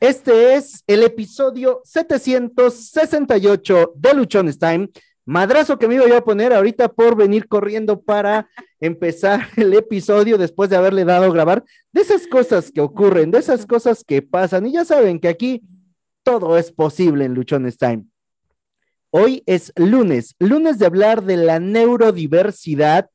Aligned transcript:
Este 0.00 0.54
es 0.54 0.82
el 0.86 1.02
episodio 1.02 1.82
768 1.84 3.92
de 3.94 4.14
Luchones 4.14 4.58
Time. 4.58 4.88
Madrazo 5.26 5.78
que 5.78 5.88
me 5.88 5.96
iba 5.96 6.08
yo 6.08 6.16
a 6.16 6.24
poner 6.24 6.54
ahorita 6.54 6.88
por 6.88 7.16
venir 7.16 7.46
corriendo 7.46 8.00
para 8.00 8.48
empezar 8.80 9.48
el 9.56 9.74
episodio 9.74 10.38
después 10.38 10.70
de 10.70 10.76
haberle 10.76 11.04
dado 11.04 11.26
a 11.26 11.34
grabar. 11.34 11.64
De 11.92 12.00
esas 12.00 12.26
cosas 12.26 12.72
que 12.72 12.80
ocurren, 12.80 13.30
de 13.30 13.40
esas 13.40 13.66
cosas 13.66 14.02
que 14.02 14.22
pasan. 14.22 14.66
Y 14.66 14.72
ya 14.72 14.86
saben 14.86 15.20
que 15.20 15.28
aquí 15.28 15.60
todo 16.22 16.56
es 16.56 16.72
posible 16.72 17.26
en 17.26 17.34
Luchones 17.34 17.76
Time. 17.76 18.06
Hoy 19.10 19.42
es 19.44 19.70
lunes, 19.76 20.34
lunes 20.38 20.78
de 20.78 20.86
hablar 20.86 21.24
de 21.24 21.36
la 21.36 21.60
neurodiversidad 21.60 23.10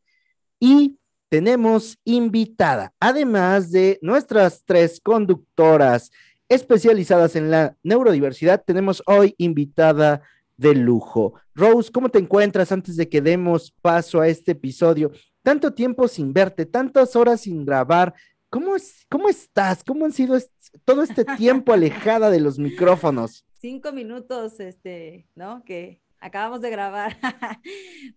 y 0.59 0.99
tenemos 1.29 1.97
invitada, 2.03 2.93
además 2.99 3.71
de 3.71 3.97
nuestras 4.03 4.61
tres 4.65 5.01
conductoras 5.01 6.11
especializadas 6.49 7.35
en 7.35 7.51
la 7.51 7.75
neurodiversidad, 7.83 8.63
tenemos 8.65 9.03
hoy 9.05 9.35
invitada 9.37 10.21
de 10.57 10.75
lujo. 10.75 11.33
Rose, 11.53 11.91
¿cómo 11.91 12.09
te 12.09 12.19
encuentras 12.19 12.71
antes 12.71 12.95
de 12.95 13.09
que 13.09 13.21
demos 13.21 13.71
paso 13.81 14.21
a 14.21 14.27
este 14.27 14.51
episodio? 14.51 15.11
Tanto 15.43 15.73
tiempo 15.73 16.07
sin 16.07 16.33
verte, 16.33 16.65
tantas 16.65 17.15
horas 17.15 17.41
sin 17.41 17.65
grabar. 17.65 18.13
¿Cómo, 18.49 18.75
es, 18.75 19.05
cómo 19.09 19.27
estás? 19.27 19.83
¿Cómo 19.83 20.05
han 20.05 20.13
sido 20.13 20.37
todo 20.85 21.03
este 21.03 21.25
tiempo 21.37 21.73
alejada 21.73 22.29
de 22.29 22.39
los 22.39 22.57
micrófonos? 22.57 23.45
Cinco 23.59 23.91
minutos, 23.91 24.59
este, 24.59 25.27
¿no? 25.35 25.63
Que 25.65 26.01
acabamos 26.19 26.61
de 26.61 26.69
grabar. 26.69 27.17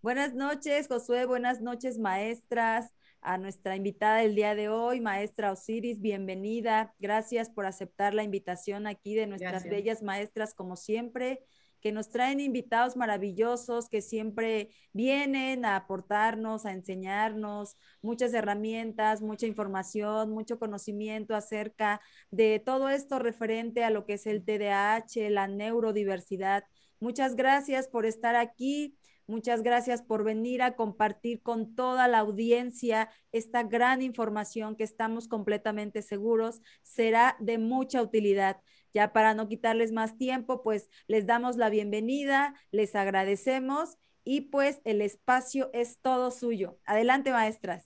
buenas 0.02 0.34
noches, 0.34 0.86
Josué. 0.86 1.24
Buenas 1.26 1.60
noches, 1.60 1.98
maestras 1.98 2.92
a 3.20 3.38
nuestra 3.38 3.76
invitada 3.76 4.18
del 4.18 4.34
día 4.34 4.54
de 4.54 4.68
hoy, 4.68 5.00
maestra 5.00 5.52
Osiris, 5.52 6.00
bienvenida. 6.00 6.94
Gracias 6.98 7.50
por 7.50 7.66
aceptar 7.66 8.14
la 8.14 8.22
invitación 8.22 8.86
aquí 8.86 9.14
de 9.14 9.26
nuestras 9.26 9.64
bellas 9.64 10.02
maestras, 10.02 10.54
como 10.54 10.76
siempre, 10.76 11.40
que 11.80 11.92
nos 11.92 12.10
traen 12.10 12.40
invitados 12.40 12.96
maravillosos 12.96 13.88
que 13.88 14.02
siempre 14.02 14.70
vienen 14.92 15.64
a 15.64 15.76
aportarnos, 15.76 16.66
a 16.66 16.72
enseñarnos 16.72 17.76
muchas 18.02 18.34
herramientas, 18.34 19.22
mucha 19.22 19.46
información, 19.46 20.30
mucho 20.30 20.58
conocimiento 20.58 21.34
acerca 21.34 22.00
de 22.30 22.60
todo 22.64 22.88
esto 22.88 23.18
referente 23.18 23.84
a 23.84 23.90
lo 23.90 24.06
que 24.06 24.14
es 24.14 24.26
el 24.26 24.44
TDAH, 24.44 25.30
la 25.30 25.46
neurodiversidad. 25.46 26.64
Muchas 27.00 27.36
gracias 27.36 27.86
por 27.86 28.06
estar 28.06 28.34
aquí. 28.34 28.97
Muchas 29.28 29.62
gracias 29.62 30.00
por 30.00 30.24
venir 30.24 30.62
a 30.62 30.74
compartir 30.74 31.42
con 31.42 31.74
toda 31.74 32.08
la 32.08 32.20
audiencia 32.20 33.10
esta 33.30 33.62
gran 33.62 34.00
información 34.00 34.74
que 34.74 34.84
estamos 34.84 35.28
completamente 35.28 36.00
seguros 36.00 36.62
será 36.82 37.36
de 37.38 37.58
mucha 37.58 38.00
utilidad. 38.00 38.62
Ya 38.94 39.12
para 39.12 39.34
no 39.34 39.46
quitarles 39.46 39.92
más 39.92 40.16
tiempo, 40.16 40.62
pues 40.62 40.88
les 41.08 41.26
damos 41.26 41.58
la 41.58 41.68
bienvenida, 41.68 42.54
les 42.70 42.94
agradecemos 42.94 43.98
y 44.24 44.40
pues 44.40 44.80
el 44.84 45.02
espacio 45.02 45.68
es 45.74 45.98
todo 46.00 46.30
suyo. 46.30 46.78
Adelante, 46.86 47.30
maestras. 47.30 47.84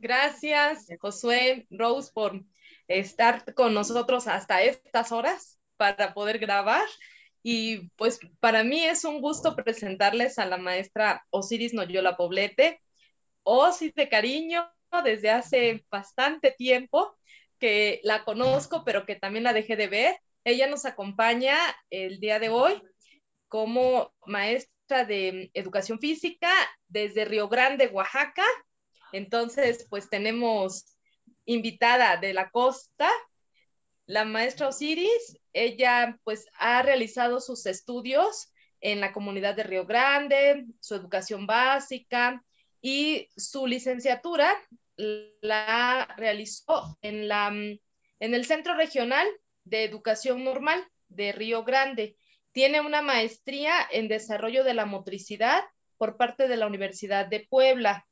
Gracias, 0.00 0.88
Josué, 0.98 1.68
Rose, 1.70 2.10
por 2.12 2.44
estar 2.88 3.54
con 3.54 3.72
nosotros 3.72 4.26
hasta 4.26 4.62
estas 4.62 5.12
horas 5.12 5.60
para 5.76 6.12
poder 6.12 6.40
grabar. 6.40 6.86
Y 7.48 7.90
pues 7.90 8.18
para 8.40 8.64
mí 8.64 8.82
es 8.82 9.04
un 9.04 9.20
gusto 9.20 9.54
presentarles 9.54 10.40
a 10.40 10.46
la 10.46 10.56
maestra 10.56 11.24
Osiris 11.30 11.74
Noyola 11.74 12.16
Poblete, 12.16 12.82
Osis 13.44 13.94
de 13.94 14.08
cariño 14.08 14.68
desde 15.04 15.30
hace 15.30 15.86
bastante 15.88 16.50
tiempo 16.50 17.16
que 17.60 18.00
la 18.02 18.24
conozco, 18.24 18.82
pero 18.84 19.06
que 19.06 19.14
también 19.14 19.44
la 19.44 19.52
dejé 19.52 19.76
de 19.76 19.86
ver. 19.86 20.16
Ella 20.42 20.66
nos 20.66 20.86
acompaña 20.86 21.56
el 21.88 22.18
día 22.18 22.40
de 22.40 22.48
hoy 22.48 22.82
como 23.46 24.12
maestra 24.26 25.04
de 25.04 25.52
educación 25.54 26.00
física 26.00 26.50
desde 26.88 27.26
Río 27.26 27.48
Grande, 27.48 27.86
Oaxaca. 27.86 28.44
Entonces, 29.12 29.86
pues 29.88 30.10
tenemos 30.10 30.96
invitada 31.44 32.16
de 32.16 32.34
la 32.34 32.50
costa 32.50 33.08
la 34.06 34.24
maestra 34.24 34.68
Osiris, 34.68 35.36
ella 35.56 36.18
pues 36.22 36.46
ha 36.58 36.82
realizado 36.82 37.40
sus 37.40 37.66
estudios 37.66 38.52
en 38.80 39.00
la 39.00 39.12
comunidad 39.12 39.54
de 39.56 39.62
Río 39.62 39.86
Grande, 39.86 40.66
su 40.80 40.94
educación 40.94 41.46
básica 41.46 42.44
y 42.82 43.28
su 43.36 43.66
licenciatura 43.66 44.54
la 44.96 46.14
realizó 46.16 46.98
en, 47.02 47.26
la, 47.26 47.48
en 47.48 47.80
el 48.20 48.44
Centro 48.44 48.74
Regional 48.74 49.26
de 49.64 49.84
Educación 49.84 50.44
Normal 50.44 50.84
de 51.08 51.32
Río 51.32 51.64
Grande. 51.64 52.16
Tiene 52.52 52.80
una 52.80 53.02
maestría 53.02 53.74
en 53.90 54.08
desarrollo 54.08 54.62
de 54.62 54.74
la 54.74 54.86
motricidad 54.86 55.64
por 55.96 56.16
parte 56.16 56.48
de 56.48 56.56
la 56.56 56.66
Universidad 56.66 57.26
de 57.26 57.46
Puebla. 57.48 58.06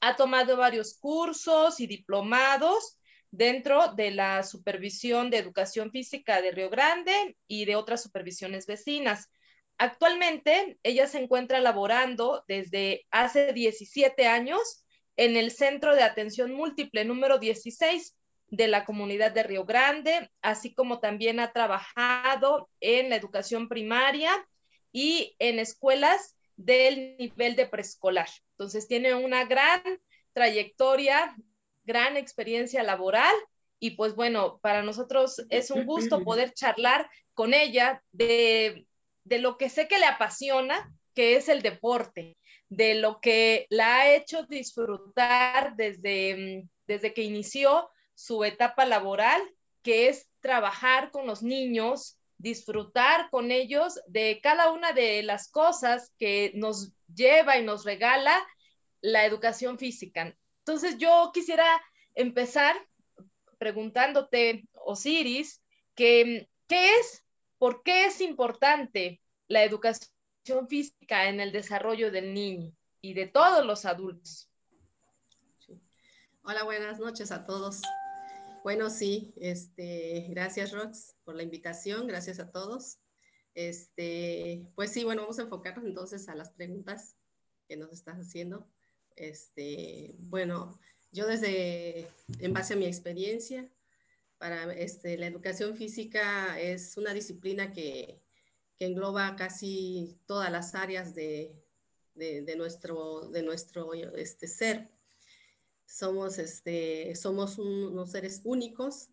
Ha 0.00 0.16
tomado 0.16 0.56
varios 0.56 0.98
cursos 0.98 1.80
y 1.80 1.86
diplomados 1.86 2.96
dentro 3.30 3.92
de 3.94 4.10
la 4.10 4.42
supervisión 4.42 5.30
de 5.30 5.38
educación 5.38 5.90
física 5.90 6.40
de 6.40 6.52
Río 6.52 6.70
Grande 6.70 7.36
y 7.46 7.64
de 7.64 7.76
otras 7.76 8.02
supervisiones 8.02 8.66
vecinas. 8.66 9.30
Actualmente, 9.78 10.78
ella 10.82 11.06
se 11.06 11.18
encuentra 11.18 11.60
laborando 11.60 12.44
desde 12.48 13.06
hace 13.10 13.52
17 13.52 14.26
años 14.26 14.84
en 15.16 15.36
el 15.36 15.50
Centro 15.50 15.94
de 15.94 16.02
Atención 16.02 16.52
Múltiple 16.52 17.04
número 17.04 17.38
16 17.38 18.14
de 18.48 18.68
la 18.68 18.84
comunidad 18.84 19.32
de 19.32 19.42
Río 19.42 19.64
Grande, 19.64 20.30
así 20.40 20.72
como 20.72 21.00
también 21.00 21.40
ha 21.40 21.52
trabajado 21.52 22.70
en 22.80 23.10
la 23.10 23.16
educación 23.16 23.68
primaria 23.68 24.30
y 24.92 25.34
en 25.38 25.58
escuelas 25.58 26.36
del 26.56 27.16
nivel 27.18 27.56
de 27.56 27.66
preescolar. 27.66 28.28
Entonces, 28.52 28.88
tiene 28.88 29.14
una 29.14 29.44
gran 29.44 29.82
trayectoria 30.32 31.36
gran 31.86 32.16
experiencia 32.16 32.82
laboral 32.82 33.34
y 33.78 33.92
pues 33.92 34.14
bueno, 34.14 34.58
para 34.62 34.82
nosotros 34.82 35.44
es 35.50 35.70
un 35.70 35.84
gusto 35.86 36.20
poder 36.24 36.52
charlar 36.52 37.08
con 37.34 37.54
ella 37.54 38.02
de, 38.12 38.86
lo 39.24 39.58
que 39.58 39.68
sé 39.68 39.88
que 39.88 39.98
le 39.98 40.06
apasiona, 40.06 40.92
que 41.14 41.36
es 41.36 41.48
el 41.48 41.62
deporte, 41.62 42.36
de 42.68 42.94
lo 42.94 43.20
que 43.20 43.66
la 43.70 43.96
ha 43.96 44.14
hecho 44.14 44.44
disfrutar 44.44 45.76
desde, 45.76 46.64
desde 46.86 47.14
que 47.14 47.22
inició 47.22 47.90
su 48.14 48.44
etapa 48.44 48.86
laboral, 48.86 49.40
que 49.82 50.08
es 50.08 50.28
trabajar 50.40 51.10
con 51.10 51.26
los 51.26 51.42
niños, 51.42 52.18
disfrutar 52.38 53.30
con 53.30 53.50
ellos 53.50 54.00
de 54.06 54.40
cada 54.42 54.72
una 54.72 54.92
de 54.92 55.22
las 55.22 55.48
cosas 55.50 56.12
que 56.18 56.52
nos 56.54 56.92
lleva 57.14 57.58
y 57.58 57.64
nos 57.64 57.84
regala 57.84 58.44
la 59.00 59.24
educación 59.24 59.78
física. 59.78 60.36
Entonces 60.66 60.98
yo 60.98 61.30
quisiera 61.32 61.64
empezar 62.16 62.74
preguntándote, 63.56 64.68
Osiris, 64.72 65.62
que, 65.94 66.50
¿qué 66.66 66.96
es, 66.96 67.24
por 67.56 67.84
qué 67.84 68.06
es 68.06 68.20
importante 68.20 69.22
la 69.46 69.62
educación 69.62 70.10
física 70.68 71.28
en 71.28 71.38
el 71.38 71.52
desarrollo 71.52 72.10
del 72.10 72.34
niño 72.34 72.72
y 73.00 73.14
de 73.14 73.28
todos 73.28 73.64
los 73.64 73.84
adultos? 73.84 74.50
Hola, 76.42 76.64
buenas 76.64 76.98
noches 76.98 77.30
a 77.30 77.44
todos. 77.44 77.80
Bueno, 78.64 78.90
sí, 78.90 79.32
este, 79.36 80.26
gracias 80.30 80.72
Rox 80.72 81.14
por 81.22 81.36
la 81.36 81.44
invitación, 81.44 82.08
gracias 82.08 82.40
a 82.40 82.50
todos. 82.50 82.98
Este, 83.54 84.66
pues 84.74 84.92
sí, 84.92 85.04
bueno, 85.04 85.22
vamos 85.22 85.38
a 85.38 85.42
enfocarnos 85.42 85.84
entonces 85.84 86.28
a 86.28 86.34
las 86.34 86.50
preguntas 86.50 87.16
que 87.68 87.76
nos 87.76 87.92
estás 87.92 88.16
haciendo. 88.16 88.68
Este, 89.16 90.14
bueno, 90.18 90.78
yo 91.10 91.26
desde, 91.26 92.08
en 92.38 92.52
base 92.52 92.74
a 92.74 92.76
mi 92.76 92.86
experiencia, 92.86 93.68
para 94.38 94.72
este, 94.74 95.16
la 95.16 95.26
educación 95.26 95.76
física 95.76 96.60
es 96.60 96.96
una 96.96 97.14
disciplina 97.14 97.72
que, 97.72 98.22
engloba 98.78 99.36
casi 99.36 100.20
todas 100.26 100.52
las 100.52 100.74
áreas 100.74 101.14
de, 101.14 101.64
nuestro, 102.58 103.30
de 103.30 103.42
nuestro 103.42 103.94
este, 103.94 104.48
ser. 104.48 104.90
Somos, 105.86 106.38
este, 106.38 107.14
somos 107.14 107.58
unos 107.58 108.10
seres 108.10 108.42
únicos 108.44 109.08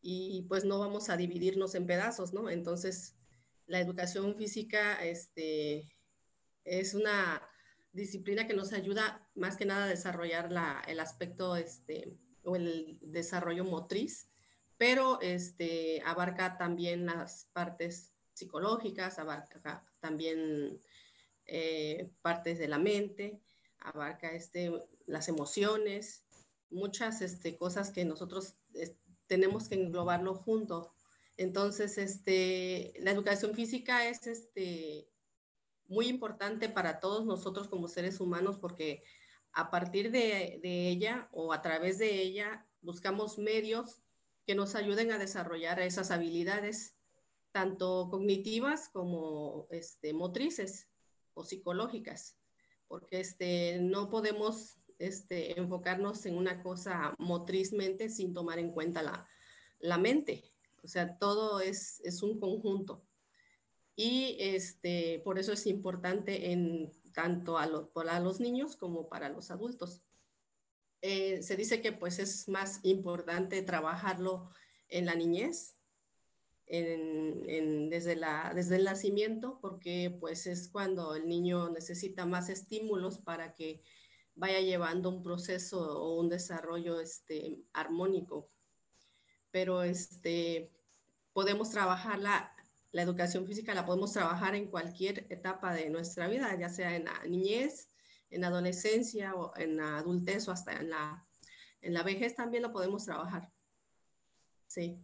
y 0.00 0.46
pues 0.48 0.64
no 0.64 0.78
vamos 0.78 1.10
a 1.10 1.18
dividirnos 1.18 1.74
en 1.74 1.86
pedazos, 1.86 2.32
¿no? 2.32 2.48
Entonces, 2.48 3.14
la 3.66 3.78
educación 3.78 4.36
física 4.36 5.04
este, 5.04 5.86
es 6.64 6.94
una 6.94 7.46
disciplina 7.94 8.46
que 8.46 8.54
nos 8.54 8.72
ayuda 8.72 9.26
más 9.34 9.56
que 9.56 9.64
nada 9.64 9.84
a 9.84 9.88
desarrollar 9.88 10.50
el 10.86 11.00
aspecto 11.00 11.56
este, 11.56 12.12
o 12.42 12.56
el 12.56 12.98
desarrollo 13.00 13.64
motriz, 13.64 14.28
pero 14.76 15.20
este, 15.22 16.02
abarca 16.04 16.58
también 16.58 17.06
las 17.06 17.46
partes 17.52 18.12
psicológicas, 18.34 19.18
abarca 19.18 19.84
también 20.00 20.80
eh, 21.46 22.10
partes 22.20 22.58
de 22.58 22.68
la 22.68 22.78
mente, 22.78 23.40
abarca 23.78 24.32
este, 24.32 24.72
las 25.06 25.28
emociones, 25.28 26.24
muchas 26.70 27.22
este, 27.22 27.56
cosas 27.56 27.90
que 27.90 28.04
nosotros 28.04 28.56
tenemos 29.26 29.68
que 29.68 29.76
englobarlo 29.76 30.34
junto. 30.34 30.92
Entonces, 31.36 31.98
este, 31.98 32.92
la 32.98 33.12
educación 33.12 33.54
física 33.54 34.08
es 34.08 34.26
este, 34.26 35.08
muy 35.88 36.08
importante 36.08 36.68
para 36.68 37.00
todos 37.00 37.24
nosotros 37.24 37.68
como 37.68 37.88
seres 37.88 38.20
humanos 38.20 38.58
porque 38.58 39.02
a 39.52 39.70
partir 39.70 40.10
de, 40.10 40.60
ella 40.62 41.28
o 41.32 41.52
a 41.52 41.62
través 41.62 41.98
de 41.98 42.20
ella 42.20 42.66
buscamos 42.80 43.38
medios 43.38 44.02
que 44.46 44.54
nos 44.54 44.74
ayuden 44.74 45.12
a 45.12 45.18
desarrollar 45.18 45.80
esas 45.80 46.10
habilidades, 46.10 46.96
tanto 47.52 48.08
cognitivas 48.10 48.88
como 48.88 49.66
este, 49.70 50.12
motrices 50.12 50.88
o 51.34 51.44
psicológicas, 51.44 52.36
porque 52.88 53.20
este, 53.20 53.78
no 53.80 54.10
podemos 54.10 54.76
este, 54.98 55.58
enfocarnos 55.58 56.26
en 56.26 56.36
una 56.36 56.62
cosa 56.62 57.14
motrizmente 57.18 58.08
sin 58.08 58.34
tomar 58.34 58.58
en 58.58 58.72
cuenta 58.72 59.02
la, 59.02 59.26
la 59.78 59.98
mente. 59.98 60.52
O 60.82 60.88
sea, 60.88 61.16
todo 61.16 61.60
es, 61.60 62.00
es 62.04 62.22
un 62.22 62.38
conjunto. 62.38 63.06
Y 63.96 64.36
este, 64.40 65.20
por 65.24 65.38
eso 65.38 65.52
es 65.52 65.66
importante 65.66 66.50
en 66.52 66.90
tanto 67.12 67.58
a, 67.58 67.92
para 67.92 68.18
los 68.20 68.40
niños 68.40 68.76
como 68.76 69.08
para 69.08 69.28
los 69.28 69.50
adultos. 69.50 70.02
Eh, 71.00 71.42
se 71.42 71.56
dice 71.56 71.80
que 71.80 71.92
pues 71.92 72.18
es 72.18 72.48
más 72.48 72.80
importante 72.82 73.62
trabajarlo 73.62 74.50
en 74.88 75.06
la 75.06 75.14
niñez, 75.14 75.76
desde, 76.66 78.16
la, 78.16 78.52
desde 78.54 78.76
el 78.76 78.84
nacimiento, 78.84 79.58
porque 79.60 80.16
pues 80.18 80.46
es 80.46 80.68
cuando 80.68 81.14
el 81.14 81.28
niño 81.28 81.68
necesita 81.70 82.24
más 82.26 82.48
estímulos 82.48 83.18
para 83.18 83.54
que 83.54 83.82
vaya 84.34 84.60
llevando 84.60 85.10
un 85.10 85.22
proceso 85.22 86.00
o 86.00 86.18
un 86.18 86.28
desarrollo 86.28 87.00
este, 87.00 87.58
armónico. 87.72 88.48
Pero 89.50 89.82
este, 89.82 90.72
podemos 91.32 91.70
trabajarla 91.70 92.53
la 92.94 93.02
educación 93.02 93.44
física 93.44 93.74
la 93.74 93.84
podemos 93.84 94.12
trabajar 94.12 94.54
en 94.54 94.70
cualquier 94.70 95.26
etapa 95.28 95.74
de 95.74 95.90
nuestra 95.90 96.28
vida, 96.28 96.56
ya 96.56 96.68
sea 96.68 96.94
en 96.94 97.06
la 97.06 97.24
niñez, 97.26 97.88
en 98.30 98.42
la 98.42 98.46
adolescencia 98.46 99.34
o 99.34 99.52
en 99.56 99.76
la 99.76 99.98
adultez 99.98 100.46
o 100.46 100.52
hasta 100.52 100.74
en 100.74 100.90
la, 100.90 101.26
en 101.82 101.92
la 101.92 102.04
vejez 102.04 102.36
también 102.36 102.62
lo 102.62 102.72
podemos 102.72 103.04
trabajar. 103.04 103.50
Sí. 104.68 104.96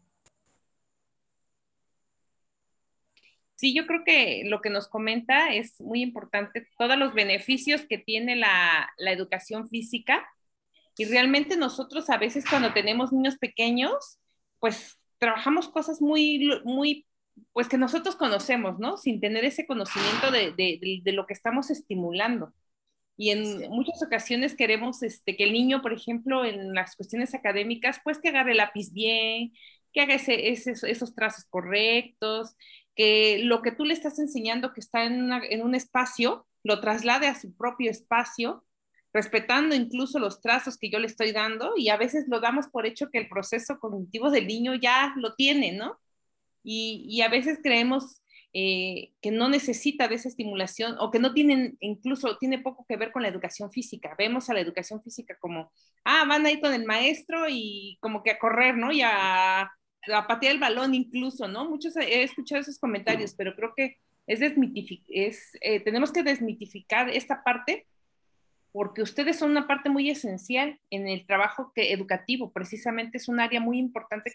Sí, 3.56 3.74
yo 3.74 3.88
creo 3.88 4.04
que 4.06 4.44
lo 4.44 4.60
que 4.60 4.70
nos 4.70 4.86
comenta 4.86 5.52
es 5.52 5.80
muy 5.80 6.00
importante, 6.00 6.68
todos 6.78 6.96
los 6.96 7.12
beneficios 7.12 7.82
que 7.88 7.98
tiene 7.98 8.36
la, 8.36 8.88
la 8.98 9.10
educación 9.10 9.68
física. 9.68 10.24
Y 10.96 11.06
realmente 11.06 11.56
nosotros 11.56 12.08
a 12.08 12.18
veces 12.18 12.44
cuando 12.48 12.72
tenemos 12.72 13.12
niños 13.12 13.36
pequeños, 13.36 14.20
pues 14.60 14.96
trabajamos 15.18 15.68
cosas 15.68 16.00
muy, 16.00 16.62
muy 16.64 17.04
pues 17.52 17.68
que 17.68 17.78
nosotros 17.78 18.16
conocemos, 18.16 18.78
¿no? 18.78 18.96
Sin 18.96 19.20
tener 19.20 19.44
ese 19.44 19.66
conocimiento 19.66 20.30
de, 20.30 20.52
de, 20.52 21.00
de 21.02 21.12
lo 21.12 21.26
que 21.26 21.34
estamos 21.34 21.70
estimulando. 21.70 22.52
Y 23.16 23.30
en 23.30 23.70
muchas 23.70 24.02
ocasiones 24.02 24.56
queremos 24.56 25.02
este, 25.02 25.36
que 25.36 25.44
el 25.44 25.52
niño, 25.52 25.82
por 25.82 25.92
ejemplo, 25.92 26.44
en 26.44 26.72
las 26.74 26.96
cuestiones 26.96 27.34
académicas, 27.34 28.00
pues 28.02 28.18
que 28.18 28.30
agarre 28.30 28.52
el 28.52 28.56
lápiz 28.58 28.92
bien, 28.92 29.52
que 29.92 30.00
haga 30.00 30.14
ese, 30.14 30.50
esos 30.50 31.14
trazos 31.14 31.44
correctos, 31.50 32.56
que 32.96 33.40
lo 33.44 33.60
que 33.62 33.72
tú 33.72 33.84
le 33.84 33.94
estás 33.94 34.18
enseñando 34.18 34.72
que 34.72 34.80
está 34.80 35.04
en, 35.04 35.30
en 35.32 35.62
un 35.62 35.74
espacio, 35.74 36.46
lo 36.62 36.80
traslade 36.80 37.26
a 37.26 37.38
su 37.38 37.54
propio 37.56 37.90
espacio, 37.90 38.64
respetando 39.12 39.74
incluso 39.74 40.18
los 40.18 40.40
trazos 40.40 40.78
que 40.78 40.90
yo 40.90 40.98
le 40.98 41.06
estoy 41.06 41.32
dando 41.32 41.74
y 41.76 41.88
a 41.90 41.96
veces 41.96 42.26
lo 42.28 42.40
damos 42.40 42.68
por 42.68 42.86
hecho 42.86 43.10
que 43.10 43.18
el 43.18 43.28
proceso 43.28 43.78
cognitivo 43.80 44.30
del 44.30 44.46
niño 44.46 44.74
ya 44.76 45.12
lo 45.16 45.34
tiene, 45.34 45.72
¿no? 45.72 45.98
Y, 46.62 47.20
a 47.22 47.28
veces 47.28 47.58
creemos 47.62 48.22
eh, 48.52 49.12
que 49.22 49.30
no 49.30 49.48
necesita 49.48 50.08
de 50.08 50.16
esa 50.16 50.28
estimulación 50.28 50.96
o 50.98 51.10
que 51.10 51.18
no 51.18 51.32
tienen, 51.32 51.76
incluso 51.80 52.36
tiene 52.38 52.58
poco 52.58 52.84
que 52.88 52.96
ver 52.96 53.12
con 53.12 53.22
la 53.22 53.28
educación 53.28 53.70
física. 53.70 54.14
Vemos 54.18 54.50
a 54.50 54.54
la 54.54 54.60
educación 54.60 55.02
física 55.02 55.36
como, 55.40 55.72
ah, 56.04 56.24
van 56.28 56.44
a 56.46 56.50
ir 56.50 56.60
con 56.60 56.74
el 56.74 56.84
maestro 56.84 57.46
y 57.48 57.98
como 58.00 58.22
que 58.22 58.32
a 58.32 58.38
correr, 58.38 58.76
¿no? 58.76 58.92
Y 58.92 59.02
a, 59.02 59.62
a 59.62 60.26
patear 60.26 60.52
el 60.52 60.60
balón 60.60 60.94
incluso, 60.94 61.48
¿no? 61.48 61.68
Muchos 61.68 61.96
he 61.96 62.22
escuchado 62.22 62.60
esos 62.60 62.78
comentarios, 62.78 63.34
pero 63.34 63.54
creo 63.54 63.72
que 63.76 63.98
es, 64.26 64.40
es 65.08 65.50
eh, 65.60 65.80
tenemos 65.80 66.12
que 66.12 66.22
desmitificar 66.22 67.08
esta 67.08 67.42
parte 67.42 67.86
porque 68.72 69.02
ustedes 69.02 69.36
son 69.36 69.50
una 69.50 69.66
parte 69.66 69.90
muy 69.90 70.08
esencial 70.10 70.78
en 70.90 71.08
el 71.08 71.26
trabajo 71.26 71.72
que, 71.74 71.92
educativo, 71.92 72.52
precisamente 72.52 73.18
es 73.18 73.28
un 73.28 73.40
área 73.40 73.60
muy 73.60 73.78
importante 73.78 74.32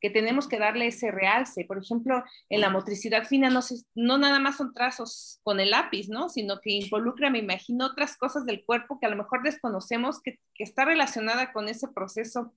que 0.00 0.10
tenemos 0.10 0.48
que 0.48 0.58
darle 0.58 0.86
ese 0.86 1.10
realce. 1.10 1.64
Por 1.64 1.78
ejemplo, 1.78 2.24
en 2.48 2.60
la 2.60 2.70
motricidad 2.70 3.24
fina 3.26 3.50
no, 3.50 3.60
no 3.94 4.18
nada 4.18 4.38
más 4.40 4.56
son 4.56 4.72
trazos 4.72 5.40
con 5.42 5.60
el 5.60 5.70
lápiz, 5.70 6.08
¿no? 6.08 6.28
Sino 6.28 6.60
que 6.60 6.72
involucra, 6.72 7.30
me 7.30 7.38
imagino, 7.38 7.86
otras 7.86 8.16
cosas 8.16 8.46
del 8.46 8.64
cuerpo 8.64 8.98
que 8.98 9.06
a 9.06 9.10
lo 9.10 9.16
mejor 9.16 9.42
desconocemos 9.42 10.20
que, 10.22 10.38
que 10.54 10.64
está 10.64 10.84
relacionada 10.84 11.52
con 11.52 11.68
ese 11.68 11.88
proceso 11.88 12.54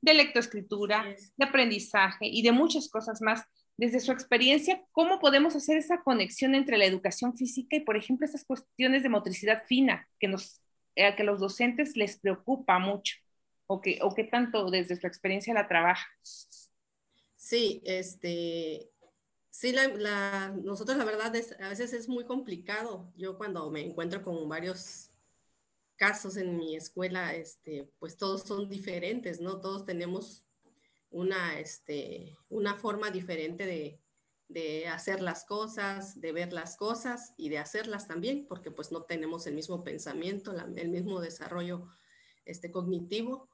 de 0.00 0.14
lectoescritura, 0.14 1.04
de 1.36 1.44
aprendizaje 1.44 2.26
y 2.26 2.42
de 2.42 2.52
muchas 2.52 2.88
cosas 2.88 3.20
más. 3.22 3.44
Desde 3.76 4.00
su 4.00 4.12
experiencia, 4.12 4.82
¿cómo 4.92 5.20
podemos 5.20 5.56
hacer 5.56 5.78
esa 5.78 6.02
conexión 6.02 6.54
entre 6.54 6.76
la 6.76 6.84
educación 6.84 7.36
física 7.36 7.76
y, 7.76 7.80
por 7.80 7.96
ejemplo, 7.96 8.26
esas 8.26 8.44
cuestiones 8.44 9.02
de 9.02 9.08
motricidad 9.08 9.62
fina 9.66 10.06
que 10.18 10.28
nos, 10.28 10.62
a 10.98 11.16
que 11.16 11.24
los 11.24 11.40
docentes 11.40 11.96
les 11.96 12.18
preocupa 12.18 12.78
mucho 12.78 13.14
o 13.66 13.80
que, 13.80 13.98
o 14.02 14.14
que 14.14 14.24
tanto 14.24 14.70
desde 14.70 14.96
su 14.96 15.06
experiencia 15.06 15.54
la 15.54 15.68
trabaja? 15.68 16.06
Sí, 17.40 17.80
este, 17.86 18.92
sí, 19.48 19.72
la, 19.72 20.54
nosotros 20.62 20.98
la 20.98 21.06
verdad 21.06 21.34
es, 21.34 21.58
a 21.58 21.70
veces 21.70 21.94
es 21.94 22.06
muy 22.06 22.26
complicado. 22.26 23.10
Yo 23.16 23.38
cuando 23.38 23.70
me 23.70 23.80
encuentro 23.80 24.22
con 24.22 24.46
varios 24.46 25.10
casos 25.96 26.36
en 26.36 26.58
mi 26.58 26.76
escuela, 26.76 27.34
este, 27.34 27.90
pues 27.98 28.18
todos 28.18 28.42
son 28.42 28.68
diferentes, 28.68 29.40
¿no? 29.40 29.58
Todos 29.58 29.86
tenemos 29.86 30.44
una, 31.08 31.58
este, 31.58 32.36
una 32.50 32.74
forma 32.74 33.10
diferente 33.10 33.64
de, 33.64 34.02
de 34.48 34.86
hacer 34.88 35.22
las 35.22 35.46
cosas, 35.46 36.20
de 36.20 36.32
ver 36.32 36.52
las 36.52 36.76
cosas 36.76 37.32
y 37.38 37.48
de 37.48 37.56
hacerlas 37.56 38.06
también, 38.06 38.46
porque 38.48 38.70
pues 38.70 38.92
no 38.92 39.04
tenemos 39.04 39.46
el 39.46 39.54
mismo 39.54 39.82
pensamiento, 39.82 40.52
el 40.76 40.90
mismo 40.90 41.22
desarrollo 41.22 41.88
este, 42.44 42.70
cognitivo 42.70 43.48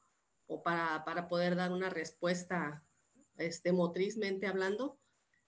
o 0.49 0.65
para, 0.65 1.05
para 1.05 1.29
poder 1.29 1.55
dar 1.55 1.71
una 1.71 1.89
respuesta 1.89 2.83
este, 3.39 3.73
motrizmente 3.73 4.47
hablando, 4.47 4.99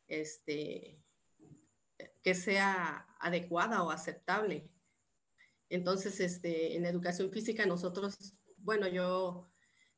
este, 0.06 1.00
que 2.22 2.34
sea 2.34 3.06
adecuada 3.20 3.82
o 3.82 3.90
aceptable. 3.90 4.70
Entonces, 5.68 6.20
este, 6.20 6.76
en 6.76 6.86
educación 6.86 7.30
física 7.30 7.66
nosotros, 7.66 8.34
bueno, 8.58 8.88
yo, 8.88 9.50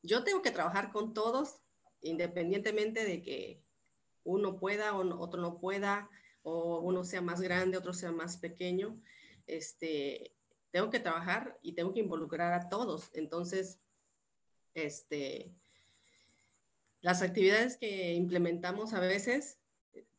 yo 0.03 0.25
tengo 0.25 0.43
que 0.43 0.51
trabajar 0.51 0.93
con 0.93 1.15
todos, 1.15 1.61
independientemente 2.01 3.05
de 3.05 3.23
que 3.23 3.65
uno 4.25 4.59
pueda 4.59 4.97
o 4.97 5.23
otro 5.23 5.41
no 5.41 5.59
pueda, 5.59 6.11
o 6.43 6.81
uno 6.81 7.05
sea 7.05 7.21
más 7.21 7.41
grande, 7.41 7.77
otro 7.79 7.93
sea 7.93 8.13
más 8.13 8.37
pequeño. 8.39 9.01
Este, 9.47 10.37
tengo 10.71 10.91
que 10.91 11.01
trabajar 11.01 11.59
y 11.63 11.75
tengo 11.75 11.93
que 11.93 12.01
involucrar 12.01 12.53
a 12.53 12.69
todos. 12.69 13.11
Entonces, 13.15 13.81
este, 14.75 15.55
las 17.01 17.23
actividades 17.23 17.77
que 17.77 18.15
implementamos 18.15 18.93
a 18.93 19.01
veces, 19.01 19.59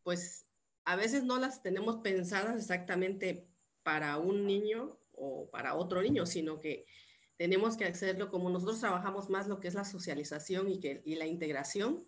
pues 0.03 0.47
a 0.83 0.95
veces 0.95 1.23
no 1.23 1.37
las 1.37 1.61
tenemos 1.61 1.97
pensadas 1.97 2.57
exactamente 2.57 3.47
para 3.83 4.17
un 4.17 4.45
niño 4.45 4.99
o 5.13 5.49
para 5.49 5.75
otro 5.75 6.01
niño, 6.01 6.25
sino 6.25 6.59
que 6.59 6.85
tenemos 7.37 7.77
que 7.77 7.85
hacerlo 7.85 8.29
como 8.29 8.49
nosotros 8.49 8.79
trabajamos 8.79 9.29
más 9.29 9.47
lo 9.47 9.59
que 9.59 9.67
es 9.67 9.73
la 9.73 9.85
socialización 9.85 10.69
y, 10.69 10.79
que, 10.79 11.01
y 11.05 11.15
la 11.15 11.25
integración. 11.25 12.05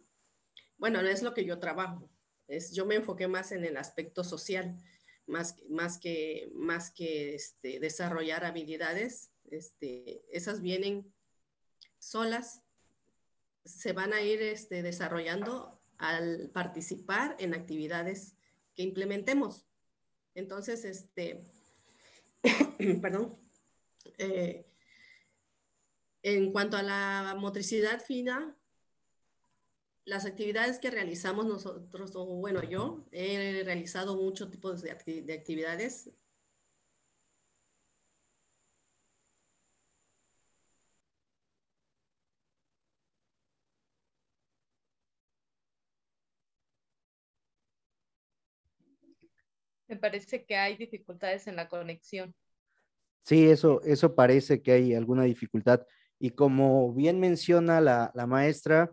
Bueno, 0.77 1.01
no 1.01 1.07
es 1.07 1.21
lo 1.21 1.33
que 1.33 1.45
yo 1.45 1.59
trabajo, 1.59 2.09
es, 2.47 2.73
yo 2.73 2.85
me 2.85 2.95
enfoqué 2.95 3.27
más 3.27 3.51
en 3.51 3.63
el 3.63 3.77
aspecto 3.77 4.23
social, 4.23 4.75
más, 5.25 5.55
más 5.69 5.97
que, 5.97 6.51
más 6.53 6.91
que 6.91 7.35
este, 7.35 7.79
desarrollar 7.79 8.43
habilidades, 8.43 9.31
este, 9.49 10.23
esas 10.35 10.61
vienen 10.61 11.13
solas 11.99 12.61
se 13.65 13.93
van 13.93 14.13
a 14.13 14.21
ir 14.21 14.41
este, 14.41 14.81
desarrollando 14.81 15.81
al 15.97 16.49
participar 16.49 17.35
en 17.39 17.53
actividades 17.53 18.35
que 18.75 18.83
implementemos. 18.83 19.65
Entonces, 20.35 20.83
este, 20.85 21.43
perdón, 23.01 23.37
eh, 24.17 24.65
en 26.23 26.51
cuanto 26.51 26.77
a 26.77 26.83
la 26.83 27.35
motricidad 27.37 28.01
fina, 28.01 28.57
las 30.05 30.25
actividades 30.25 30.79
que 30.79 30.91
realizamos 30.91 31.45
nosotros, 31.45 32.11
o 32.15 32.25
bueno, 32.25 32.63
yo 32.63 33.05
he 33.11 33.63
realizado 33.63 34.15
muchos 34.17 34.49
tipos 34.49 34.81
de, 34.81 35.21
de 35.21 35.33
actividades 35.33 36.09
Me 49.93 49.99
parece 49.99 50.43
que 50.43 50.57
hay 50.57 50.75
dificultades 50.75 51.45
en 51.45 51.55
la 51.55 51.69
conexión. 51.69 52.33
Sí, 53.23 53.47
eso, 53.47 53.79
eso 53.83 54.15
parece 54.15 54.63
que 54.63 54.71
hay 54.71 54.95
alguna 54.95 55.21
dificultad. 55.21 55.85
Y 56.17 56.31
como 56.31 56.91
bien 56.93 57.19
menciona 57.19 57.79
la, 57.79 58.11
maestra, 58.25 58.91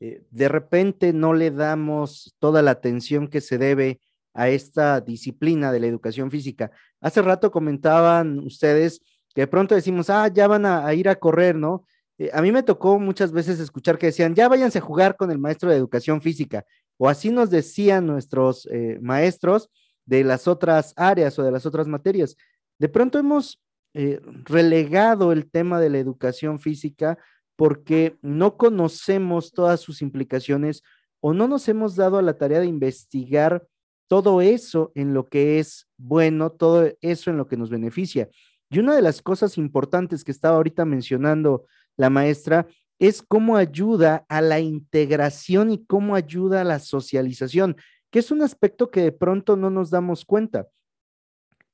eh, 0.00 0.24
de 0.28 0.48
repente 0.48 1.12
no 1.12 1.34
le 1.34 1.52
damos 1.52 2.34
toda 2.40 2.62
la 2.62 2.72
atención 2.72 3.28
que 3.28 3.40
se 3.40 3.58
debe 3.58 4.00
a 4.34 4.48
esta 4.48 5.00
disciplina 5.00 5.70
de 5.70 5.78
la 5.78 5.86
educación 5.86 6.32
física. 6.32 6.72
Hace 7.00 7.22
rato 7.22 7.52
comentaban 7.52 8.40
ustedes 8.40 9.00
que 9.32 9.42
de 9.42 9.46
pronto 9.46 9.76
decimos, 9.76 10.10
ah, 10.10 10.26
ya 10.26 10.48
van 10.48 10.66
a, 10.66 10.92
ir 10.94 11.08
a 11.08 11.14
correr, 11.14 11.54
¿no? 11.54 11.86
Eh, 12.18 12.30
a 12.32 12.42
mí 12.42 12.50
me 12.50 12.64
tocó 12.64 12.98
muchas 12.98 13.30
veces 13.30 13.60
escuchar 13.60 13.98
que 13.98 14.06
decían, 14.06 14.34
ya 14.34 14.48
váyanse 14.48 14.78
a 14.78 14.82
jugar 14.82 15.14
con 15.14 15.30
el 15.30 15.38
maestro 15.38 15.70
de 15.70 15.76
educación 15.76 16.20
física, 16.20 16.66
o 16.96 17.08
así 17.08 17.30
nos 17.30 17.50
decían 17.50 18.04
nuestros 18.04 18.66
eh, 18.72 18.98
maestros 19.00 19.70
de 20.08 20.24
las 20.24 20.48
otras 20.48 20.94
áreas 20.96 21.38
o 21.38 21.42
de 21.42 21.52
las 21.52 21.66
otras 21.66 21.86
materias. 21.86 22.34
De 22.78 22.88
pronto 22.88 23.18
hemos 23.18 23.60
eh, 23.92 24.20
relegado 24.44 25.32
el 25.32 25.50
tema 25.50 25.80
de 25.80 25.90
la 25.90 25.98
educación 25.98 26.60
física 26.60 27.18
porque 27.56 28.16
no 28.22 28.56
conocemos 28.56 29.52
todas 29.52 29.80
sus 29.80 30.00
implicaciones 30.00 30.82
o 31.20 31.34
no 31.34 31.46
nos 31.46 31.68
hemos 31.68 31.94
dado 31.94 32.16
a 32.16 32.22
la 32.22 32.38
tarea 32.38 32.60
de 32.60 32.66
investigar 32.66 33.66
todo 34.08 34.40
eso 34.40 34.92
en 34.94 35.12
lo 35.12 35.28
que 35.28 35.58
es 35.58 35.88
bueno, 35.98 36.52
todo 36.52 36.90
eso 37.02 37.30
en 37.30 37.36
lo 37.36 37.46
que 37.46 37.58
nos 37.58 37.68
beneficia. 37.68 38.30
Y 38.70 38.78
una 38.78 38.96
de 38.96 39.02
las 39.02 39.20
cosas 39.20 39.58
importantes 39.58 40.24
que 40.24 40.32
estaba 40.32 40.56
ahorita 40.56 40.86
mencionando 40.86 41.66
la 41.98 42.08
maestra 42.08 42.66
es 42.98 43.20
cómo 43.20 43.56
ayuda 43.56 44.24
a 44.30 44.40
la 44.40 44.60
integración 44.60 45.70
y 45.70 45.84
cómo 45.84 46.14
ayuda 46.14 46.62
a 46.62 46.64
la 46.64 46.78
socialización, 46.78 47.76
que 48.10 48.18
es 48.18 48.30
un 48.30 48.42
aspecto 48.42 48.90
que 48.90 49.02
de 49.02 49.12
pronto 49.12 49.56
no 49.56 49.70
nos 49.70 49.90
damos 49.90 50.24
cuenta. 50.24 50.68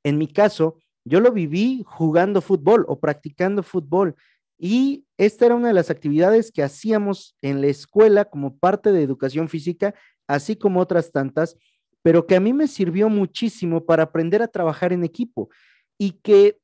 En 0.03 0.19
mi 0.19 0.27
caso, 0.27 0.79
yo 1.05 1.21
lo 1.21 1.33
viví 1.33 1.83
jugando 1.87 2.41
fútbol 2.41 2.85
o 2.89 2.99
practicando 2.99 3.63
fútbol 3.63 4.15
y 4.59 5.05
esta 5.19 5.47
era 5.47 5.55
una 5.55 5.69
de 5.69 5.75
las 5.75 5.91
actividades 5.91 6.51
que 6.51 6.63
hacíamos 6.63 7.37
en 7.43 7.61
la 7.61 7.67
escuela 7.67 8.25
como 8.25 8.57
parte 8.57 8.93
de 8.93 9.03
educación 9.03 9.49
física, 9.49 9.95
así 10.27 10.57
como 10.57 10.81
otras 10.81 11.13
tantas, 11.13 11.57
pero 12.03 12.27
que 12.27 12.37
a 12.37 12.41
mí 12.41 12.53
me 12.53 12.69
sirvió 12.69 13.09
muchísimo 13.09 13.85
para 13.85 14.05
aprender 14.05 14.43
a 14.43 14.49
trabajar 14.49 14.93
en 14.93 15.05
equipo 15.05 15.49
y 15.99 16.13
que 16.23 16.59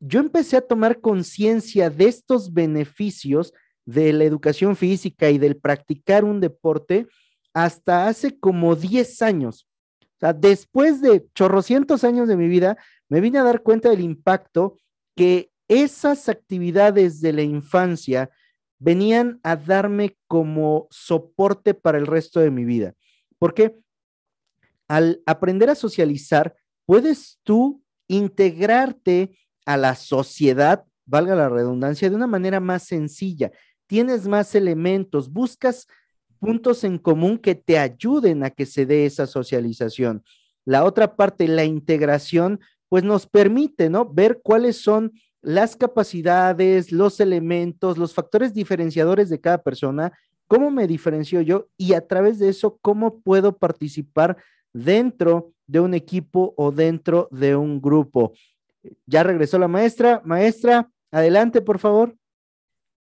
yo 0.00 0.20
empecé 0.20 0.56
a 0.56 0.66
tomar 0.66 1.00
conciencia 1.00 1.90
de 1.90 2.06
estos 2.06 2.52
beneficios 2.52 3.52
de 3.86 4.12
la 4.12 4.24
educación 4.24 4.76
física 4.76 5.30
y 5.30 5.38
del 5.38 5.56
practicar 5.56 6.24
un 6.24 6.40
deporte 6.40 7.06
hasta 7.54 8.08
hace 8.08 8.38
como 8.38 8.74
10 8.74 9.22
años. 9.22 9.66
O 10.02 10.18
sea, 10.20 10.32
después 10.32 11.00
de 11.00 11.26
chorrocientos 11.34 12.04
años 12.04 12.28
de 12.28 12.36
mi 12.36 12.48
vida, 12.48 12.76
me 13.08 13.20
vine 13.20 13.38
a 13.38 13.44
dar 13.44 13.62
cuenta 13.62 13.88
del 13.88 14.00
impacto 14.00 14.76
que 15.16 15.50
esas 15.68 16.28
actividades 16.28 17.20
de 17.20 17.32
la 17.32 17.42
infancia 17.42 18.30
venían 18.78 19.40
a 19.42 19.56
darme 19.56 20.18
como 20.26 20.88
soporte 20.90 21.74
para 21.74 21.96
el 21.96 22.06
resto 22.06 22.40
de 22.40 22.50
mi 22.50 22.64
vida. 22.64 22.94
Porque 23.38 23.78
al 24.88 25.22
aprender 25.24 25.70
a 25.70 25.74
socializar, 25.74 26.54
puedes 26.84 27.38
tú 27.42 27.82
integrarte 28.08 29.38
a 29.64 29.76
la 29.76 29.94
sociedad, 29.94 30.84
valga 31.06 31.34
la 31.34 31.48
redundancia, 31.48 32.10
de 32.10 32.16
una 32.16 32.26
manera 32.26 32.60
más 32.60 32.82
sencilla. 32.82 33.52
Tienes 33.86 34.26
más 34.26 34.54
elementos, 34.54 35.32
buscas 35.32 35.86
puntos 36.34 36.84
en 36.84 36.98
común 36.98 37.38
que 37.38 37.54
te 37.54 37.78
ayuden 37.78 38.44
a 38.44 38.50
que 38.50 38.66
se 38.66 38.86
dé 38.86 39.06
esa 39.06 39.26
socialización. 39.26 40.22
La 40.64 40.84
otra 40.84 41.16
parte, 41.16 41.48
la 41.48 41.64
integración, 41.64 42.60
pues 42.88 43.04
nos 43.04 43.26
permite, 43.26 43.90
¿no? 43.90 44.06
Ver 44.06 44.40
cuáles 44.42 44.76
son 44.76 45.12
las 45.42 45.76
capacidades, 45.76 46.92
los 46.92 47.20
elementos, 47.20 47.98
los 47.98 48.14
factores 48.14 48.54
diferenciadores 48.54 49.28
de 49.28 49.40
cada 49.40 49.62
persona, 49.62 50.12
cómo 50.46 50.70
me 50.70 50.86
diferencio 50.86 51.40
yo 51.42 51.68
y 51.76 51.94
a 51.94 52.06
través 52.06 52.38
de 52.38 52.48
eso, 52.48 52.78
cómo 52.80 53.20
puedo 53.20 53.58
participar 53.58 54.36
dentro 54.72 55.52
de 55.66 55.80
un 55.80 55.94
equipo 55.94 56.54
o 56.56 56.70
dentro 56.72 57.28
de 57.30 57.56
un 57.56 57.80
grupo. 57.80 58.32
Ya 59.06 59.22
regresó 59.22 59.58
la 59.58 59.68
maestra. 59.68 60.20
Maestra, 60.24 60.90
adelante, 61.10 61.62
por 61.62 61.78
favor. 61.78 62.16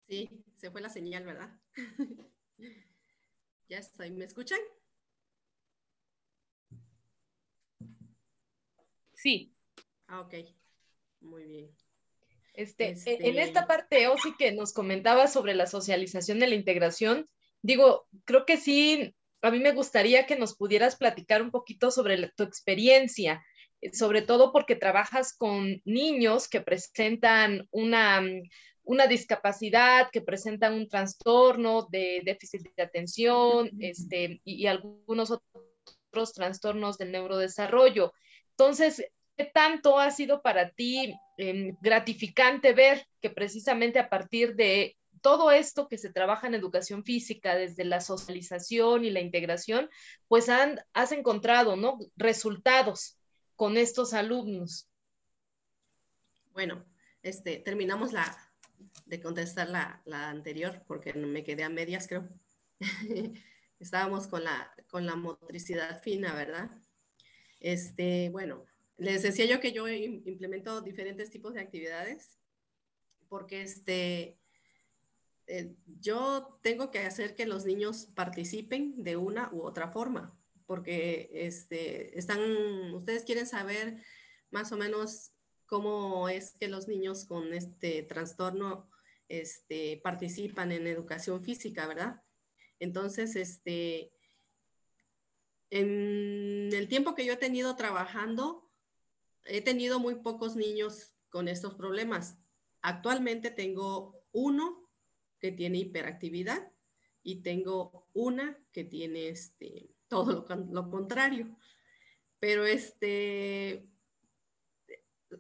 Sí, 0.08 0.30
se 0.54 0.70
fue 0.70 0.80
la 0.80 0.88
señal, 0.88 1.24
¿verdad? 1.24 1.50
Ya 3.68 3.78
estoy. 3.78 4.10
¿Me 4.10 4.24
escuchan? 4.24 4.58
Sí. 9.12 9.52
Ah, 10.06 10.20
ok. 10.20 10.34
Muy 11.20 11.44
bien. 11.44 11.70
Este, 12.54 12.94
e, 13.04 13.18
En 13.28 13.38
esta 13.38 13.66
parte, 13.66 14.08
Osi, 14.08 14.34
que 14.36 14.52
nos 14.52 14.72
comentaba 14.72 15.26
sobre 15.26 15.54
la 15.54 15.66
socialización 15.66 16.38
de 16.38 16.46
la 16.46 16.54
integración, 16.54 17.26
digo, 17.62 18.06
creo 18.24 18.46
que 18.46 18.56
sí, 18.56 19.14
a 19.42 19.50
mí 19.50 19.58
me 19.58 19.72
gustaría 19.72 20.26
que 20.26 20.36
nos 20.36 20.56
pudieras 20.56 20.96
platicar 20.96 21.42
un 21.42 21.50
poquito 21.50 21.90
sobre 21.90 22.30
tu 22.36 22.44
experiencia, 22.44 23.44
eh, 23.80 23.92
sobre 23.92 24.22
todo 24.22 24.52
porque 24.52 24.76
trabajas 24.76 25.36
con 25.36 25.82
niños 25.84 26.48
que 26.48 26.60
presentan 26.60 27.66
una 27.72 28.22
una 28.86 29.08
discapacidad 29.08 30.10
que 30.10 30.22
presenta 30.22 30.70
un 30.70 30.88
trastorno 30.88 31.88
de 31.90 32.22
déficit 32.24 32.72
de 32.76 32.82
atención 32.82 33.70
este, 33.80 34.40
y, 34.44 34.66
algunos 34.66 35.32
otros 35.32 36.32
trastornos 36.32 36.96
del 36.96 37.10
neurodesarrollo. 37.10 38.12
Entonces, 38.50 39.04
¿qué 39.36 39.44
tanto 39.44 39.98
ha 39.98 40.12
sido 40.12 40.40
para 40.40 40.70
ti 40.70 41.14
em, 41.36 41.76
gratificante 41.80 42.72
ver 42.72 43.06
que 43.20 43.28
precisamente 43.28 43.98
a 43.98 44.08
partir 44.08 44.54
de 44.54 44.96
todo 45.20 45.50
esto 45.50 45.88
que 45.88 45.98
se 45.98 46.12
trabaja 46.12 46.46
en 46.46 46.54
educación 46.54 47.02
física, 47.02 47.56
desde 47.56 47.84
la 47.84 48.00
socialización 48.00 49.04
y 49.04 49.10
la 49.10 49.20
integración, 49.20 49.90
pues 50.28 50.48
han, 50.48 50.80
has 50.92 51.10
encontrado 51.10 51.74
¿no? 51.74 51.98
resultados 52.14 53.18
con 53.56 53.76
estos 53.76 54.14
alumnos? 54.14 54.88
Bueno, 56.52 56.86
este, 57.22 57.56
terminamos 57.56 58.12
la, 58.12 58.45
de 59.06 59.20
contestar 59.20 59.68
la, 59.68 60.28
anterior, 60.28 60.82
porque 60.86 61.14
me 61.14 61.44
quedé 61.44 61.62
a 61.62 61.68
medias, 61.68 62.06
creo. 62.08 62.28
Estábamos 63.78 64.26
con 64.26 64.44
la, 64.44 64.72
con 64.88 65.06
la 65.06 65.16
motricidad 65.16 66.02
fina, 66.02 66.34
¿verdad? 66.34 66.70
Este, 67.60 68.30
bueno, 68.30 68.64
les 68.98 69.22
decía 69.22 69.44
yo 69.44 69.60
que 69.60 69.72
yo 69.72 69.88
implemento 69.88 70.80
diferentes 70.80 71.30
tipos 71.30 71.54
de 71.54 71.60
actividades, 71.60 72.38
porque 73.28 73.62
este, 73.62 74.38
eh, 75.46 75.74
yo 76.00 76.58
tengo 76.62 76.90
que 76.90 77.00
hacer 77.00 77.34
que 77.34 77.46
los 77.46 77.64
niños 77.64 78.06
participen 78.14 79.02
de 79.02 79.16
una 79.16 79.50
u 79.52 79.62
otra 79.62 79.88
forma, 79.88 80.36
porque 80.66 81.30
este, 81.32 82.18
están, 82.18 82.40
ustedes 82.94 83.24
quieren 83.24 83.46
saber 83.46 84.02
más 84.50 84.72
o 84.72 84.76
menos 84.76 85.32
cómo 85.66 86.28
es 86.28 86.52
que 86.52 86.68
los 86.68 86.88
niños 86.88 87.24
con 87.24 87.52
este 87.52 88.02
trastorno 88.02 88.88
este, 89.28 90.00
participan 90.02 90.72
en 90.72 90.86
educación 90.86 91.42
física, 91.42 91.86
¿verdad? 91.86 92.22
Entonces, 92.78 93.36
este, 93.36 94.12
en 95.70 96.70
el 96.72 96.88
tiempo 96.88 97.14
que 97.14 97.24
yo 97.24 97.34
he 97.34 97.38
tenido 97.38 97.76
trabajando, 97.76 98.70
he 99.44 99.60
tenido 99.60 99.98
muy 99.98 100.16
pocos 100.16 100.56
niños 100.56 101.14
con 101.28 101.48
estos 101.48 101.74
problemas. 101.74 102.38
Actualmente 102.82 103.50
tengo 103.50 104.24
uno 104.32 104.88
que 105.38 105.52
tiene 105.52 105.78
hiperactividad 105.78 106.72
y 107.22 107.42
tengo 107.42 108.08
una 108.12 108.58
que 108.72 108.84
tiene 108.84 109.28
este, 109.28 109.90
todo 110.08 110.46
lo, 110.48 110.66
lo 110.72 110.90
contrario. 110.90 111.56
Pero 112.38 112.64
este, 112.64 113.88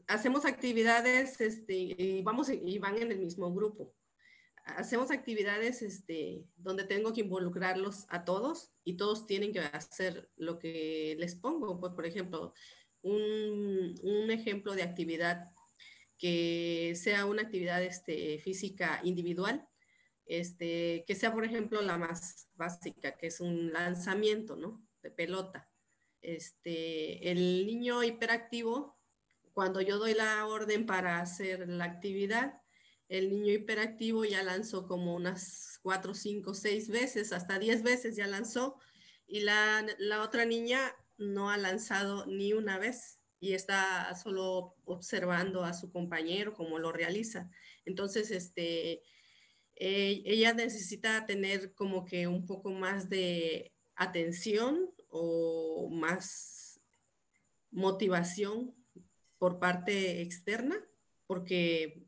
hacemos 0.06 0.44
actividades 0.44 1.40
este, 1.40 1.74
y, 1.74 2.22
vamos, 2.22 2.50
y 2.50 2.78
van 2.78 2.98
en 2.98 3.12
el 3.12 3.18
mismo 3.18 3.52
grupo. 3.52 3.94
Hacemos 4.64 5.10
actividades 5.12 5.82
este, 5.82 6.44
donde 6.56 6.84
tengo 6.84 7.12
que 7.12 7.20
involucrarlos 7.20 8.06
a 8.08 8.24
todos 8.24 8.72
y 8.82 8.96
todos 8.96 9.26
tienen 9.26 9.52
que 9.52 9.60
hacer 9.60 10.28
lo 10.36 10.58
que 10.58 11.16
les 11.18 11.36
pongo. 11.36 11.78
Pues, 11.78 11.92
por 11.92 12.04
ejemplo, 12.04 12.52
un, 13.02 13.94
un 14.02 14.30
ejemplo 14.30 14.74
de 14.74 14.82
actividad 14.82 15.52
que 16.18 16.94
sea 16.96 17.26
una 17.26 17.42
actividad 17.42 17.82
este, 17.82 18.38
física 18.38 19.00
individual, 19.04 19.68
este, 20.24 21.04
que 21.06 21.14
sea, 21.14 21.32
por 21.32 21.44
ejemplo, 21.44 21.80
la 21.82 21.98
más 21.98 22.48
básica, 22.54 23.16
que 23.16 23.28
es 23.28 23.40
un 23.40 23.72
lanzamiento, 23.72 24.56
¿no? 24.56 24.84
De 25.02 25.10
pelota. 25.10 25.70
Este, 26.22 27.30
el 27.30 27.66
niño 27.66 28.02
hiperactivo 28.02 28.95
cuando 29.56 29.80
yo 29.80 29.96
doy 29.96 30.12
la 30.12 30.46
orden 30.46 30.84
para 30.84 31.18
hacer 31.18 31.66
la 31.66 31.86
actividad, 31.86 32.60
el 33.08 33.30
niño 33.30 33.54
hiperactivo 33.54 34.26
ya 34.26 34.42
lanzó 34.42 34.86
como 34.86 35.14
unas 35.14 35.78
cuatro, 35.82 36.12
cinco, 36.12 36.52
seis 36.52 36.90
veces, 36.90 37.32
hasta 37.32 37.58
diez 37.58 37.82
veces 37.82 38.16
ya 38.16 38.26
lanzó. 38.26 38.78
Y 39.26 39.40
la, 39.40 39.86
otra 40.22 40.44
niña 40.44 40.94
no 41.16 41.48
ha 41.48 41.56
lanzado 41.56 42.26
ni 42.26 42.52
una 42.52 42.76
vez 42.76 43.18
y 43.40 43.54
está 43.54 44.14
solo 44.14 44.74
observando 44.84 45.64
a 45.64 45.72
su 45.72 45.90
compañero 45.90 46.52
cómo 46.52 46.78
lo 46.78 46.92
realiza. 46.92 47.48
Entonces, 47.86 48.30
este, 48.32 49.00
eh, 49.74 50.22
ella 50.26 50.52
necesita 50.52 51.24
tener 51.24 51.72
como 51.72 52.04
que 52.04 52.26
un 52.26 52.44
poco 52.44 52.72
más 52.72 53.08
de 53.08 53.72
atención 53.94 54.90
o 55.08 55.88
más 55.90 56.78
motivación 57.70 58.74
por 59.46 59.60
parte 59.60 60.22
externa, 60.22 60.76
porque 61.28 62.04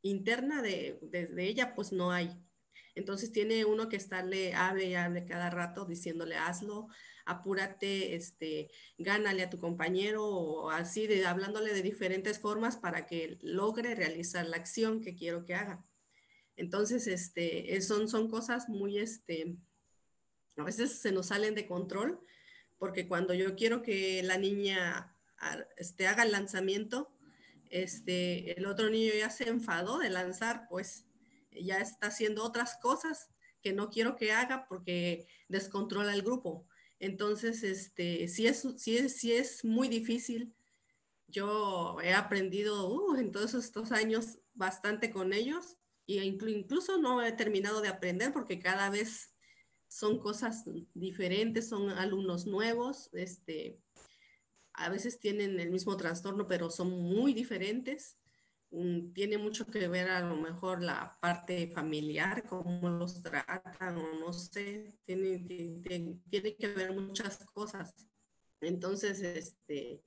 interna 0.00 0.62
de, 0.62 0.98
ella 1.36 1.74
pues 1.74 1.92
no 1.92 2.10
hay. 2.10 2.30
Entonces 2.94 3.32
tiene 3.32 3.66
uno 3.66 3.90
que 3.90 3.96
estarle, 3.96 4.54
hable 4.54 4.86
y 4.86 4.94
hable 4.94 5.26
cada 5.26 5.50
rato 5.50 5.84
diciéndole 5.84 6.36
hazlo, 6.36 6.88
apúrate, 7.26 8.14
este, 8.14 8.70
gánale 8.96 9.42
a 9.42 9.50
tu 9.50 9.58
compañero 9.58 10.24
o 10.24 10.70
así, 10.70 11.06
de, 11.06 11.26
hablándole 11.26 11.74
de 11.74 11.82
diferentes 11.82 12.38
formas 12.38 12.78
para 12.78 13.04
que 13.04 13.36
logre 13.42 13.94
realizar 13.94 14.46
la 14.46 14.56
acción 14.56 15.02
que 15.02 15.14
quiero 15.14 15.44
que 15.44 15.54
haga. 15.54 15.84
Entonces, 16.56 17.08
este, 17.08 17.78
son, 17.82 18.08
son 18.08 18.30
cosas 18.30 18.70
muy, 18.70 18.96
este, 18.96 19.58
a 20.56 20.64
veces 20.64 20.98
se 20.98 21.12
nos 21.12 21.26
salen 21.26 21.54
de 21.54 21.66
control, 21.66 22.18
porque 22.78 23.06
cuando 23.06 23.34
yo 23.34 23.54
quiero 23.54 23.82
que 23.82 24.22
la 24.22 24.38
niña 24.38 25.14
este, 25.76 26.06
haga 26.06 26.22
el 26.22 26.32
lanzamiento, 26.32 27.12
este, 27.70 28.58
el 28.58 28.66
otro 28.66 28.90
niño 28.90 29.12
ya 29.16 29.30
se 29.30 29.48
enfadó 29.48 29.98
de 29.98 30.10
lanzar, 30.10 30.66
pues 30.68 31.06
ya 31.50 31.78
está 31.78 32.08
haciendo 32.08 32.44
otras 32.44 32.76
cosas 32.80 33.30
que 33.62 33.72
no 33.72 33.90
quiero 33.90 34.16
que 34.16 34.32
haga 34.32 34.66
porque 34.68 35.26
descontrola 35.48 36.14
el 36.14 36.22
grupo. 36.22 36.66
Entonces, 37.00 37.62
este, 37.62 38.28
sí 38.28 38.46
es, 38.46 38.66
sí 38.76 38.96
es, 38.96 39.24
es 39.24 39.64
muy 39.64 39.88
difícil. 39.88 40.54
Yo 41.26 41.98
he 42.02 42.14
aprendido 42.14 42.88
uh, 42.88 43.16
en 43.16 43.32
todos 43.32 43.54
estos 43.54 43.92
años 43.92 44.38
bastante 44.54 45.10
con 45.10 45.32
ellos 45.32 45.76
y 46.06 46.20
incluso 46.20 46.98
no 46.98 47.22
he 47.22 47.32
terminado 47.32 47.82
de 47.82 47.88
aprender 47.88 48.32
porque 48.32 48.58
cada 48.58 48.88
vez 48.88 49.34
son 49.88 50.18
cosas 50.18 50.64
diferentes, 50.94 51.68
son 51.68 51.90
alumnos 51.90 52.46
nuevos, 52.46 53.10
este, 53.12 53.78
a 54.78 54.88
veces 54.88 55.18
tienen 55.18 55.58
el 55.60 55.70
mismo 55.70 55.96
trastorno, 55.96 56.46
pero 56.46 56.70
son 56.70 56.90
muy 56.90 57.34
diferentes. 57.34 58.16
Mm, 58.70 59.12
tiene 59.12 59.38
mucho 59.38 59.66
que 59.66 59.88
ver 59.88 60.08
a 60.08 60.20
lo 60.20 60.36
mejor 60.36 60.82
la 60.82 61.18
parte 61.20 61.68
familiar, 61.68 62.44
cómo 62.46 62.88
los 62.88 63.22
tratan 63.22 63.98
o 63.98 64.20
no 64.20 64.32
sé, 64.32 64.98
tiene, 65.04 65.38
tiene, 65.40 66.56
que 66.56 66.68
ver 66.68 66.92
muchas 66.92 67.38
cosas. 67.46 67.94
Entonces, 68.60 69.20
este, 69.20 70.02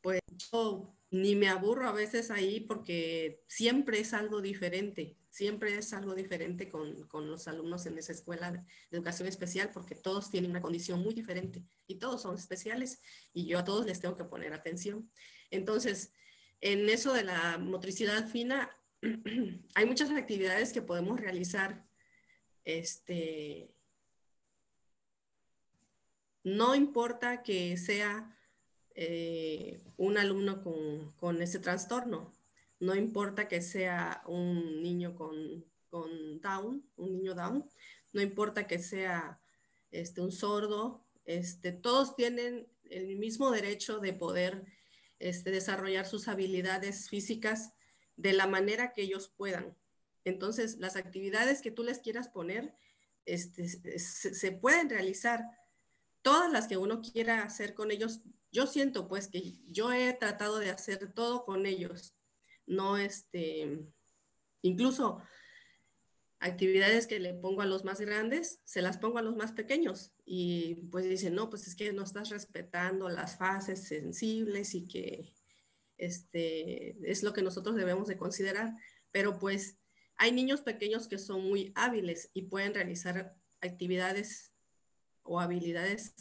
pues 0.00 0.20
yo 0.50 0.95
ni 1.10 1.36
me 1.36 1.48
aburro 1.48 1.88
a 1.88 1.92
veces 1.92 2.30
ahí 2.30 2.60
porque 2.60 3.42
siempre 3.46 4.00
es 4.00 4.12
algo 4.12 4.40
diferente, 4.40 5.16
siempre 5.30 5.76
es 5.76 5.92
algo 5.92 6.14
diferente 6.14 6.68
con, 6.68 7.06
con, 7.06 7.30
los 7.30 7.46
alumnos 7.46 7.86
en 7.86 7.98
esa 7.98 8.12
escuela 8.12 8.50
de 8.50 8.64
educación 8.90 9.28
especial 9.28 9.70
porque 9.72 9.94
todos 9.94 10.30
tienen 10.30 10.50
una 10.50 10.60
condición 10.60 11.00
muy 11.00 11.14
diferente 11.14 11.64
y 11.86 11.96
todos 11.96 12.22
son 12.22 12.36
especiales 12.36 13.00
y 13.32 13.46
yo 13.46 13.58
a 13.58 13.64
todos 13.64 13.86
les 13.86 14.00
tengo 14.00 14.16
que 14.16 14.24
poner 14.24 14.52
atención. 14.52 15.10
Entonces, 15.50 16.12
en 16.60 16.88
eso 16.88 17.12
de 17.12 17.24
la 17.24 17.58
motricidad 17.58 18.28
fina, 18.28 18.70
hay 19.74 19.86
muchas 19.86 20.10
actividades 20.10 20.72
que 20.72 20.82
podemos 20.82 21.20
realizar. 21.20 21.86
Este, 22.64 23.70
no 26.42 26.74
importa 26.74 27.42
que 27.42 27.76
sea 27.76 28.35
eh, 28.96 29.80
un 29.96 30.18
alumno 30.18 30.62
con, 30.62 31.12
con, 31.12 31.40
ese 31.42 31.58
trastorno, 31.58 32.32
no 32.80 32.94
importa 32.94 33.46
que 33.46 33.62
sea 33.62 34.22
un 34.26 34.82
niño 34.82 35.14
con, 35.14 35.64
con 35.88 36.40
Down, 36.40 36.84
un 36.96 37.12
niño 37.12 37.34
Down, 37.34 37.68
no 38.12 38.22
importa 38.22 38.66
que 38.66 38.78
sea 38.78 39.40
este, 39.90 40.20
un 40.20 40.32
sordo, 40.32 41.04
este, 41.24 41.72
todos 41.72 42.16
tienen 42.16 42.66
el 42.90 43.16
mismo 43.16 43.50
derecho 43.50 43.98
de 43.98 44.12
poder 44.12 44.64
este, 45.18 45.50
desarrollar 45.50 46.06
sus 46.06 46.28
habilidades 46.28 47.08
físicas 47.08 47.72
de 48.16 48.32
la 48.32 48.46
manera 48.46 48.92
que 48.92 49.02
ellos 49.02 49.32
puedan. 49.36 49.76
Entonces, 50.24 50.78
las 50.78 50.96
actividades 50.96 51.62
que 51.62 51.70
tú 51.70 51.84
les 51.84 51.98
quieras 51.98 52.28
poner 52.28 52.74
este, 53.26 53.68
se, 53.98 54.52
pueden 54.52 54.88
realizar. 54.88 55.44
Todas 56.26 56.50
las 56.50 56.66
que 56.66 56.76
uno 56.76 57.02
quiera 57.02 57.44
hacer 57.44 57.72
con 57.72 57.92
ellos, 57.92 58.20
yo 58.50 58.66
siento 58.66 59.06
pues 59.06 59.28
que 59.28 59.60
yo 59.68 59.92
he 59.92 60.12
tratado 60.12 60.58
de 60.58 60.70
hacer 60.70 61.12
todo 61.12 61.44
con 61.44 61.66
ellos. 61.66 62.16
No, 62.66 62.96
este, 62.96 63.86
incluso 64.60 65.22
actividades 66.40 67.06
que 67.06 67.20
le 67.20 67.32
pongo 67.32 67.62
a 67.62 67.66
los 67.66 67.84
más 67.84 68.00
grandes, 68.00 68.60
se 68.64 68.82
las 68.82 68.98
pongo 68.98 69.18
a 69.18 69.22
los 69.22 69.36
más 69.36 69.52
pequeños. 69.52 70.16
Y 70.24 70.88
pues 70.90 71.08
dicen, 71.08 71.36
no, 71.36 71.48
pues 71.48 71.68
es 71.68 71.76
que 71.76 71.92
no 71.92 72.02
estás 72.02 72.30
respetando 72.30 73.08
las 73.08 73.38
fases 73.38 73.86
sensibles 73.86 74.74
y 74.74 74.88
que 74.88 75.32
este, 75.96 76.96
es 77.08 77.22
lo 77.22 77.32
que 77.34 77.42
nosotros 77.42 77.76
debemos 77.76 78.08
de 78.08 78.16
considerar. 78.16 78.74
Pero 79.12 79.38
pues 79.38 79.78
hay 80.16 80.32
niños 80.32 80.60
pequeños 80.60 81.06
que 81.06 81.18
son 81.18 81.44
muy 81.44 81.70
hábiles 81.76 82.30
y 82.34 82.48
pueden 82.48 82.74
realizar 82.74 83.36
actividades 83.60 84.55
o 85.26 85.40
habilidades 85.40 86.14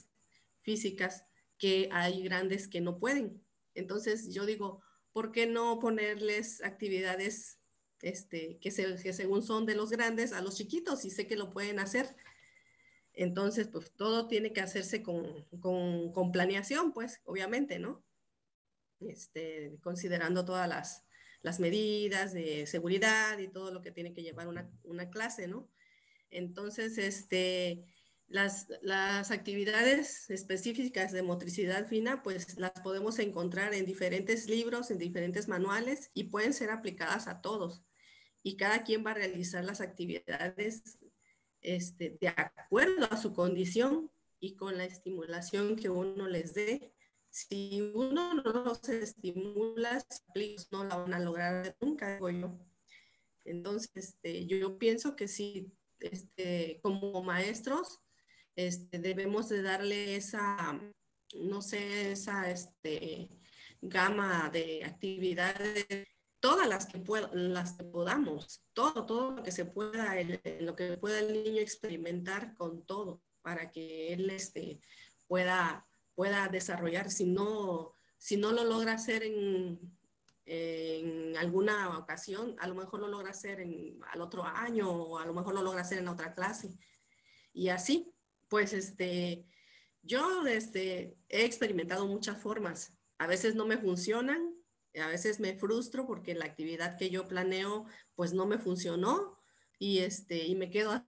físicas 0.61 1.25
que 1.57 1.89
hay 1.91 2.23
grandes 2.23 2.67
que 2.67 2.81
no 2.81 2.99
pueden. 2.99 3.43
Entonces 3.73 4.33
yo 4.33 4.45
digo, 4.45 4.81
¿por 5.13 5.31
qué 5.31 5.47
no 5.47 5.79
ponerles 5.79 6.63
actividades 6.63 7.59
este, 8.05 8.59
que, 8.59 8.69
según 8.69 9.41
son 9.41 9.65
de 9.65 9.75
los 9.75 9.89
grandes 9.89 10.33
a 10.33 10.41
los 10.41 10.57
chiquitos 10.57 11.05
y 11.05 11.09
sé 11.09 11.27
que 11.27 11.35
lo 11.35 11.51
pueden 11.51 11.79
hacer. 11.79 12.15
Entonces, 13.13 13.67
pues 13.67 13.91
todo 13.95 14.27
tiene 14.27 14.53
que 14.53 14.61
hacerse 14.61 15.01
con, 15.01 15.45
con, 15.59 16.31
planeación, 16.31 16.93
pues, 16.93 17.21
obviamente, 17.23 17.79
¿no? 17.79 18.05
Este, 18.99 19.77
considerando 19.81 20.45
todas 20.45 20.67
las, 20.67 21.03
las, 21.41 21.59
medidas 21.59 22.33
de 22.33 22.67
seguridad 22.67 23.39
y 23.39 23.47
todo 23.47 23.71
lo 23.71 23.81
que 23.81 23.91
tiene 23.91 24.13
que 24.13 24.21
llevar 24.21 24.47
una, 24.47 24.69
una 24.83 25.09
clase, 25.09 25.47
¿no? 25.47 25.69
Entonces, 26.29 26.97
este, 26.97 27.85
las, 28.27 28.67
las, 28.81 29.31
actividades 29.31 30.29
específicas 30.29 31.11
de 31.11 31.21
motricidad 31.21 31.87
fina, 31.87 32.23
pues 32.23 32.57
las 32.57 32.71
podemos 32.71 33.19
encontrar 33.19 33.73
en 33.73 33.85
diferentes 33.85 34.49
libros, 34.49 34.91
en 34.91 34.97
diferentes 34.97 35.47
manuales 35.47 36.09
y 36.13 36.25
pueden 36.25 36.53
ser 36.53 36.71
aplicadas 36.71 37.27
a 37.27 37.41
todos. 37.41 37.83
Y 38.41 38.57
cada 38.57 38.83
quien 38.83 39.05
va 39.05 39.11
a 39.11 39.15
realizar 39.15 39.63
las 39.63 39.81
actividades 39.81 40.97
este, 41.61 42.17
de 42.19 42.27
acuerdo 42.27 43.07
a 43.09 43.17
su 43.17 43.33
condición 43.33 44.11
y 44.39 44.55
con 44.55 44.77
la 44.77 44.85
estimulación 44.85 45.75
que 45.75 45.89
uno 45.89 46.27
les 46.27 46.53
dé. 46.53 46.93
Si 47.29 47.81
uno 47.93 48.33
no 48.35 48.43
los 48.63 48.87
estimula, 48.87 50.03
no 50.71 50.83
la 50.83 50.95
van 50.97 51.13
a 51.13 51.19
lograr 51.19 51.75
nunca, 51.81 52.13
digo 52.13 52.29
yo. 52.29 52.59
Entonces, 53.43 53.91
este, 53.95 54.45
yo 54.45 54.77
pienso 54.77 55.15
que 55.15 55.27
sí, 55.27 55.71
este, 55.99 56.79
como 56.81 57.21
maestros, 57.23 58.01
este, 58.55 58.99
debemos 58.99 59.49
de 59.49 59.61
darle 59.61 60.15
esa, 60.15 60.79
no 61.39 61.61
sé, 61.61 62.11
esa 62.11 62.49
este, 62.49 63.29
gama 63.81 64.49
de 64.51 64.83
actividades, 64.85 65.85
todas 66.39 66.67
las 66.67 66.85
que, 66.85 67.01
las 67.33 67.73
que 67.73 67.83
podamos, 67.83 68.63
todo, 68.73 69.05
todo 69.05 69.31
lo 69.31 69.43
que 69.43 69.51
se 69.51 69.65
pueda, 69.65 70.15
lo 70.59 70.75
que 70.75 70.97
pueda 70.97 71.19
el 71.19 71.43
niño 71.43 71.61
experimentar 71.61 72.55
con 72.55 72.85
todo, 72.85 73.21
para 73.41 73.71
que 73.71 74.13
él 74.13 74.29
este, 74.29 74.79
pueda, 75.27 75.87
pueda 76.13 76.47
desarrollar, 76.47 77.11
si 77.11 77.25
no, 77.25 77.93
si 78.17 78.37
no 78.37 78.51
lo 78.51 78.63
logra 78.63 78.93
hacer 78.93 79.23
en, 79.23 79.79
en 80.45 81.35
alguna 81.37 81.97
ocasión, 81.97 82.55
a 82.59 82.67
lo 82.67 82.75
mejor 82.75 82.99
lo 82.99 83.07
logra 83.07 83.31
hacer 83.31 83.59
en, 83.59 83.99
al 84.11 84.21
otro 84.21 84.43
año 84.43 84.89
o 84.89 85.17
a 85.17 85.25
lo 85.25 85.33
mejor 85.33 85.55
lo 85.55 85.63
logra 85.63 85.81
hacer 85.81 85.99
en 85.99 86.07
otra 86.07 86.33
clase. 86.33 86.77
Y 87.53 87.69
así, 87.69 88.13
pues 88.47 88.73
este, 88.73 89.45
yo 90.01 90.45
este, 90.45 91.17
he 91.29 91.45
experimentado 91.45 92.07
muchas 92.07 92.41
formas. 92.41 92.97
A 93.17 93.27
veces 93.27 93.55
no 93.55 93.65
me 93.65 93.77
funcionan, 93.77 94.55
a 95.01 95.07
veces 95.07 95.39
me 95.39 95.57
frustro 95.57 96.05
porque 96.07 96.35
la 96.35 96.45
actividad 96.45 96.97
que 96.97 97.09
yo 97.09 97.27
planeo 97.27 97.85
pues 98.15 98.33
no 98.33 98.45
me 98.45 98.57
funcionó 98.57 99.39
y, 99.79 99.99
este, 99.99 100.45
y 100.45 100.55
me 100.55 100.69
quedo 100.69 101.05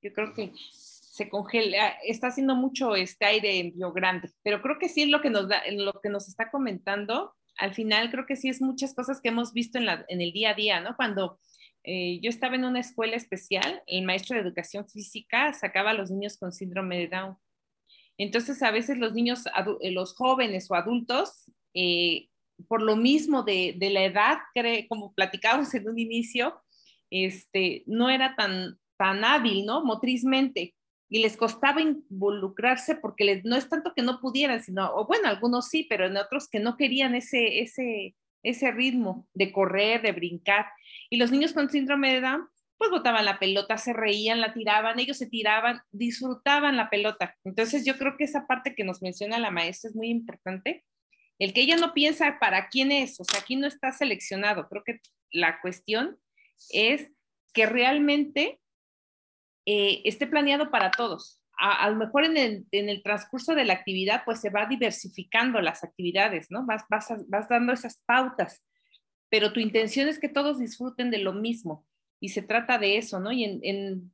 Yo 0.00 0.12
creo 0.12 0.32
que 0.32 0.52
se 0.70 1.28
congela, 1.28 1.88
está 2.04 2.28
haciendo 2.28 2.54
mucho 2.54 2.94
este 2.94 3.24
aire 3.24 3.58
en 3.58 3.72
Río 3.74 3.92
Grande, 3.92 4.30
pero 4.44 4.62
creo 4.62 4.78
que 4.78 4.88
sí 4.88 5.02
es 5.02 5.08
lo 5.08 5.20
que 5.20 5.30
nos 5.30 5.48
da, 5.48 5.60
lo 5.72 6.00
que 6.00 6.08
nos 6.08 6.28
está 6.28 6.50
comentando 6.50 7.34
al 7.58 7.74
final 7.74 8.10
creo 8.10 8.26
que 8.26 8.36
sí 8.36 8.48
es 8.48 8.62
muchas 8.62 8.94
cosas 8.94 9.20
que 9.20 9.28
hemos 9.28 9.52
visto 9.52 9.78
en, 9.78 9.86
la, 9.86 10.04
en 10.08 10.20
el 10.20 10.32
día 10.32 10.50
a 10.50 10.54
día, 10.54 10.80
¿no? 10.80 10.96
Cuando 10.96 11.38
eh, 11.84 12.20
yo 12.22 12.30
estaba 12.30 12.56
en 12.56 12.64
una 12.64 12.80
escuela 12.80 13.16
especial, 13.16 13.82
el 13.86 14.04
maestro 14.04 14.36
de 14.36 14.42
educación 14.42 14.88
física 14.88 15.52
sacaba 15.52 15.90
a 15.90 15.94
los 15.94 16.10
niños 16.10 16.38
con 16.38 16.52
síndrome 16.52 16.98
de 16.98 17.08
Down. 17.08 17.36
Entonces, 18.18 18.62
a 18.62 18.70
veces 18.70 18.98
los 18.98 19.14
niños, 19.14 19.44
eh, 19.80 19.90
los 19.90 20.14
jóvenes 20.14 20.70
o 20.70 20.74
adultos, 20.74 21.44
eh, 21.74 22.28
por 22.66 22.82
lo 22.82 22.96
mismo 22.96 23.42
de, 23.42 23.74
de 23.76 23.90
la 23.90 24.04
edad, 24.04 24.38
como 24.88 25.14
platicábamos 25.14 25.72
en 25.74 25.88
un 25.88 25.98
inicio, 25.98 26.60
este, 27.10 27.84
no 27.86 28.10
era 28.10 28.34
tan, 28.36 28.78
tan 28.96 29.24
hábil, 29.24 29.64
¿no? 29.64 29.84
Motrizmente. 29.84 30.74
Y 31.10 31.20
les 31.22 31.36
costaba 31.36 31.80
involucrarse 31.80 32.94
porque 32.96 33.24
les, 33.24 33.44
no 33.44 33.56
es 33.56 33.68
tanto 33.68 33.94
que 33.94 34.02
no 34.02 34.20
pudieran, 34.20 34.62
sino, 34.62 34.94
o 34.94 35.06
bueno, 35.06 35.28
algunos 35.28 35.68
sí, 35.68 35.86
pero 35.88 36.06
en 36.06 36.16
otros 36.16 36.48
que 36.48 36.60
no 36.60 36.76
querían 36.76 37.14
ese, 37.14 37.60
ese, 37.60 38.14
ese 38.42 38.70
ritmo 38.72 39.26
de 39.34 39.52
correr, 39.52 40.02
de 40.02 40.12
brincar. 40.12 40.66
Y 41.10 41.16
los 41.16 41.30
niños 41.30 41.52
con 41.52 41.70
síndrome 41.70 42.12
de 42.12 42.20
Down, 42.20 42.48
pues 42.78 42.90
botaban 42.90 43.24
la 43.24 43.38
pelota, 43.38 43.76
se 43.76 43.92
reían, 43.92 44.40
la 44.40 44.54
tiraban, 44.54 44.98
ellos 44.98 45.18
se 45.18 45.26
tiraban, 45.26 45.80
disfrutaban 45.90 46.76
la 46.76 46.88
pelota. 46.88 47.36
Entonces 47.44 47.84
yo 47.84 47.98
creo 47.98 48.16
que 48.16 48.24
esa 48.24 48.46
parte 48.46 48.74
que 48.74 48.84
nos 48.84 49.02
menciona 49.02 49.38
la 49.38 49.50
maestra 49.50 49.90
es 49.90 49.96
muy 49.96 50.08
importante. 50.08 50.84
El 51.40 51.52
que 51.52 51.62
ella 51.62 51.76
no 51.76 51.92
piensa 51.92 52.38
para 52.40 52.68
quién 52.68 52.92
es, 52.92 53.20
o 53.20 53.24
sea, 53.24 53.40
aquí 53.40 53.56
no 53.56 53.66
está 53.66 53.92
seleccionado. 53.92 54.68
Creo 54.68 54.84
que 54.84 55.00
la 55.32 55.60
cuestión 55.60 56.18
es 56.70 57.10
que 57.52 57.66
realmente 57.66 58.60
eh, 59.70 60.00
esté 60.06 60.26
planeado 60.26 60.70
para 60.70 60.90
todos. 60.90 61.42
A, 61.58 61.90
lo 61.90 61.96
mejor 61.96 62.24
en 62.24 62.64
el, 62.70 63.02
transcurso 63.02 63.54
de 63.54 63.66
la 63.66 63.74
actividad, 63.74 64.22
pues 64.24 64.40
se 64.40 64.48
va 64.48 64.64
diversificando 64.64 65.60
las 65.60 65.84
actividades, 65.84 66.50
¿no? 66.50 66.64
Vas, 66.64 66.86
dando 67.50 67.74
esas 67.74 68.00
pautas, 68.06 68.64
pero 69.28 69.52
tu 69.52 69.60
intención 69.60 70.08
es 70.08 70.18
que 70.18 70.30
todos 70.30 70.58
disfruten 70.58 71.10
de 71.10 71.18
lo 71.18 71.34
mismo 71.34 71.84
y 72.18 72.30
se 72.30 72.40
trata 72.40 72.78
de 72.78 72.96
eso, 72.96 73.20
¿no? 73.20 73.30
Y 73.30 73.44
en, 73.44 74.10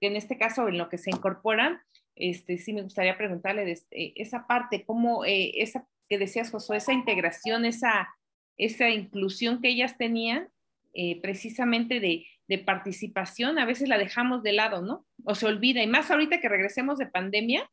este 0.00 0.36
caso, 0.36 0.68
en 0.68 0.76
lo 0.76 0.90
que 0.90 0.98
se 0.98 1.08
incorpora, 1.08 1.82
este, 2.14 2.58
sí 2.58 2.74
me 2.74 2.82
gustaría 2.82 3.16
preguntarle 3.16 3.70
este, 3.70 4.20
esa 4.20 4.46
parte, 4.46 4.84
cómo, 4.84 5.24
eh, 5.24 5.52
esa 5.54 5.88
que 6.06 6.18
decías, 6.18 6.50
Josué, 6.50 6.76
esa 6.76 6.92
integración, 6.92 7.64
esa, 7.64 8.14
esa 8.58 8.90
inclusión 8.90 9.62
que 9.62 9.68
ellas 9.68 9.96
tenían, 9.96 10.50
eh, 10.92 11.18
precisamente 11.22 11.98
de, 11.98 12.26
de, 12.48 12.58
participación, 12.58 13.58
a 13.58 13.66
veces 13.66 13.88
la 13.88 13.98
dejamos 13.98 14.42
de 14.42 14.52
lado, 14.52 14.82
¿no? 14.82 15.06
O 15.24 15.34
se 15.34 15.46
olvida, 15.46 15.82
y 15.82 15.86
más 15.86 16.10
ahorita 16.10 16.40
que 16.40 16.48
regresemos 16.48 16.98
de 16.98 17.06
pandemia, 17.06 17.70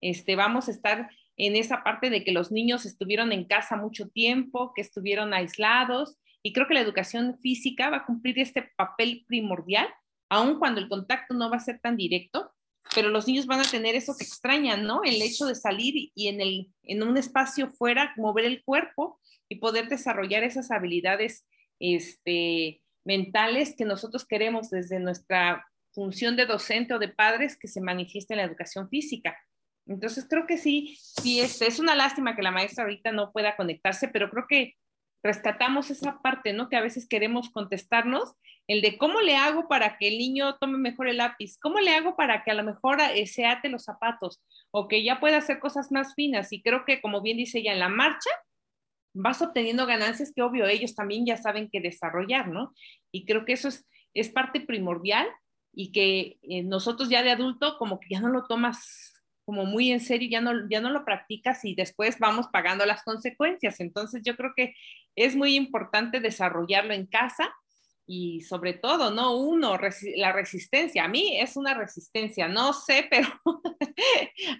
este, 0.00 0.36
vamos 0.36 0.68
a 0.68 0.70
estar 0.70 1.10
en 1.36 1.56
esa 1.56 1.82
parte 1.82 2.08
de 2.10 2.24
que 2.24 2.32
los 2.32 2.50
niños 2.52 2.86
estuvieron 2.86 3.32
en 3.32 3.44
casa 3.44 3.76
mucho 3.76 4.08
tiempo, 4.08 4.72
que 4.74 4.82
estuvieron 4.82 5.34
aislados, 5.34 6.16
y 6.42 6.52
creo 6.52 6.68
que 6.68 6.74
la 6.74 6.80
educación 6.80 7.38
física 7.40 7.90
va 7.90 7.98
a 7.98 8.06
cumplir 8.06 8.38
este 8.38 8.62
papel 8.76 9.24
primordial, 9.26 9.88
aun 10.28 10.58
cuando 10.58 10.80
el 10.80 10.88
contacto 10.88 11.34
no 11.34 11.50
va 11.50 11.56
a 11.56 11.60
ser 11.60 11.80
tan 11.80 11.96
directo, 11.96 12.52
pero 12.94 13.08
los 13.08 13.26
niños 13.26 13.46
van 13.46 13.60
a 13.60 13.64
tener 13.64 13.94
eso 13.94 14.16
que 14.16 14.24
extrañan, 14.24 14.84
¿no? 14.84 15.02
El 15.04 15.20
hecho 15.20 15.46
de 15.46 15.54
salir 15.54 16.10
y 16.14 16.28
en, 16.28 16.40
el, 16.40 16.68
en 16.84 17.02
un 17.02 17.16
espacio 17.16 17.68
fuera, 17.70 18.14
mover 18.16 18.44
el 18.44 18.62
cuerpo 18.62 19.20
y 19.48 19.56
poder 19.56 19.88
desarrollar 19.88 20.44
esas 20.44 20.70
habilidades 20.70 21.46
este, 21.78 22.82
mentales 23.06 23.74
que 23.76 23.84
nosotros 23.84 24.26
queremos 24.26 24.68
desde 24.68 24.98
nuestra 24.98 25.64
función 25.92 26.36
de 26.36 26.44
docente 26.44 26.92
o 26.92 26.98
de 26.98 27.08
padres 27.08 27.56
que 27.56 27.68
se 27.68 27.80
manifieste 27.80 28.34
en 28.34 28.38
la 28.38 28.44
educación 28.44 28.88
física. 28.90 29.38
Entonces 29.86 30.26
creo 30.28 30.46
que 30.46 30.58
sí, 30.58 30.98
sí, 31.00 31.40
este, 31.40 31.68
es 31.68 31.78
una 31.78 31.94
lástima 31.94 32.34
que 32.34 32.42
la 32.42 32.50
maestra 32.50 32.84
ahorita 32.84 33.12
no 33.12 33.32
pueda 33.32 33.56
conectarse, 33.56 34.08
pero 34.08 34.28
creo 34.28 34.46
que 34.48 34.74
rescatamos 35.22 35.90
esa 35.90 36.20
parte, 36.20 36.52
¿no? 36.52 36.68
Que 36.68 36.76
a 36.76 36.80
veces 36.80 37.08
queremos 37.08 37.50
contestarnos, 37.50 38.34
el 38.66 38.82
de 38.82 38.98
cómo 38.98 39.20
le 39.20 39.36
hago 39.36 39.68
para 39.68 39.96
que 39.96 40.08
el 40.08 40.18
niño 40.18 40.56
tome 40.58 40.76
mejor 40.76 41.08
el 41.08 41.18
lápiz, 41.18 41.56
cómo 41.58 41.78
le 41.78 41.94
hago 41.94 42.16
para 42.16 42.42
que 42.42 42.50
a 42.50 42.54
lo 42.54 42.64
mejor 42.64 43.00
eh, 43.00 43.26
se 43.26 43.46
ate 43.46 43.68
los 43.68 43.84
zapatos 43.84 44.42
o 44.72 44.88
que 44.88 45.04
ya 45.04 45.20
pueda 45.20 45.38
hacer 45.38 45.60
cosas 45.60 45.92
más 45.92 46.14
finas. 46.14 46.52
Y 46.52 46.62
creo 46.62 46.84
que, 46.84 47.00
como 47.00 47.22
bien 47.22 47.36
dice 47.36 47.58
ella, 47.58 47.72
en 47.72 47.78
la 47.78 47.88
marcha 47.88 48.30
vas 49.16 49.42
obteniendo 49.42 49.86
ganancias 49.86 50.32
que 50.34 50.42
obvio 50.42 50.66
ellos 50.66 50.94
también 50.94 51.26
ya 51.26 51.36
saben 51.36 51.68
que 51.70 51.80
desarrollar, 51.80 52.48
¿no? 52.48 52.74
Y 53.10 53.24
creo 53.24 53.44
que 53.44 53.54
eso 53.54 53.68
es, 53.68 53.86
es 54.14 54.28
parte 54.28 54.60
primordial 54.60 55.26
y 55.72 55.92
que 55.92 56.38
eh, 56.42 56.62
nosotros 56.62 57.08
ya 57.08 57.22
de 57.22 57.30
adulto 57.30 57.76
como 57.78 57.98
que 58.00 58.08
ya 58.10 58.20
no 58.20 58.28
lo 58.28 58.46
tomas 58.46 59.14
como 59.44 59.64
muy 59.64 59.92
en 59.92 60.00
serio, 60.00 60.28
ya 60.28 60.40
no, 60.40 60.68
ya 60.68 60.80
no 60.80 60.90
lo 60.90 61.04
practicas 61.04 61.64
y 61.64 61.74
después 61.74 62.18
vamos 62.18 62.48
pagando 62.52 62.84
las 62.84 63.04
consecuencias. 63.04 63.80
Entonces 63.80 64.22
yo 64.24 64.36
creo 64.36 64.52
que 64.56 64.74
es 65.14 65.36
muy 65.36 65.54
importante 65.54 66.20
desarrollarlo 66.20 66.92
en 66.92 67.06
casa 67.06 67.54
y 68.06 68.40
sobre 68.42 68.74
todo, 68.74 69.10
¿no? 69.10 69.36
Uno, 69.36 69.78
la 70.16 70.32
resistencia. 70.32 71.04
A 71.04 71.08
mí 71.08 71.40
es 71.40 71.56
una 71.56 71.74
resistencia, 71.74 72.48
no 72.48 72.72
sé, 72.72 73.06
pero 73.10 73.28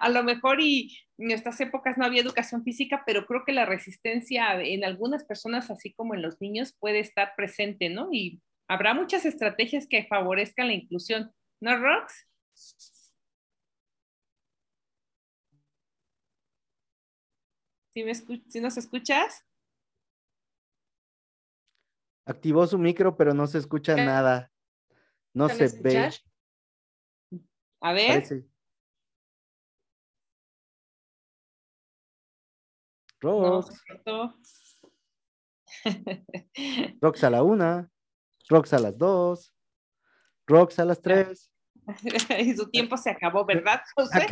a 0.00 0.08
lo 0.08 0.22
mejor 0.24 0.60
y 0.60 0.96
en 1.18 1.30
estas 1.30 1.60
épocas 1.60 1.96
no 1.96 2.04
había 2.04 2.22
educación 2.22 2.64
física, 2.64 3.02
pero 3.06 3.26
creo 3.26 3.44
que 3.46 3.52
la 3.52 3.66
resistencia 3.66 4.60
en 4.62 4.84
algunas 4.84 5.24
personas, 5.24 5.70
así 5.70 5.92
como 5.94 6.14
en 6.14 6.22
los 6.22 6.40
niños, 6.40 6.74
puede 6.78 7.00
estar 7.00 7.34
presente, 7.36 7.88
¿no? 7.88 8.08
Y 8.12 8.40
habrá 8.68 8.94
muchas 8.94 9.24
estrategias 9.24 9.86
que 9.88 10.06
favorezcan 10.06 10.68
la 10.68 10.74
inclusión. 10.74 11.32
¿No, 11.60 11.76
Rox? 11.78 12.26
¿Sí, 17.94 18.60
nos 18.60 18.76
escuchas? 18.76 19.45
Activó 22.26 22.66
su 22.66 22.76
micro, 22.76 23.16
pero 23.16 23.32
no 23.32 23.46
se 23.46 23.58
escucha 23.58 23.94
nada. 23.94 24.50
No 25.32 25.48
se 25.48 25.68
ve. 25.80 26.10
A 27.80 27.92
ver. 27.92 28.44
Rox. 33.20 33.80
Rox 37.00 37.24
a 37.24 37.30
la 37.30 37.44
una. 37.44 37.88
Rox 38.48 38.72
a 38.72 38.80
las 38.80 38.98
dos. 38.98 39.54
Rox 40.48 40.80
a 40.80 40.84
las 40.84 41.00
tres. 41.00 41.52
y 42.40 42.54
su 42.56 42.68
tiempo 42.68 42.96
se 42.96 43.10
acabó, 43.10 43.44
¿verdad, 43.44 43.82
José? 43.94 44.26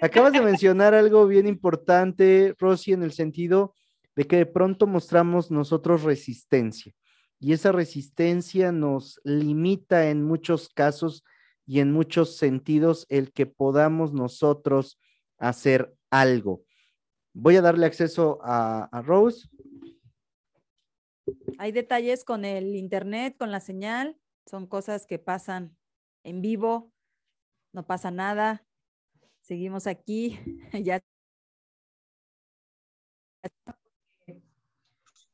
Acabas, 0.00 0.32
de 0.32 0.40
mencionar 0.40 0.94
algo 0.94 1.26
bien 1.26 1.48
importante, 1.48 2.54
Rosy, 2.56 2.92
en 2.92 3.02
el 3.02 3.12
sentido 3.12 3.74
de 4.14 4.28
que 4.28 4.36
de 4.36 4.46
pronto 4.46 4.86
mostramos 4.86 5.50
nosotros 5.50 6.04
resistencia 6.04 6.94
y 7.38 7.52
esa 7.52 7.72
resistencia 7.72 8.72
nos 8.72 9.20
limita 9.24 10.08
en 10.08 10.24
muchos 10.24 10.68
casos 10.68 11.24
y 11.66 11.80
en 11.80 11.92
muchos 11.92 12.36
sentidos 12.36 13.06
el 13.08 13.32
que 13.32 13.46
podamos 13.46 14.12
nosotros 14.12 14.98
hacer 15.38 15.94
algo. 16.10 16.64
Voy 17.34 17.56
a 17.56 17.62
darle 17.62 17.86
acceso 17.86 18.38
a, 18.42 18.88
Rose. 19.04 19.48
Hay 21.58 21.72
detalles 21.72 22.24
con 22.24 22.44
el 22.44 22.74
internet, 22.76 23.36
con 23.36 23.50
la 23.50 23.60
señal, 23.60 24.16
son 24.46 24.66
cosas 24.66 25.06
que 25.06 25.18
pasan 25.18 25.76
en 26.22 26.40
vivo, 26.40 26.92
no 27.72 27.86
pasa 27.86 28.10
nada, 28.10 28.64
seguimos 29.42 29.86
aquí, 29.86 30.38
ya 30.72 31.02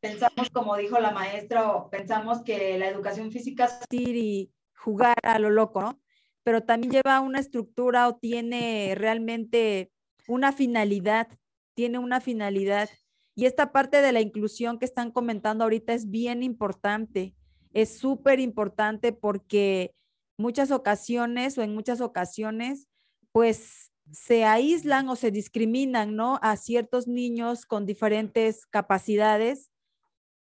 pensamos, 0.03 0.51
como 0.51 0.77
dijo 0.77 0.99
la 0.99 1.13
maestra, 1.13 1.89
pensamos 1.91 2.43
que 2.43 2.77
la 2.77 2.89
educación 2.89 3.31
física 3.31 3.67
es 3.67 3.87
ir 3.91 4.17
y 4.17 4.53
jugar 4.75 5.17
a 5.23 5.39
lo 5.39 5.49
loco, 5.49 5.81
¿no? 5.81 6.01
Pero 6.43 6.65
también 6.65 6.93
lleva 6.93 7.21
una 7.21 7.39
estructura 7.39 8.09
o 8.09 8.17
tiene 8.17 8.95
realmente 8.97 9.93
una 10.27 10.53
finalidad, 10.53 11.29
tiene 11.75 11.99
una 11.99 12.21
finalidad. 12.21 12.91
Y 13.37 13.47
esta 13.47 13.71
parte 13.71 14.03
de 14.03 14.13
la 14.13 14.21
inclusión 14.21 14.81
que 14.81 14.85
están 14.85 15.13
comentando 15.13 15.63
ahorita 15.63 15.95
es 15.95 16.11
bien 16.11 16.43
importante, 16.43 17.37
es 17.73 17.97
súper 17.97 18.41
importante 18.41 19.13
porque 19.13 19.95
muchas 20.37 20.73
ocasiones 20.73 21.57
o 21.57 21.63
en 21.63 21.75
muchas 21.75 22.01
ocasiones, 22.01 22.89
pues 23.31 23.93
se 24.11 24.45
aíslan 24.45 25.09
o 25.09 25.15
se 25.15 25.31
discriminan, 25.31 26.17
¿no? 26.17 26.41
A 26.43 26.57
ciertos 26.57 27.07
niños 27.07 27.67
con 27.67 27.87
diferentes 27.87 28.67
capacidades. 28.67 29.72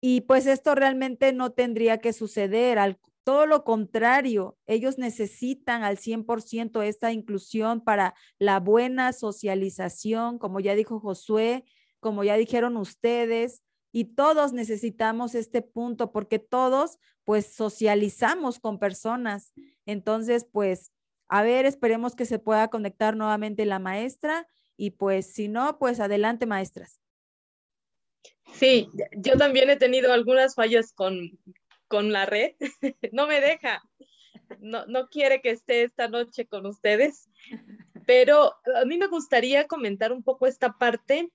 Y 0.01 0.21
pues 0.21 0.47
esto 0.47 0.73
realmente 0.75 1.31
no 1.31 1.51
tendría 1.51 1.99
que 1.99 2.11
suceder. 2.11 2.79
Al, 2.79 2.99
todo 3.23 3.45
lo 3.45 3.63
contrario, 3.63 4.57
ellos 4.65 4.97
necesitan 4.97 5.83
al 5.83 5.97
100% 5.97 6.81
esta 6.81 7.11
inclusión 7.11 7.81
para 7.81 8.15
la 8.39 8.59
buena 8.59 9.13
socialización, 9.13 10.39
como 10.39 10.59
ya 10.59 10.73
dijo 10.73 10.99
Josué, 10.99 11.63
como 11.99 12.23
ya 12.23 12.35
dijeron 12.35 12.77
ustedes, 12.77 13.61
y 13.91 14.05
todos 14.15 14.53
necesitamos 14.53 15.35
este 15.35 15.61
punto 15.61 16.11
porque 16.11 16.39
todos 16.39 16.97
pues 17.23 17.53
socializamos 17.53 18.59
con 18.59 18.79
personas. 18.79 19.53
Entonces, 19.85 20.47
pues, 20.51 20.91
a 21.27 21.43
ver, 21.43 21.65
esperemos 21.65 22.15
que 22.15 22.25
se 22.25 22.39
pueda 22.39 22.69
conectar 22.69 23.15
nuevamente 23.15 23.65
la 23.65 23.79
maestra 23.79 24.47
y 24.77 24.91
pues 24.91 25.33
si 25.33 25.47
no, 25.47 25.77
pues 25.77 25.99
adelante 25.99 26.45
maestras. 26.45 27.00
Sí, 28.53 28.89
yo 29.13 29.37
también 29.37 29.69
he 29.69 29.77
tenido 29.77 30.13
algunas 30.13 30.55
fallas 30.55 30.93
con, 30.93 31.39
con 31.87 32.11
la 32.11 32.25
red, 32.25 32.53
no 33.11 33.27
me 33.27 33.41
deja, 33.41 33.81
no, 34.59 34.85
no 34.87 35.07
quiere 35.07 35.41
que 35.41 35.51
esté 35.51 35.83
esta 35.83 36.07
noche 36.07 36.45
con 36.45 36.65
ustedes, 36.65 37.29
pero 38.05 38.53
a 38.75 38.85
mí 38.85 38.97
me 38.97 39.07
gustaría 39.07 39.67
comentar 39.67 40.11
un 40.11 40.23
poco 40.23 40.47
esta 40.47 40.73
parte 40.77 41.31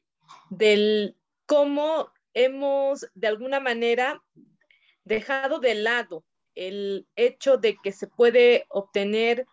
del 0.51 1.17
cómo 1.47 2.11
hemos 2.35 3.07
de 3.15 3.29
alguna 3.29 3.61
manera 3.61 4.23
dejado 5.05 5.59
de 5.59 5.75
lado 5.75 6.25
el 6.55 7.07
hecho 7.17 7.59
de 7.59 7.77
que 7.83 7.93
se 7.93 8.07
puede 8.07 8.67
obtener 8.69 9.47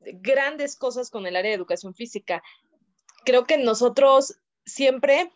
grandes 0.00 0.76
cosas 0.76 1.10
con 1.10 1.26
el 1.26 1.36
área 1.36 1.50
de 1.50 1.56
educación 1.56 1.94
física. 1.94 2.42
Creo 3.24 3.44
que 3.44 3.58
nosotros 3.58 4.38
siempre 4.64 5.30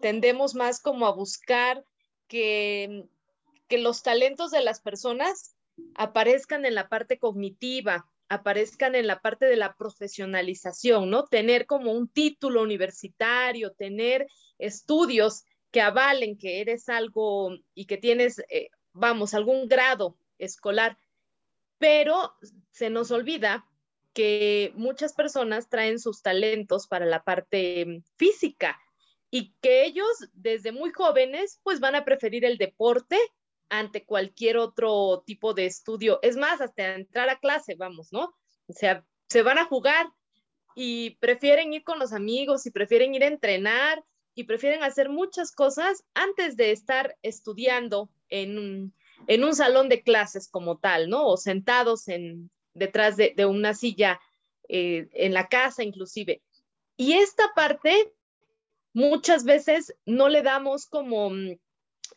tendemos 0.00 0.54
más 0.54 0.80
como 0.80 1.06
a 1.06 1.12
buscar 1.12 1.84
que, 2.26 3.04
que 3.68 3.78
los 3.78 4.02
talentos 4.02 4.50
de 4.50 4.62
las 4.62 4.80
personas 4.80 5.54
aparezcan 5.94 6.64
en 6.64 6.74
la 6.74 6.88
parte 6.88 7.18
cognitiva, 7.18 8.06
aparezcan 8.28 8.94
en 8.94 9.06
la 9.06 9.20
parte 9.20 9.46
de 9.46 9.56
la 9.56 9.74
profesionalización, 9.74 11.10
¿no? 11.10 11.24
Tener 11.24 11.66
como 11.66 11.92
un 11.92 12.08
título 12.08 12.62
universitario, 12.62 13.72
tener 13.72 14.28
estudios 14.58 15.44
que 15.70 15.80
avalen 15.80 16.36
que 16.36 16.60
eres 16.60 16.88
algo 16.88 17.50
y 17.74 17.86
que 17.86 17.96
tienes, 17.96 18.40
eh, 18.50 18.68
vamos, 18.92 19.34
algún 19.34 19.68
grado 19.68 20.16
escolar, 20.38 20.98
pero 21.78 22.34
se 22.70 22.90
nos 22.90 23.10
olvida 23.10 23.66
que 24.12 24.72
muchas 24.74 25.12
personas 25.12 25.68
traen 25.68 25.98
sus 25.98 26.22
talentos 26.22 26.86
para 26.86 27.06
la 27.06 27.22
parte 27.22 28.02
física 28.16 28.78
y 29.30 29.54
que 29.60 29.84
ellos 29.84 30.08
desde 30.32 30.72
muy 30.72 30.90
jóvenes 30.92 31.60
pues 31.62 31.80
van 31.80 31.94
a 31.94 32.04
preferir 32.04 32.44
el 32.44 32.58
deporte 32.58 33.18
ante 33.68 34.04
cualquier 34.04 34.56
otro 34.56 35.22
tipo 35.26 35.52
de 35.54 35.66
estudio. 35.66 36.18
Es 36.22 36.36
más, 36.36 36.60
hasta 36.60 36.94
entrar 36.94 37.28
a 37.28 37.38
clase, 37.38 37.74
vamos, 37.74 38.08
¿no? 38.12 38.34
O 38.66 38.72
sea, 38.72 39.04
se 39.28 39.42
van 39.42 39.58
a 39.58 39.66
jugar 39.66 40.08
y 40.74 41.16
prefieren 41.20 41.72
ir 41.74 41.84
con 41.84 41.98
los 41.98 42.12
amigos 42.12 42.64
y 42.66 42.70
prefieren 42.70 43.14
ir 43.14 43.24
a 43.24 43.28
entrenar 43.28 44.02
y 44.34 44.44
prefieren 44.44 44.82
hacer 44.82 45.08
muchas 45.08 45.52
cosas 45.52 46.04
antes 46.14 46.56
de 46.56 46.70
estar 46.70 47.16
estudiando 47.22 48.10
en 48.28 48.94
en 49.26 49.44
un 49.44 49.54
salón 49.54 49.88
de 49.88 50.02
clases 50.02 50.48
como 50.48 50.78
tal, 50.78 51.08
¿no? 51.08 51.26
O 51.26 51.36
sentados 51.36 52.08
en, 52.08 52.50
detrás 52.74 53.16
de, 53.16 53.34
una 53.46 53.74
silla 53.74 54.20
eh, 54.68 55.08
en 55.12 55.34
la 55.34 55.48
casa 55.48 55.82
inclusive. 55.82 56.42
Y 56.96 57.14
esta 57.14 57.52
parte 57.54 58.12
muchas 58.98 59.44
veces 59.44 59.94
no 60.06 60.28
le 60.28 60.42
damos 60.42 60.86
como 60.86 61.30
mm, 61.30 61.56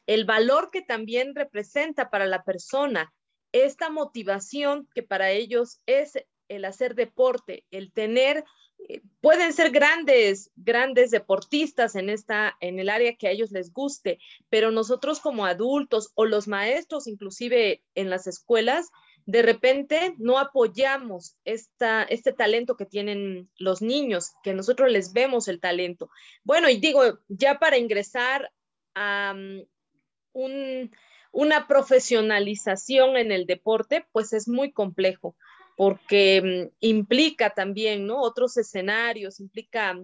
el 0.07 0.25
valor 0.25 0.71
que 0.71 0.81
también 0.81 1.35
representa 1.35 2.09
para 2.09 2.25
la 2.25 2.43
persona, 2.43 3.13
esta 3.51 3.91
motivación 3.91 4.89
que 4.95 5.03
para 5.03 5.29
ellos 5.29 5.79
es 5.85 6.13
el 6.47 6.65
hacer 6.65 6.95
deporte, 6.95 7.65
el 7.69 7.93
tener, 7.93 8.45
eh, 8.89 9.01
pueden 9.21 9.53
ser 9.53 9.69
grandes, 9.69 10.49
grandes 10.55 11.11
deportistas 11.11 11.95
en 11.95 12.09
esta, 12.09 12.57
en 12.61 12.79
el 12.79 12.89
área 12.89 13.15
que 13.15 13.27
a 13.27 13.31
ellos 13.31 13.51
les 13.51 13.71
guste, 13.71 14.17
pero 14.49 14.71
nosotros 14.71 15.19
como 15.19 15.45
adultos 15.45 16.11
o 16.15 16.25
los 16.25 16.47
maestros, 16.47 17.05
inclusive 17.05 17.83
en 17.93 18.09
las 18.09 18.25
escuelas, 18.25 18.89
de 19.31 19.41
repente 19.41 20.13
no 20.17 20.37
apoyamos 20.37 21.37
esta, 21.45 22.03
este 22.03 22.33
talento 22.33 22.75
que 22.75 22.85
tienen 22.85 23.49
los 23.57 23.81
niños, 23.81 24.33
que 24.43 24.53
nosotros 24.53 24.91
les 24.91 25.13
vemos 25.13 25.47
el 25.47 25.61
talento. 25.61 26.09
Bueno, 26.43 26.67
y 26.69 26.77
digo, 26.77 27.01
ya 27.29 27.57
para 27.57 27.77
ingresar 27.77 28.51
a, 28.93 29.33
mm, 29.33 30.89
una 31.31 31.67
profesionalización 31.67 33.15
en 33.15 33.31
el 33.31 33.45
deporte, 33.45 34.05
pues 34.11 34.33
es 34.33 34.49
muy 34.49 34.73
complejo 34.73 35.37
porque 35.77 36.41
mm, 36.41 36.75
implica 36.81 37.51
también, 37.51 38.05
¿no? 38.05 38.19
Otros 38.21 38.57
escenarios, 38.57 39.39
implica 39.39 39.97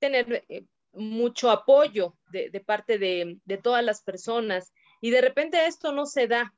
tener 0.00 0.44
eh, 0.48 0.64
mucho 0.92 1.52
apoyo 1.52 2.16
de, 2.32 2.50
parte 2.60 2.98
de, 2.98 3.38
todas 3.62 3.84
las 3.84 4.02
personas 4.02 4.72
y 5.00 5.10
de 5.10 5.20
repente 5.20 5.66
esto 5.66 5.92
no 5.92 6.04
se 6.06 6.26
da. 6.26 6.52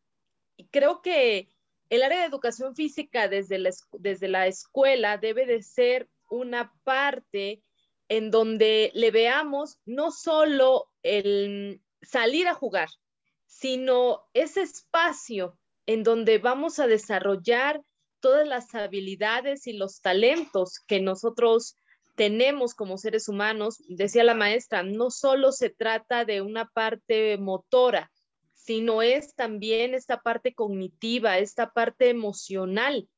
Y 0.57 0.69
creo 0.69 1.03
que 1.03 1.51
el 1.95 2.03
área 2.03 2.21
de 2.21 2.27
educación 2.27 2.75
física 2.75 3.29
desde 3.29 3.59
la, 3.59 3.71
desde 3.93 4.29
la 4.29 4.47
escuela 4.47 5.19
debe 5.19 5.47
de 5.47 5.63
ser 5.63 6.09
una 6.29 6.73
parte 6.85 7.63
en 8.09 8.31
donde 8.31 8.91
le 8.95 9.11
veamos 9.11 9.79
no 9.85 10.11
solo 10.11 10.89
el 11.03 11.81
salir 12.03 12.49
a 12.49 12.55
jugar, 12.55 12.89
sino 13.47 14.23
ese 14.35 14.63
espacio 14.63 15.59
en 15.87 16.03
donde 16.03 16.39
vamos 16.39 16.79
a 16.79 16.87
desarrollar 16.87 17.83
todas 18.21 18.47
las 18.47 18.75
habilidades 18.75 19.67
y 19.67 19.75
los 19.75 20.01
talentos 20.01 20.81
que 20.87 21.01
nosotros 21.01 21.77
tenemos 22.15 22.75
como 22.75 22.97
seres 22.97 23.29
humanos. 23.29 23.83
Decía 23.89 24.25
la 24.25 24.35
maestra, 24.35 24.83
no 24.83 25.11
solo 25.11 25.53
se 25.53 25.71
trata 25.71 26.25
de 26.25 26.41
una 26.41 26.67
parte 26.69 27.37
motora, 27.39 28.11
sino 28.65 29.03
es 29.03 29.35
también 29.35 29.95
esta 29.95 30.23
parte 30.23 30.55
cognitiva, 30.55 31.39
esta 31.39 31.73
parte 31.73 32.09
emocional 32.09 33.09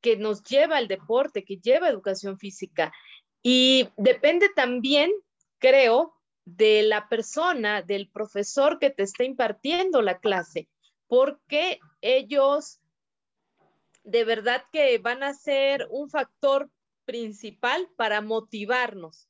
que 0.00 0.16
nos 0.16 0.42
lleva 0.42 0.78
al 0.78 0.88
deporte, 0.88 1.44
que 1.44 1.58
lleva 1.58 1.86
a 1.86 1.90
educación 1.90 2.38
física. 2.38 2.92
Y 3.40 3.88
depende 3.96 4.48
también, 4.48 5.12
creo, 5.58 6.14
de 6.44 6.82
la 6.82 7.08
persona, 7.08 7.82
del 7.82 8.10
profesor 8.10 8.80
que 8.80 8.90
te 8.90 9.04
está 9.04 9.22
impartiendo 9.22 10.02
la 10.02 10.18
clase, 10.18 10.68
porque 11.06 11.78
ellos 12.00 12.80
de 14.02 14.24
verdad 14.24 14.64
que 14.72 14.98
van 14.98 15.22
a 15.22 15.34
ser 15.34 15.86
un 15.90 16.10
factor 16.10 16.68
principal 17.04 17.88
para 17.96 18.20
motivarnos. 18.20 19.28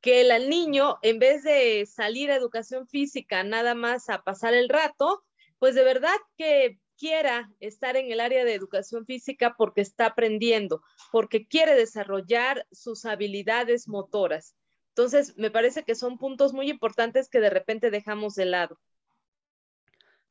Que 0.00 0.22
el 0.22 0.48
niño, 0.48 0.98
en 1.02 1.18
vez 1.18 1.42
de 1.42 1.86
salir 1.86 2.30
a 2.30 2.36
educación 2.36 2.86
física 2.86 3.44
nada 3.44 3.74
más 3.74 4.08
a 4.08 4.22
pasar 4.22 4.54
el 4.54 4.68
rato, 4.68 5.24
pues 5.58 5.74
de 5.74 5.84
verdad 5.84 6.16
que 6.36 6.78
quiera 6.96 7.50
estar 7.60 7.96
en 7.96 8.12
el 8.12 8.20
área 8.20 8.44
de 8.44 8.54
educación 8.54 9.06
física 9.06 9.54
porque 9.56 9.80
está 9.80 10.06
aprendiendo, 10.06 10.82
porque 11.10 11.46
quiere 11.46 11.74
desarrollar 11.74 12.66
sus 12.70 13.06
habilidades 13.06 13.88
motoras. 13.88 14.54
Entonces, 14.90 15.34
me 15.38 15.50
parece 15.50 15.82
que 15.82 15.94
son 15.94 16.18
puntos 16.18 16.52
muy 16.52 16.68
importantes 16.68 17.30
que 17.30 17.40
de 17.40 17.48
repente 17.48 17.90
dejamos 17.90 18.34
de 18.34 18.44
lado. 18.44 18.78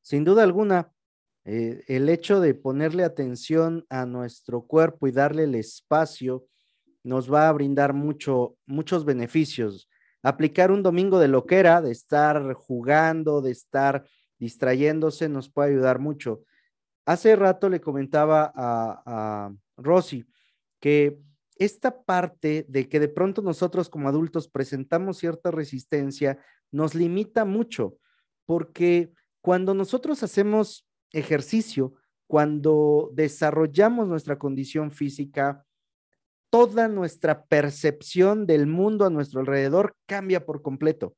Sin 0.02 0.24
duda 0.24 0.44
alguna, 0.44 0.94
eh, 1.46 1.84
el 1.88 2.08
hecho 2.10 2.40
de 2.40 2.54
ponerle 2.54 3.04
atención 3.04 3.86
a 3.90 4.06
nuestro 4.06 4.62
cuerpo 4.62 5.08
y 5.08 5.12
darle 5.12 5.46
el 5.46 5.56
espacio 5.56 6.46
nos 7.04 7.32
va 7.32 7.50
a 7.50 7.52
brindar 7.52 7.94
mucho, 7.94 8.58
muchos 8.66 9.06
beneficios. 9.06 9.90
Aplicar 10.22 10.72
un 10.72 10.84
domingo 10.84 11.20
de 11.20 11.28
loquera, 11.28 11.82
de 11.82 11.92
estar 11.92 12.54
jugando, 12.54 13.42
de 13.42 13.52
estar 13.52 14.06
distrayéndose, 14.38 15.30
nos 15.30 15.50
puede 15.50 15.72
ayudar 15.72 16.00
mucho. 16.00 16.44
Hace 17.06 17.36
rato 17.36 17.70
le 17.70 17.82
comentaba 17.82 18.52
a, 18.56 19.04
a 19.06 19.54
Rosy 19.78 20.26
que 20.80 21.20
esta 21.56 22.04
parte 22.04 22.66
de 22.70 22.88
que 22.88 23.00
de 23.00 23.10
pronto 23.10 23.42
nosotros 23.42 23.90
como 23.90 24.08
adultos 24.08 24.48
presentamos 24.48 25.18
cierta 25.18 25.52
resistencia 25.52 26.40
nos 26.72 26.96
limita 26.96 27.46
mucho, 27.46 27.98
porque 28.46 29.12
cuando 29.42 29.74
nosotros 29.74 30.24
hacemos 30.24 30.88
ejercicio, 31.12 31.94
cuando 32.28 33.10
desarrollamos 33.14 34.08
nuestra 34.08 34.38
condición 34.38 34.92
física, 34.92 35.66
toda 36.50 36.88
nuestra 36.88 37.46
percepción 37.46 38.46
del 38.46 38.68
mundo 38.68 39.06
a 39.06 39.10
nuestro 39.10 39.42
alrededor 39.42 39.96
cambia 40.06 40.46
por 40.46 40.62
completo. 40.62 41.16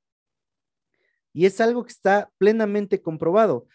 Y 1.34 1.46
es 1.46 1.62
algo 1.62 1.84
que 1.86 1.92
está 1.92 2.30
plenamente 2.38 3.02
comprobado. 3.02 3.68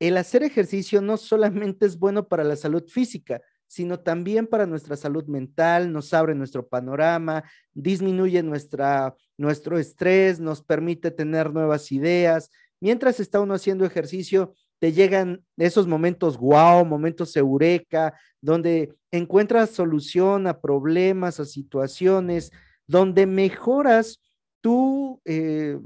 El 0.00 0.16
hacer 0.16 0.42
ejercicio 0.42 1.00
no 1.00 1.16
solamente 1.16 1.86
es 1.86 1.98
bueno 1.98 2.26
para 2.26 2.42
la 2.42 2.56
salud 2.56 2.84
física, 2.88 3.40
sino 3.68 4.00
también 4.00 4.46
para 4.46 4.66
nuestra 4.66 4.96
salud 4.96 5.24
mental, 5.26 5.92
nos 5.92 6.12
abre 6.12 6.34
nuestro 6.34 6.68
panorama, 6.68 7.44
disminuye 7.72 8.42
nuestra, 8.42 9.14
nuestro 9.38 9.78
estrés, 9.78 10.40
nos 10.40 10.60
permite 10.62 11.10
tener 11.10 11.52
nuevas 11.52 11.90
ideas. 11.90 12.50
Mientras 12.80 13.20
está 13.20 13.38
haciendo 13.38 13.86
ejercicio, 13.86 14.54
te 14.82 14.92
llegan 14.92 15.44
esos 15.58 15.86
momentos 15.86 16.36
wow, 16.36 16.84
momentos 16.84 17.36
eureka, 17.36 18.18
donde 18.40 18.92
encuentras 19.12 19.70
solución 19.70 20.48
a 20.48 20.60
problemas, 20.60 21.38
a 21.38 21.44
situaciones, 21.44 22.50
donde 22.88 23.26
mejoras 23.26 24.20
tu 24.60 25.22
eh, 25.24 25.78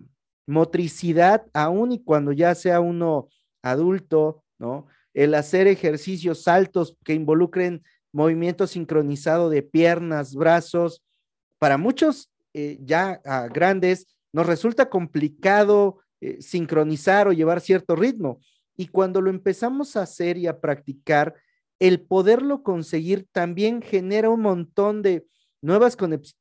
motricidad 0.47 1.45
aún 1.53 1.93
y 1.93 2.03
cuando 2.03 2.33
ya 2.33 2.55
sea 2.55 2.81
uno 2.81 3.29
adulto, 3.61 4.43
¿no? 4.59 4.87
el 5.13 5.35
hacer 5.35 5.67
ejercicios, 5.67 6.45
saltos 6.45 6.97
que 7.05 7.13
involucren 7.13 7.83
movimiento 8.15 8.67
sincronizado 8.67 9.51
de 9.51 9.63
piernas, 9.63 10.35
brazos. 10.35 11.03
Para 11.59 11.77
muchos 11.77 12.33
eh, 12.55 12.79
ya 12.81 13.21
ah, 13.27 13.47
grandes 13.53 14.07
nos 14.33 14.47
resulta 14.47 14.89
complicado 14.89 15.99
eh, 16.23 16.41
sincronizar 16.41 17.29
o 17.29 17.35
llevar 17.35 17.61
cierto 17.61 17.95
ritmo, 17.95 18.41
y 18.77 18.89
cuando 18.89 19.21
lo 19.21 19.31
empezamos 19.31 19.97
a 19.97 20.03
hacer 20.03 20.37
y 20.37 20.47
a 20.47 20.61
practicar, 20.61 21.35
el 21.79 22.01
poderlo 22.01 22.63
conseguir 22.63 23.27
también 23.33 23.83
genera 23.83 24.31
un 24.31 24.41
montón 24.41 25.03
de 25.03 25.27
nuevas 25.61 25.97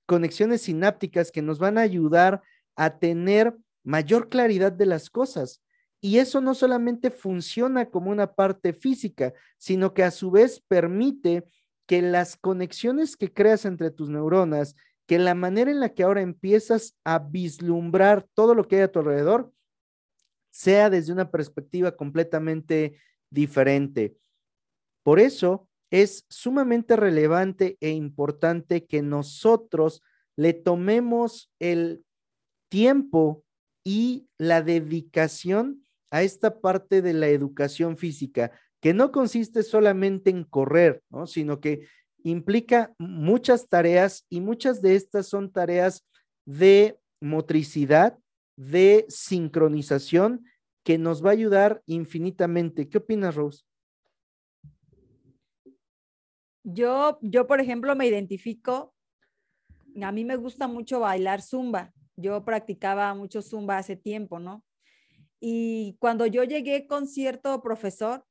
conexiones 0.05 0.61
sinápticas 0.61 1.31
que 1.31 1.41
nos 1.41 1.59
van 1.59 1.77
a 1.77 1.81
ayudar 1.81 2.41
a 2.75 2.99
tener 2.99 3.55
mayor 3.83 4.29
claridad 4.29 4.71
de 4.71 4.85
las 4.85 5.09
cosas. 5.09 5.61
Y 6.01 6.19
eso 6.19 6.41
no 6.41 6.53
solamente 6.53 7.09
funciona 7.09 7.89
como 7.89 8.11
una 8.11 8.33
parte 8.33 8.73
física, 8.73 9.33
sino 9.57 9.93
que 9.93 10.03
a 10.03 10.11
su 10.11 10.29
vez 10.31 10.61
permite 10.67 11.45
que 11.87 12.01
las 12.01 12.35
conexiones 12.35 13.17
que 13.17 13.33
creas 13.33 13.65
entre 13.65 13.91
tus 13.91 14.09
neuronas, 14.09 14.75
que 15.07 15.19
la 15.19 15.35
manera 15.35 15.71
en 15.71 15.79
la 15.79 15.89
que 15.89 16.03
ahora 16.03 16.21
empiezas 16.21 16.97
a 17.03 17.19
vislumbrar 17.19 18.27
todo 18.33 18.55
lo 18.55 18.67
que 18.67 18.77
hay 18.77 18.81
a 18.83 18.91
tu 18.91 18.99
alrededor, 18.99 19.51
sea 20.55 20.89
desde 20.89 21.11
una 21.11 21.31
perspectiva 21.31 21.97
completamente 21.97 22.97
diferente. 23.29 24.15
Por 25.03 25.19
eso 25.19 25.67
es 25.91 26.25
sumamente 26.29 26.95
relevante 26.95 27.77
e 27.81 27.89
importante 27.89 28.85
que 28.85 29.01
nosotros 29.01 30.01
le 30.37 30.53
tomemos 30.53 31.51
el 31.59 32.05
tiempo 32.69 33.43
y 33.83 34.29
la 34.37 34.61
dedicación 34.61 35.83
a 36.09 36.23
esta 36.23 36.61
parte 36.61 37.01
de 37.01 37.11
la 37.11 37.27
educación 37.27 37.97
física, 37.97 38.51
que 38.79 38.93
no 38.93 39.11
consiste 39.11 39.61
solamente 39.61 40.29
en 40.29 40.45
correr, 40.45 41.03
¿no? 41.09 41.27
sino 41.27 41.59
que 41.59 41.85
implica 42.23 42.93
muchas 42.97 43.67
tareas 43.67 44.25
y 44.29 44.39
muchas 44.39 44.81
de 44.81 44.95
estas 44.95 45.27
son 45.27 45.51
tareas 45.51 46.05
de 46.45 46.97
motricidad, 47.19 48.17
de 48.55 49.05
sincronización, 49.09 50.45
que 50.83 50.97
nos 50.97 51.25
va 51.25 51.29
a 51.29 51.33
ayudar 51.33 51.81
infinitamente. 51.87 52.87
¿Qué 52.87 52.99
opinas, 52.99 53.35
Rose? 53.35 53.63
Yo, 56.63 57.17
yo, 57.21 57.47
por 57.47 57.59
ejemplo, 57.59 57.95
me 57.95 58.07
identifico, 58.07 58.93
a 60.01 60.11
mí 60.11 60.25
me 60.25 60.35
gusta 60.35 60.67
mucho 60.67 60.99
bailar 60.99 61.41
zumba. 61.41 61.91
Yo 62.15 62.43
practicaba 62.45 63.13
mucho 63.13 63.41
zumba 63.41 63.77
hace 63.77 63.95
tiempo, 63.95 64.39
¿no? 64.39 64.63
Y 65.39 65.97
cuando 65.99 66.25
yo 66.25 66.43
llegué 66.43 66.87
con 66.87 67.07
cierto 67.07 67.61
profesor, 67.61 68.25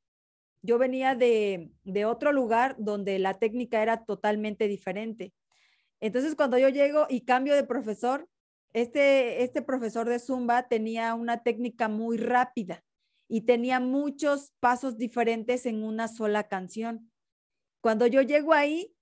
yo 0.62 0.78
venía 0.78 1.14
de, 1.14 1.70
de 1.84 2.04
otro 2.06 2.32
lugar 2.32 2.76
donde 2.78 3.18
la 3.18 3.34
técnica 3.34 3.82
era 3.82 4.04
totalmente 4.04 4.66
diferente. 4.66 5.32
Entonces, 6.00 6.34
cuando 6.34 6.56
yo 6.58 6.68
llego 6.68 7.06
y 7.08 7.22
cambio 7.22 7.54
de 7.54 7.64
profesor, 7.64 8.28
este, 8.74 9.44
este 9.44 9.62
profesor 9.62 10.08
de 10.08 10.18
Zumba 10.18 10.68
tenía 10.68 11.14
una 11.14 11.42
técnica 11.42 11.88
muy 11.88 12.18
rápida 12.18 12.84
y 13.28 13.42
tenía 13.42 13.80
muchos 13.80 14.52
pasos 14.60 14.98
diferentes 14.98 15.64
en 15.64 15.82
una 15.82 16.08
sola 16.08 16.48
canción. 16.48 17.10
Cuando 17.80 18.06
yo 18.06 18.20
llego 18.20 18.52
ahí, 18.52 18.94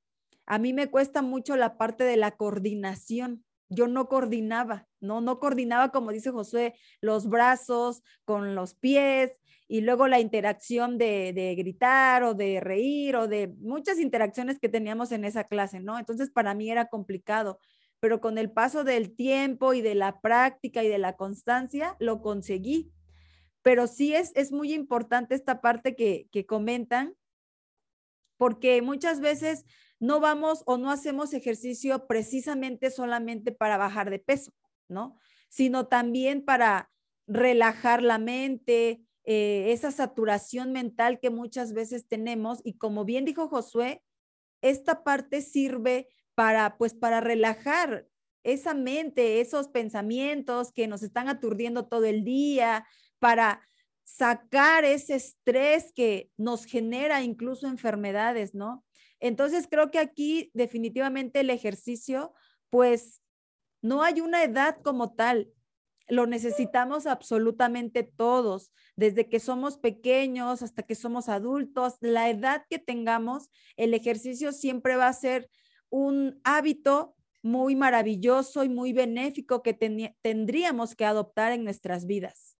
a 0.46 0.58
mí 0.58 0.72
me 0.72 0.90
cuesta 0.90 1.22
mucho 1.22 1.56
la 1.56 1.78
parte 1.78 2.04
de 2.04 2.16
la 2.16 2.32
coordinación. 2.32 3.44
Yo 3.70 3.88
no 3.88 4.08
coordinaba, 4.08 4.86
no, 5.00 5.22
no 5.22 5.38
coordinaba, 5.38 5.90
como 5.90 6.12
dice 6.12 6.30
Josué, 6.30 6.74
los 7.00 7.28
brazos 7.28 8.02
con 8.26 8.54
los 8.54 8.74
pies 8.74 9.32
y 9.66 9.80
luego 9.80 10.06
la 10.06 10.20
interacción 10.20 10.98
de, 10.98 11.32
de 11.32 11.54
gritar 11.54 12.24
o 12.24 12.34
de 12.34 12.60
reír 12.60 13.16
o 13.16 13.26
de 13.26 13.48
muchas 13.58 13.98
interacciones 13.98 14.58
que 14.58 14.68
teníamos 14.68 15.12
en 15.12 15.24
esa 15.24 15.44
clase, 15.44 15.80
¿no? 15.80 15.98
Entonces 15.98 16.30
para 16.30 16.52
mí 16.52 16.70
era 16.70 16.88
complicado, 16.88 17.58
pero 18.02 18.20
con 18.20 18.36
el 18.36 18.50
paso 18.50 18.82
del 18.82 19.14
tiempo 19.14 19.74
y 19.74 19.80
de 19.80 19.94
la 19.94 20.20
práctica 20.20 20.82
y 20.82 20.88
de 20.88 20.98
la 20.98 21.14
constancia, 21.14 21.94
lo 22.00 22.20
conseguí. 22.20 22.92
Pero 23.62 23.86
sí 23.86 24.12
es, 24.12 24.32
es 24.34 24.50
muy 24.50 24.74
importante 24.74 25.36
esta 25.36 25.60
parte 25.60 25.94
que, 25.94 26.26
que 26.32 26.44
comentan, 26.44 27.14
porque 28.38 28.82
muchas 28.82 29.20
veces 29.20 29.64
no 30.00 30.18
vamos 30.18 30.64
o 30.66 30.78
no 30.78 30.90
hacemos 30.90 31.32
ejercicio 31.32 32.08
precisamente 32.08 32.90
solamente 32.90 33.52
para 33.52 33.76
bajar 33.76 34.10
de 34.10 34.18
peso, 34.18 34.52
¿no? 34.88 35.16
Sino 35.48 35.86
también 35.86 36.44
para 36.44 36.90
relajar 37.28 38.02
la 38.02 38.18
mente, 38.18 39.06
eh, 39.22 39.66
esa 39.70 39.92
saturación 39.92 40.72
mental 40.72 41.20
que 41.20 41.30
muchas 41.30 41.72
veces 41.72 42.08
tenemos. 42.08 42.62
Y 42.64 42.78
como 42.78 43.04
bien 43.04 43.24
dijo 43.24 43.46
Josué, 43.46 44.02
esta 44.60 45.04
parte 45.04 45.40
sirve 45.40 46.08
para, 46.34 46.76
pues, 46.78 46.94
para 46.94 47.20
relajar 47.20 48.06
esa 48.44 48.74
mente, 48.74 49.40
esos 49.40 49.68
pensamientos 49.68 50.72
que 50.72 50.88
nos 50.88 51.02
están 51.02 51.28
aturdiendo 51.28 51.86
todo 51.86 52.04
el 52.04 52.24
día, 52.24 52.86
para 53.18 53.66
sacar 54.04 54.84
ese 54.84 55.14
estrés 55.14 55.92
que 55.94 56.30
nos 56.36 56.64
genera 56.64 57.22
incluso 57.22 57.66
enfermedades, 57.68 58.54
¿no? 58.54 58.84
Entonces 59.20 59.68
creo 59.70 59.90
que 59.90 60.00
aquí 60.00 60.50
definitivamente 60.54 61.40
el 61.40 61.50
ejercicio, 61.50 62.32
pues 62.68 63.22
no 63.80 64.02
hay 64.02 64.20
una 64.20 64.42
edad 64.42 64.78
como 64.82 65.14
tal, 65.14 65.52
lo 66.08 66.26
necesitamos 66.26 67.06
absolutamente 67.06 68.02
todos, 68.02 68.72
desde 68.96 69.28
que 69.28 69.40
somos 69.40 69.78
pequeños 69.78 70.62
hasta 70.62 70.82
que 70.82 70.94
somos 70.94 71.28
adultos, 71.28 71.94
la 72.00 72.28
edad 72.28 72.66
que 72.68 72.78
tengamos, 72.78 73.50
el 73.76 73.94
ejercicio 73.94 74.52
siempre 74.52 74.96
va 74.96 75.08
a 75.08 75.12
ser 75.12 75.48
un 75.92 76.40
hábito 76.42 77.14
muy 77.42 77.76
maravilloso 77.76 78.64
y 78.64 78.68
muy 78.68 78.92
benéfico 78.92 79.62
que 79.62 79.74
tendríamos 79.74 80.96
que 80.96 81.04
adoptar 81.04 81.52
en 81.52 81.64
nuestras 81.64 82.06
vidas. 82.06 82.56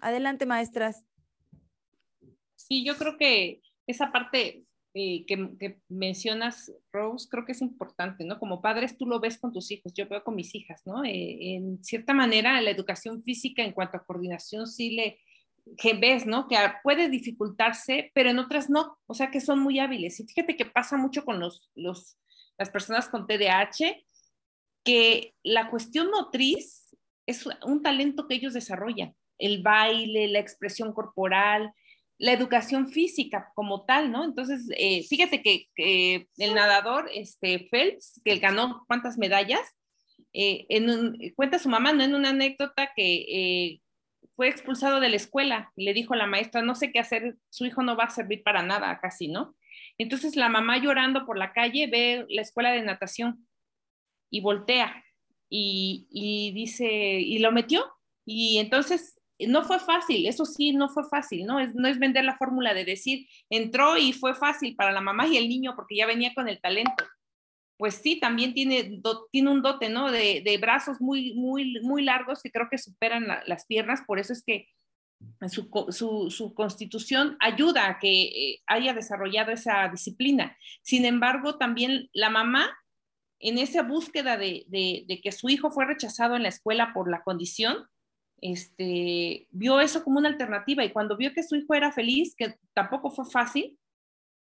Adelante, 0.00 0.46
maestras. 0.46 1.04
Sí, 2.56 2.84
yo 2.84 2.96
creo 2.96 3.18
que 3.18 3.60
esa 3.86 4.10
parte 4.10 4.64
eh, 4.94 5.26
que, 5.26 5.78
mencionas, 5.88 6.72
Rose, 6.90 7.28
creo 7.30 7.44
que 7.44 7.52
es 7.52 7.60
importante, 7.60 8.24
¿no? 8.24 8.38
Como 8.38 8.62
padres 8.62 8.96
tú 8.96 9.06
lo 9.06 9.20
ves 9.20 9.38
con 9.38 9.52
tus 9.52 9.70
hijos, 9.70 9.92
yo 9.92 10.08
veo 10.08 10.24
con 10.24 10.34
mis 10.34 10.54
hijas, 10.54 10.82
¿no? 10.86 11.04
Eh, 11.04 11.56
en 11.56 11.84
cierta 11.84 12.14
manera, 12.14 12.60
la 12.62 12.70
educación 12.70 13.22
física 13.22 13.62
en 13.62 13.72
cuanto 13.72 13.98
a 13.98 14.04
coordinación 14.04 14.66
sí 14.66 14.92
le 14.92 15.18
que 15.78 15.94
ves, 15.94 16.26
¿no? 16.26 16.46
Que 16.48 16.56
puede 16.82 17.08
dificultarse, 17.08 18.10
pero 18.14 18.30
en 18.30 18.38
otras 18.38 18.70
no, 18.70 18.98
o 19.06 19.14
sea 19.14 19.30
que 19.30 19.40
son 19.40 19.58
muy 19.60 19.78
hábiles. 19.78 20.20
Y 20.20 20.26
fíjate 20.26 20.56
que 20.56 20.66
pasa 20.66 20.96
mucho 20.96 21.24
con 21.24 21.40
los, 21.40 21.70
los, 21.74 22.18
las 22.58 22.70
personas 22.70 23.08
con 23.08 23.26
TDAH, 23.26 24.04
que 24.84 25.34
la 25.42 25.70
cuestión 25.70 26.10
motriz 26.10 26.94
es 27.26 27.46
un 27.64 27.82
talento 27.82 28.28
que 28.28 28.34
ellos 28.34 28.54
desarrollan 28.54 29.14
el 29.38 29.62
baile, 29.62 30.28
la 30.28 30.38
expresión 30.38 30.92
corporal, 30.92 31.72
la 32.18 32.32
educación 32.32 32.88
física 32.88 33.50
como 33.54 33.84
tal, 33.84 34.12
¿no? 34.12 34.24
Entonces, 34.24 34.68
eh, 34.76 35.04
fíjate 35.04 35.42
que, 35.42 36.28
el 36.38 36.54
nadador, 36.54 37.10
este, 37.12 37.68
Phelps, 37.70 38.20
que 38.24 38.38
ganó 38.38 38.84
cuántas 38.86 39.18
medallas, 39.18 39.60
eh, 40.32 40.66
cuenta 41.34 41.58
su 41.58 41.68
mamá, 41.68 41.92
¿no? 41.92 42.04
En 42.04 42.14
una 42.14 42.30
anécdota 42.30 42.90
que 42.94 43.24
eh, 43.28 43.80
fue 44.36 44.48
expulsado 44.48 45.00
de 45.00 45.08
la 45.08 45.16
escuela 45.16 45.72
le 45.76 45.94
dijo 45.94 46.14
a 46.14 46.16
la 46.16 46.26
maestra, 46.26 46.62
no 46.62 46.74
sé 46.74 46.92
qué 46.92 46.98
hacer, 46.98 47.36
su 47.50 47.66
hijo 47.66 47.82
no 47.82 47.96
va 47.96 48.04
a 48.04 48.10
servir 48.10 48.42
para 48.42 48.62
nada 48.62 48.98
casi, 49.00 49.28
¿no? 49.28 49.54
Entonces 49.98 50.36
la 50.36 50.48
mamá 50.48 50.78
llorando 50.78 51.24
por 51.24 51.38
la 51.38 51.52
calle 51.52 51.86
ve 51.86 52.26
la 52.28 52.42
escuela 52.42 52.72
de 52.72 52.82
natación 52.82 53.46
y 54.30 54.40
voltea 54.40 55.04
y, 55.48 56.52
dice, 56.54 56.86
y 56.86 57.38
lo 57.38 57.52
metió. 57.52 57.84
Y 58.26 58.58
entonces 58.58 59.20
no 59.38 59.62
fue 59.64 59.78
fácil, 59.78 60.26
eso 60.26 60.44
sí, 60.44 60.72
no 60.72 60.88
fue 60.88 61.04
fácil, 61.04 61.46
¿no? 61.46 61.60
Es, 61.60 61.74
no 61.74 61.88
es 61.88 61.98
vender 61.98 62.24
la 62.24 62.36
fórmula 62.36 62.72
de 62.72 62.84
decir, 62.84 63.26
entró 63.50 63.96
y 63.98 64.12
fue 64.12 64.34
fácil 64.34 64.74
para 64.76 64.92
la 64.92 65.00
mamá 65.00 65.26
y 65.26 65.36
el 65.36 65.48
niño 65.48 65.74
porque 65.76 65.96
ya 65.96 66.06
venía 66.06 66.32
con 66.34 66.48
el 66.48 66.60
talento. 66.60 67.04
Pues 67.76 67.96
sí, 67.96 68.20
también 68.20 68.54
tiene, 68.54 69.00
tiene 69.30 69.50
un 69.50 69.60
dote, 69.60 69.88
¿no? 69.88 70.10
De, 70.10 70.58
brazos 70.60 71.00
muy, 71.00 71.34
muy, 71.34 71.80
muy 71.82 72.02
largos 72.02 72.40
que 72.42 72.50
creo 72.50 72.68
que 72.70 72.78
superan 72.78 73.26
las 73.46 73.66
piernas, 73.66 74.02
por 74.06 74.18
eso 74.18 74.32
es 74.32 74.42
que 74.44 74.68
su, 75.48 76.54
constitución 76.54 77.36
ayuda 77.40 77.88
a 77.88 77.98
que 77.98 78.22
eh, 78.22 78.62
haya 78.66 78.94
desarrollado 78.94 79.52
esa 79.52 79.88
disciplina. 79.88 80.56
Sin 80.82 81.04
embargo, 81.04 81.56
también 81.56 82.08
la 82.12 82.30
mamá, 82.30 82.70
en 83.38 83.58
esa 83.58 83.82
búsqueda 83.82 84.36
de, 84.36 84.66
que 85.22 85.32
su 85.32 85.48
hijo 85.48 85.70
fue 85.70 85.86
rechazado 85.86 86.36
en 86.36 86.42
la 86.42 86.48
escuela 86.48 86.92
por 86.94 87.10
la 87.10 87.22
condición, 87.22 87.86
este, 88.40 89.48
vio 89.50 89.80
eso 89.80 90.04
como 90.04 90.18
una 90.18 90.28
alternativa 90.28 90.84
y 90.84 90.92
cuando 90.92 91.16
vio 91.16 91.32
que 91.32 91.42
su 91.42 91.56
hijo 91.56 91.74
era 91.74 91.92
feliz, 91.92 92.34
que 92.36 92.56
tampoco 92.74 93.10
fue 93.10 93.24
fácil, 93.24 93.78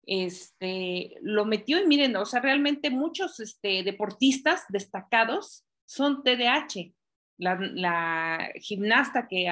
este, 0.06 1.16
lo 1.22 1.44
metió 1.44 1.80
y 1.80 1.86
miren, 1.86 2.16
o 2.16 2.24
sea, 2.24 2.40
realmente 2.40 2.90
muchos 2.90 3.38
este, 3.40 3.82
deportistas 3.82 4.64
destacados 4.68 5.64
son 5.86 6.22
TDAH. 6.22 6.92
La, 7.38 8.50
gimnasta 8.60 9.26
que 9.26 9.48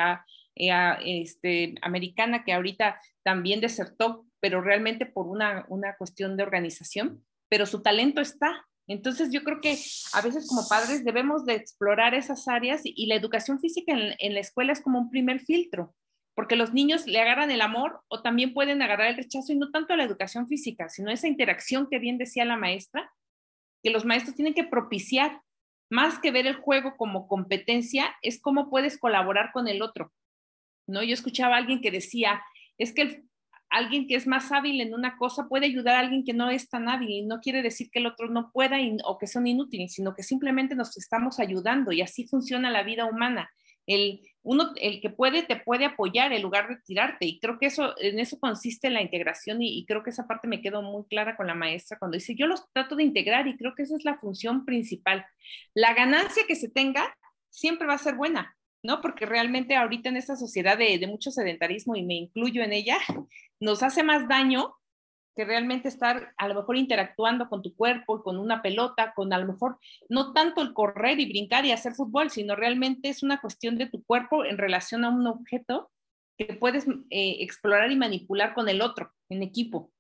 este, 0.58 1.74
americana 1.82 2.44
que 2.44 2.52
ahorita 2.52 3.00
también 3.22 3.60
desertó, 3.60 4.26
pero 4.40 4.60
realmente 4.60 5.06
por 5.06 5.26
una, 5.26 5.64
una 5.68 5.96
cuestión 5.96 6.36
de 6.36 6.42
organización, 6.42 7.24
pero 7.48 7.66
su 7.66 7.82
talento 7.82 8.20
está. 8.20 8.66
Entonces 8.86 9.30
yo 9.30 9.44
creo 9.44 9.60
que 9.60 9.78
a 10.14 10.22
veces 10.22 10.48
como 10.48 10.66
padres 10.68 11.04
debemos 11.04 11.44
de 11.44 11.54
explorar 11.54 12.14
esas 12.14 12.48
áreas 12.48 12.80
y, 12.84 13.06
la 13.06 13.14
educación 13.14 13.60
física 13.60 13.92
en, 13.92 14.34
la 14.34 14.40
escuela 14.40 14.72
es 14.72 14.80
como 14.80 14.98
un 14.98 15.10
primer 15.10 15.40
filtro 15.40 15.94
porque 16.34 16.54
los 16.54 16.72
niños 16.72 17.08
le 17.08 17.20
agarran 17.20 17.50
el 17.50 17.60
amor 17.60 18.00
o 18.06 18.22
también 18.22 18.54
pueden 18.54 18.80
agarrar 18.80 19.08
el 19.08 19.16
rechazo 19.16 19.52
y 19.52 19.56
no 19.56 19.72
tanto 19.72 19.92
a 19.92 19.96
la 19.96 20.04
educación 20.04 20.46
física, 20.46 20.88
sino 20.88 21.10
esa 21.10 21.26
interacción 21.26 21.88
que 21.90 21.98
bien 21.98 22.16
decía 22.16 22.44
la 22.44 22.56
maestra, 22.56 23.12
que 23.82 23.90
los 23.90 24.04
maestros 24.04 24.36
tienen 24.36 24.54
que 24.54 24.62
propiciar, 24.62 25.42
más 25.90 26.20
que 26.20 26.30
ver 26.30 26.46
el 26.46 26.54
juego 26.54 26.96
como 26.96 27.26
competencia, 27.26 28.14
es 28.22 28.40
cómo 28.40 28.70
puedes 28.70 28.98
colaborar 28.98 29.50
con 29.52 29.66
el 29.66 29.82
otro. 29.82 30.12
¿No? 30.88 31.02
Yo 31.02 31.14
escuchaba 31.14 31.54
a 31.54 31.58
alguien 31.58 31.80
que 31.80 31.90
decía, 31.90 32.42
es 32.78 32.92
que 32.92 33.22
alguien 33.70 34.06
que 34.06 34.16
es 34.16 34.26
más 34.26 34.50
hábil 34.50 34.80
en 34.80 34.94
una 34.94 35.16
cosa 35.16 35.46
puede 35.48 35.66
ayudar 35.66 35.96
a 35.96 36.00
alguien 36.00 36.24
que 36.24 36.32
no 36.32 36.50
es 36.50 36.68
tan 36.68 36.88
hábil 36.88 37.10
y 37.10 37.26
no 37.26 37.40
quiere 37.40 37.62
decir 37.62 37.90
que 37.90 37.98
el 38.00 38.06
otro 38.06 38.28
no 38.28 38.50
pueda 38.52 38.78
o 39.04 39.18
que 39.18 39.26
son 39.26 39.46
inútiles, 39.46 39.92
sino 39.92 40.14
que 40.14 40.22
simplemente 40.22 40.74
nos 40.74 40.96
estamos 40.96 41.38
ayudando 41.38 41.92
y 41.92 42.00
así 42.02 42.26
funciona 42.26 42.70
la 42.70 42.82
vida 42.82 43.04
humana 43.04 43.50
el, 43.88 44.20
uno, 44.42 44.72
el 44.76 45.00
que 45.00 45.10
puede 45.10 45.42
te 45.42 45.56
puede 45.56 45.86
apoyar 45.86 46.32
en 46.32 46.42
lugar 46.42 46.68
de 46.68 46.76
tirarte. 46.76 47.26
Y 47.26 47.40
creo 47.40 47.58
que 47.58 47.66
eso, 47.66 47.94
en 47.98 48.20
eso 48.20 48.38
consiste 48.38 48.90
la 48.90 49.02
integración 49.02 49.60
y, 49.62 49.84
creo 49.86 50.04
que 50.04 50.10
esa 50.10 50.26
parte 50.26 50.46
me 50.46 50.60
quedó 50.60 50.82
muy 50.82 51.04
clara 51.06 51.36
con 51.36 51.46
la 51.46 51.54
maestra 51.54 51.98
cuando 51.98 52.16
dice, 52.16 52.36
yo 52.36 52.46
los 52.46 52.70
trato 52.72 52.94
de 52.94 53.02
integrar 53.02 53.48
y 53.48 53.56
creo 53.56 53.74
que 53.74 53.82
esa 53.82 53.96
es 53.96 54.04
la 54.04 54.18
función 54.18 54.64
principal. 54.64 55.26
La 55.74 55.94
ganancia 55.94 56.44
que 56.46 56.54
se 56.54 56.68
tenga 56.68 57.16
siempre 57.50 57.86
va 57.88 57.94
a 57.94 57.98
ser 57.98 58.14
buena, 58.14 58.54
¿no? 58.82 59.00
Porque 59.00 59.26
realmente 59.26 59.76
ahorita 59.76 60.08
en 60.08 60.16
esta 60.16 60.36
sociedad 60.36 60.78
de, 60.78 61.04
mucho 61.06 61.30
sedentarismo, 61.30 61.96
y 61.96 62.04
me 62.04 62.14
incluyo 62.14 62.62
en 62.62 62.72
ella, 62.72 62.98
nos 63.60 63.82
hace 63.82 64.02
más 64.02 64.28
daño 64.28 64.74
que 65.34 65.44
realmente 65.44 65.88
estar 65.88 66.34
a 66.36 66.48
lo 66.48 66.54
mejor 66.54 66.76
interactuando 66.76 67.48
con 67.48 67.62
tu 67.62 67.74
cuerpo, 67.76 68.24
con 68.24 68.38
una 68.38 68.60
pelota, 68.60 69.12
con 69.14 69.32
a 69.32 69.38
lo 69.38 69.46
mejor 69.46 69.78
no 70.08 70.32
tanto 70.32 70.62
el 70.62 70.72
correr 70.72 71.20
y 71.20 71.28
brincar 71.28 71.64
y 71.64 71.70
hacer 71.70 71.94
fútbol, 71.94 72.30
sino 72.30 72.56
realmente 72.56 73.08
es 73.08 73.22
una 73.22 73.40
cuestión 73.40 73.78
de 73.78 73.86
tu 73.86 74.02
cuerpo 74.02 74.44
en 74.44 74.58
relación 74.58 75.04
a 75.04 75.10
un 75.10 75.28
objeto 75.28 75.92
que 76.36 76.54
puedes 76.54 76.88
eh, 77.10 77.36
explorar 77.40 77.92
y 77.92 77.96
manipular 77.96 78.52
con 78.52 78.68
el 78.68 78.80
otro 78.80 79.12
en 79.28 79.42
equipo. 79.42 79.92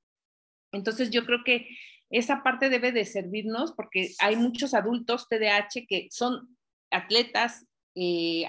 Entonces 0.72 1.10
yo 1.10 1.24
creo 1.24 1.44
que 1.44 1.68
esa 2.10 2.42
parte 2.42 2.68
debe 2.68 2.92
de 2.92 3.04
servirnos 3.04 3.72
porque 3.72 4.12
hay 4.18 4.36
muchos 4.36 4.74
adultos 4.74 5.28
TDAH 5.28 5.86
que 5.88 6.08
son 6.10 6.56
atletas, 6.90 7.66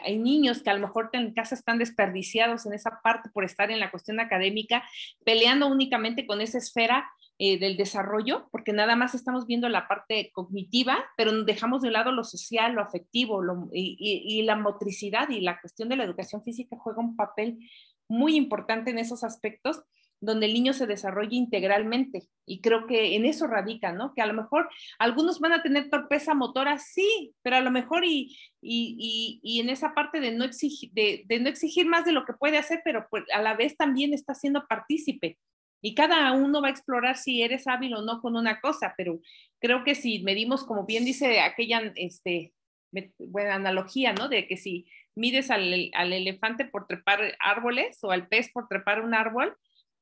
hay 0.04 0.18
niños 0.20 0.62
que 0.62 0.70
a 0.70 0.74
lo 0.74 0.82
mejor 0.82 1.10
en 1.14 1.34
casa 1.34 1.56
están 1.56 1.78
desperdiciados 1.78 2.66
en 2.66 2.74
esa 2.74 3.00
parte 3.04 3.30
por 3.34 3.44
estar 3.44 3.72
en 3.72 3.80
la 3.80 3.92
cuestión 3.92 4.20
académica, 4.20 4.84
peleando 5.24 5.68
únicamente 5.68 6.26
con 6.26 6.42
esa 6.42 6.58
esfera 6.58 7.10
eh, 7.42 7.58
del 7.58 7.78
desarrollo, 7.78 8.50
porque 8.52 8.74
nada 8.74 8.98
más 8.98 9.16
estamos 9.16 9.48
viendo 9.48 9.70
la 9.70 9.88
parte 9.88 10.30
cognitiva, 10.34 11.06
pero 11.16 11.46
dejamos 11.46 11.82
de 11.82 11.90
lado 11.90 12.12
lo 12.12 12.26
social, 12.26 12.74
lo 12.74 12.82
afectivo 12.82 13.42
y, 13.72 14.42
la 14.44 14.58
motricidad 14.58 15.30
y 15.30 15.40
la 15.40 15.60
cuestión 15.62 15.88
de 15.88 15.96
la 15.96 16.04
educación 16.04 16.44
física 16.44 16.76
juega 16.78 17.00
un 17.00 17.16
papel 17.16 17.60
muy 18.10 18.36
importante 18.36 18.92
en 18.92 19.00
esos 19.00 19.24
aspectos 19.24 19.84
donde 20.22 20.48
el 20.48 20.54
niño 20.54 20.74
se 20.74 20.88
desarrolla 20.88 21.36
integralmente. 21.36 22.28
Y 22.46 22.62
creo 22.62 22.88
que 22.88 23.16
en 23.16 23.26
eso 23.26 23.48
radica, 23.48 23.92
¿no? 23.92 24.14
Que 24.14 24.22
a 24.22 24.26
lo 24.26 24.34
mejor 24.34 24.70
algunos 24.98 25.40
van 25.40 25.54
a 25.54 25.64
tener 25.64 25.90
torpeza 25.90 26.34
motora, 26.34 26.78
sí, 26.78 27.34
pero 27.42 27.56
a 27.56 27.62
lo 27.62 27.72
mejor 27.72 28.04
y, 28.06 28.38
y, 28.62 29.40
y, 29.42 29.60
en 29.60 29.70
esa 29.70 29.94
parte 29.94 30.20
de 30.20 30.32
no, 30.32 30.44
exigir, 30.44 30.92
de, 30.92 31.26
no 31.40 31.50
exigir 31.50 31.86
más 31.86 32.06
de 32.06 32.12
lo 32.12 32.26
que 32.26 32.34
puede 32.34 32.58
hacer, 32.58 32.82
pero 32.84 33.08
pues 33.10 33.24
a 33.34 33.42
la 33.42 33.56
vez 33.56 33.78
también 33.78 34.14
está 34.14 34.34
siendo 34.34 34.68
partícipe. 34.68 35.38
Y 35.82 35.96
cada 35.96 36.34
uno 36.34 36.62
va 36.62 36.68
a 36.68 36.72
explorar 36.72 37.16
si 37.16 37.42
eres 37.42 37.68
hábil 37.68 37.94
o 37.96 38.02
no 38.02 38.20
con 38.20 38.36
una 38.36 38.60
cosa, 38.60 38.94
pero 38.98 39.22
creo 39.60 39.86
que 39.86 39.96
si 39.96 40.22
medimos, 40.24 40.66
como 40.66 40.86
bien 40.86 41.06
dice 41.06 41.40
aquella 41.40 41.94
este, 41.96 42.54
buena 43.18 43.56
analogía, 43.56 44.12
¿no? 44.12 44.28
De 44.28 44.46
que 44.48 44.58
si 44.58 44.88
mides 45.16 45.50
al, 45.52 45.90
al 45.94 46.12
elefante 46.12 46.66
por 46.66 46.88
trepar 46.88 47.38
árboles 47.40 48.00
o 48.04 48.12
al 48.12 48.28
pez 48.28 48.52
por 48.52 48.68
trepar 48.68 49.02
un 49.02 49.14
árbol, 49.14 49.56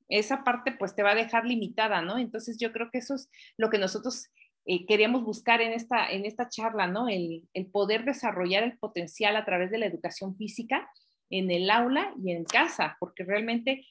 esa 0.09 0.43
parte 0.43 0.71
pues 0.71 0.95
te 0.95 1.03
va 1.03 1.11
a 1.11 1.15
dejar 1.15 1.45
limitada, 1.45 2.01
¿no? 2.01 2.17
Entonces 2.17 2.57
yo 2.57 2.71
creo 2.71 2.89
que 2.91 2.99
eso 2.99 3.15
es 3.15 3.29
lo 3.57 3.69
que 3.69 3.77
nosotros 3.77 4.27
eh, 4.65 4.85
queríamos 4.85 5.23
buscar 5.23 5.61
en 5.61 5.73
esta, 5.73 6.09
en 6.09 6.25
esta 6.25 6.49
charla, 6.49 6.87
¿no? 6.87 7.07
El, 7.07 7.47
el, 7.53 7.67
poder 7.67 8.05
desarrollar 8.05 8.63
el 8.63 8.77
potencial 8.77 9.35
a 9.35 9.45
través 9.45 9.71
de 9.71 9.77
la 9.77 9.85
educación 9.85 10.35
física 10.35 10.89
en 11.29 11.51
el 11.51 11.69
aula 11.69 12.13
y 12.23 12.31
en 12.31 12.43
casa, 12.43 12.97
porque 12.99 13.23
realmente 13.23 13.85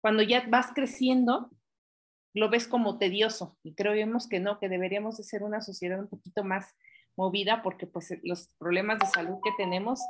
cuando 0.00 0.22
ya 0.22 0.44
vas 0.48 0.72
creciendo, 0.74 1.50
lo 2.32 2.48
ves 2.48 2.68
como 2.68 2.98
tedioso 2.98 3.58
y 3.62 3.74
creemos 3.74 4.28
que 4.28 4.40
no, 4.40 4.58
que 4.58 4.68
deberíamos 4.68 5.16
de 5.16 5.24
ser 5.24 5.42
una 5.42 5.60
sociedad 5.60 5.98
un 5.98 6.08
poquito 6.08 6.44
más 6.44 6.74
movida 7.16 7.62
porque 7.62 7.86
pues 7.86 8.16
los 8.22 8.48
problemas 8.58 8.98
de 9.00 9.06
salud 9.06 9.38
que 9.42 9.50
tenemos 9.56 10.00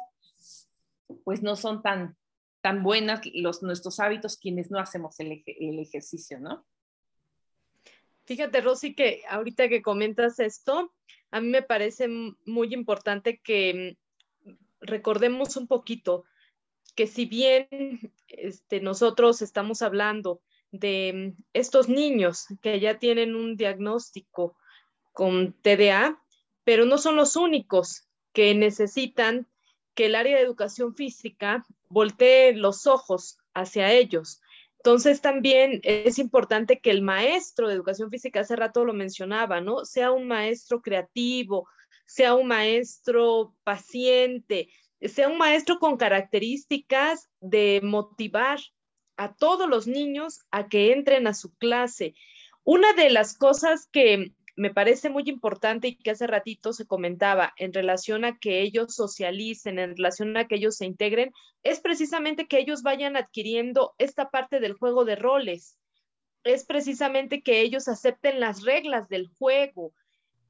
pues 1.24 1.42
no 1.42 1.56
son 1.56 1.82
tan, 1.82 2.16
tan 2.60 2.82
buenas 2.82 3.20
los, 3.34 3.62
nuestros 3.62 4.00
hábitos 4.00 4.36
quienes 4.36 4.70
no 4.70 4.78
hacemos 4.78 5.18
el, 5.20 5.42
ejercicio, 5.78 6.38
¿no? 6.38 6.64
Fíjate, 8.24 8.60
Rosy, 8.60 8.94
que 8.94 9.22
ahorita 9.28 9.68
que 9.68 9.82
comentas 9.82 10.38
esto, 10.38 10.92
a 11.30 11.40
mí 11.40 11.48
me 11.48 11.62
parece 11.62 12.08
muy 12.08 12.72
importante 12.74 13.40
que 13.42 13.96
mm, 14.44 14.52
recordemos 14.80 15.56
un 15.56 15.66
poquito 15.66 16.24
que 16.94 17.06
si 17.06 17.24
bien 17.24 17.68
este, 18.28 18.80
nosotros 18.80 19.42
estamos 19.42 19.82
hablando 19.82 20.42
de 20.70 21.34
mm, 21.36 21.42
estos 21.54 21.88
niños 21.88 22.46
que 22.60 22.78
ya 22.78 22.98
tienen 22.98 23.34
un 23.34 23.56
diagnóstico 23.56 24.56
con 25.12 25.54
TDA, 25.54 26.22
pero 26.62 26.84
no 26.84 26.98
son 26.98 27.16
los 27.16 27.36
únicos 27.36 28.06
que 28.32 28.54
necesitan 28.54 29.48
que 29.94 30.06
el 30.06 30.14
área 30.14 30.36
de 30.36 30.42
educación 30.42 30.94
física 30.94 31.66
voltee 31.90 32.54
los 32.54 32.86
ojos 32.86 33.38
hacia 33.52 33.92
ellos. 33.92 34.40
Entonces 34.78 35.20
también 35.20 35.80
es 35.82 36.18
importante 36.18 36.80
que 36.80 36.90
el 36.90 37.02
maestro 37.02 37.68
de 37.68 37.74
educación 37.74 38.08
física, 38.08 38.40
hace 38.40 38.56
rato 38.56 38.86
lo 38.86 38.94
mencionaba, 38.94 39.60
¿no? 39.60 39.84
Sea 39.84 40.10
un 40.10 40.26
maestro 40.26 40.80
creativo, 40.80 41.68
sea 42.06 42.34
un 42.34 42.46
maestro 42.46 43.54
paciente, 43.62 44.70
sea 45.02 45.28
un 45.28 45.36
maestro 45.36 45.78
con 45.78 45.98
características 45.98 47.28
de 47.40 47.80
motivar 47.82 48.58
a 49.18 49.34
todos 49.34 49.68
los 49.68 49.86
niños 49.86 50.40
a 50.50 50.68
que 50.68 50.92
entren 50.92 51.26
a 51.26 51.34
su 51.34 51.54
clase. 51.56 52.14
Una 52.64 52.94
de 52.94 53.10
las 53.10 53.36
cosas 53.36 53.86
que 53.86 54.32
me 54.60 54.74
parece 54.74 55.08
muy 55.08 55.22
importante 55.24 55.88
y 55.88 55.96
que 55.96 56.10
hace 56.10 56.26
ratito 56.26 56.74
se 56.74 56.86
comentaba 56.86 57.54
en 57.56 57.72
relación 57.72 58.26
a 58.26 58.36
que 58.36 58.60
ellos 58.60 58.94
socialicen, 58.94 59.78
en 59.78 59.96
relación 59.96 60.36
a 60.36 60.48
que 60.48 60.56
ellos 60.56 60.76
se 60.76 60.84
integren, 60.84 61.32
es 61.62 61.80
precisamente 61.80 62.46
que 62.46 62.58
ellos 62.58 62.82
vayan 62.82 63.16
adquiriendo 63.16 63.94
esta 63.96 64.28
parte 64.28 64.60
del 64.60 64.74
juego 64.74 65.06
de 65.06 65.16
roles. 65.16 65.78
Es 66.44 66.66
precisamente 66.66 67.40
que 67.40 67.62
ellos 67.62 67.88
acepten 67.88 68.38
las 68.38 68.62
reglas 68.62 69.08
del 69.08 69.28
juego. 69.28 69.94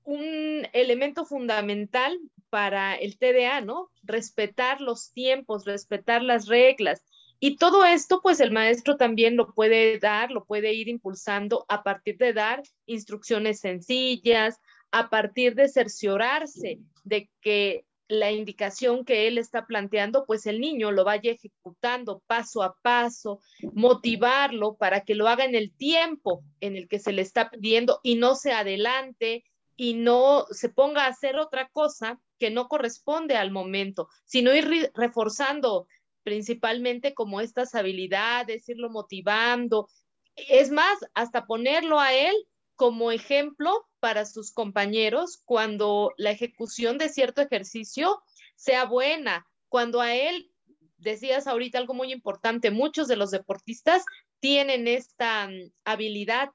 Un 0.02 0.66
elemento 0.72 1.24
fundamental 1.24 2.18
para 2.48 2.96
el 2.96 3.16
TDA, 3.16 3.60
¿no? 3.60 3.90
Respetar 4.02 4.80
los 4.80 5.12
tiempos, 5.12 5.64
respetar 5.66 6.24
las 6.24 6.48
reglas. 6.48 7.04
Y 7.40 7.56
todo 7.56 7.84
esto, 7.86 8.20
pues 8.22 8.38
el 8.40 8.52
maestro 8.52 8.96
también 8.96 9.36
lo 9.36 9.54
puede 9.54 9.98
dar, 9.98 10.30
lo 10.30 10.44
puede 10.44 10.74
ir 10.74 10.88
impulsando 10.88 11.64
a 11.68 11.82
partir 11.82 12.18
de 12.18 12.34
dar 12.34 12.62
instrucciones 12.84 13.60
sencillas, 13.60 14.60
a 14.90 15.08
partir 15.08 15.54
de 15.54 15.68
cerciorarse 15.68 16.80
de 17.02 17.30
que 17.40 17.86
la 18.08 18.32
indicación 18.32 19.04
que 19.04 19.28
él 19.28 19.38
está 19.38 19.66
planteando, 19.66 20.26
pues 20.26 20.44
el 20.46 20.60
niño 20.60 20.90
lo 20.90 21.04
vaya 21.04 21.30
ejecutando 21.30 22.22
paso 22.26 22.62
a 22.62 22.76
paso, 22.82 23.40
motivarlo 23.72 24.74
para 24.74 25.02
que 25.02 25.14
lo 25.14 25.28
haga 25.28 25.44
en 25.44 25.54
el 25.54 25.72
tiempo 25.72 26.42
en 26.60 26.76
el 26.76 26.88
que 26.88 26.98
se 26.98 27.12
le 27.12 27.22
está 27.22 27.50
pidiendo 27.50 28.00
y 28.02 28.16
no 28.16 28.34
se 28.34 28.52
adelante 28.52 29.44
y 29.76 29.94
no 29.94 30.44
se 30.50 30.68
ponga 30.68 31.04
a 31.04 31.08
hacer 31.08 31.38
otra 31.38 31.68
cosa 31.68 32.20
que 32.38 32.50
no 32.50 32.68
corresponde 32.68 33.36
al 33.36 33.52
momento, 33.52 34.08
sino 34.24 34.52
ir 34.54 34.90
reforzando 34.94 35.86
principalmente 36.30 37.12
como 37.12 37.40
estas 37.40 37.74
habilidades, 37.74 38.68
irlo 38.68 38.88
motivando. 38.88 39.88
Es 40.36 40.70
más, 40.70 40.96
hasta 41.12 41.44
ponerlo 41.44 41.98
a 41.98 42.14
él 42.14 42.32
como 42.76 43.10
ejemplo 43.10 43.88
para 43.98 44.24
sus 44.24 44.52
compañeros 44.52 45.42
cuando 45.44 46.12
la 46.16 46.30
ejecución 46.30 46.98
de 46.98 47.08
cierto 47.08 47.42
ejercicio 47.42 48.22
sea 48.54 48.84
buena, 48.84 49.44
cuando 49.68 50.00
a 50.00 50.14
él, 50.14 50.52
decías 50.98 51.48
ahorita 51.48 51.78
algo 51.78 51.94
muy 51.94 52.12
importante, 52.12 52.70
muchos 52.70 53.08
de 53.08 53.16
los 53.16 53.32
deportistas 53.32 54.04
tienen 54.38 54.86
esta 54.86 55.48
mm, 55.48 55.72
habilidad 55.84 56.50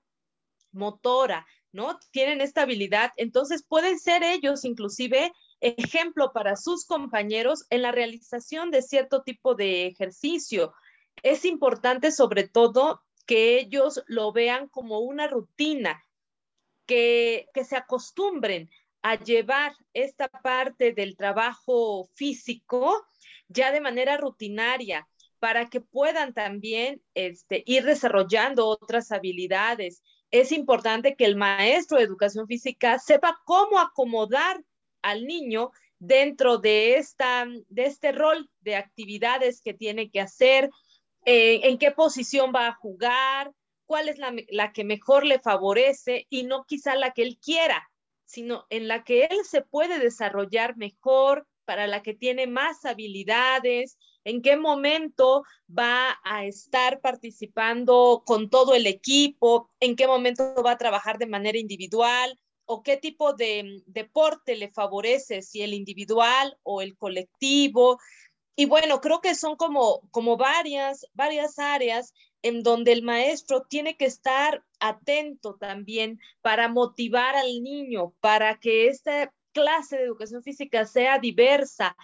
motora, 0.71 1.45
¿no? 1.73 1.99
Tienen 2.11 2.39
esta 2.39 2.61
habilidad, 2.61 3.11
entonces 3.17 3.65
pueden 3.67 3.99
ser 3.99 4.23
ellos 4.23 4.63
inclusive 4.63 5.33
ejemplo 5.61 6.31
para 6.33 6.55
sus 6.55 6.85
compañeros 6.85 7.65
en 7.69 7.81
la 7.81 7.91
realización 7.91 8.71
de 8.71 8.81
cierto 8.81 9.23
tipo 9.23 9.55
de 9.55 9.87
ejercicio. 9.87 10.73
Es 11.23 11.45
importante 11.45 12.11
sobre 12.11 12.47
todo 12.47 13.03
que 13.25 13.59
ellos 13.59 14.03
lo 14.07 14.31
vean 14.31 14.67
como 14.67 14.99
una 14.99 15.27
rutina, 15.27 16.03
que, 16.85 17.47
que 17.53 17.63
se 17.63 17.75
acostumbren 17.75 18.69
a 19.01 19.15
llevar 19.15 19.73
esta 19.93 20.27
parte 20.27 20.93
del 20.93 21.15
trabajo 21.15 22.09
físico 22.13 23.05
ya 23.47 23.71
de 23.71 23.81
manera 23.81 24.17
rutinaria, 24.17 25.07
para 25.39 25.69
que 25.69 25.81
puedan 25.81 26.33
también 26.33 27.03
este, 27.13 27.61
ir 27.67 27.83
desarrollando 27.83 28.67
otras 28.67 29.11
habilidades. 29.11 30.01
Es 30.31 30.51
importante 30.51 31.15
que 31.15 31.25
el 31.25 31.35
maestro 31.35 31.97
de 31.97 32.03
educación 32.03 32.47
física 32.47 32.97
sepa 32.99 33.39
cómo 33.45 33.79
acomodar 33.79 34.63
al 35.05 35.25
niño 35.25 35.71
dentro 35.99 36.57
de, 36.57 36.95
esta, 36.95 37.47
de 37.69 37.85
este 37.85 38.11
rol 38.11 38.49
de 38.61 38.75
actividades 38.75 39.61
que 39.61 39.73
tiene 39.73 40.09
que 40.09 40.19
hacer, 40.19 40.69
eh, 41.25 41.61
en 41.63 41.77
qué 41.77 41.91
posición 41.91 42.51
va 42.53 42.67
a 42.67 42.75
jugar, 42.75 43.51
cuál 43.85 44.09
es 44.09 44.17
la, 44.17 44.33
la 44.49 44.73
que 44.73 44.83
mejor 44.83 45.25
le 45.25 45.39
favorece 45.39 46.25
y 46.29 46.43
no 46.43 46.65
quizá 46.65 46.95
la 46.95 47.11
que 47.11 47.21
él 47.21 47.37
quiera, 47.39 47.87
sino 48.25 48.65
en 48.69 48.87
la 48.87 49.03
que 49.03 49.25
él 49.25 49.37
se 49.43 49.61
puede 49.61 49.99
desarrollar 49.99 50.75
mejor, 50.75 51.47
para 51.65 51.87
la 51.87 52.03
que 52.03 52.13
tiene 52.13 52.45
más 52.45 52.85
habilidades, 52.85 53.97
en 54.23 54.41
qué 54.43 54.55
momento 54.55 55.43
va 55.67 56.19
a 56.23 56.45
estar 56.45 57.01
participando 57.01 58.23
con 58.25 58.49
todo 58.49 58.75
el 58.75 58.85
equipo, 58.85 59.71
en 59.79 59.95
qué 59.95 60.07
momento 60.07 60.55
va 60.63 60.71
a 60.71 60.77
trabajar 60.77 61.17
de 61.17 61.25
manera 61.25 61.57
individual 61.57 62.39
o 62.65 62.83
qué 62.83 62.97
tipo 62.97 63.33
de 63.33 63.83
deporte 63.85 64.55
le 64.55 64.69
favorece, 64.69 65.41
si 65.41 65.61
el 65.61 65.73
individual 65.73 66.57
o 66.63 66.81
el 66.81 66.97
colectivo. 66.97 67.99
Y 68.55 68.65
bueno, 68.65 69.01
creo 69.01 69.21
que 69.21 69.35
son 69.35 69.55
como, 69.55 70.01
como 70.11 70.37
varias, 70.37 71.05
varias 71.13 71.59
áreas 71.59 72.13
en 72.41 72.61
donde 72.61 72.91
el 72.91 73.01
maestro 73.01 73.63
tiene 73.63 73.97
que 73.97 74.05
estar 74.05 74.63
atento 74.79 75.55
también 75.55 76.19
para 76.41 76.67
motivar 76.67 77.35
al 77.35 77.63
niño, 77.63 78.13
para 78.19 78.59
que 78.59 78.87
esta 78.87 79.33
clase 79.51 79.97
de 79.97 80.03
educación 80.03 80.43
física 80.43 80.85
sea 80.85 81.17
diversa. 81.17 81.95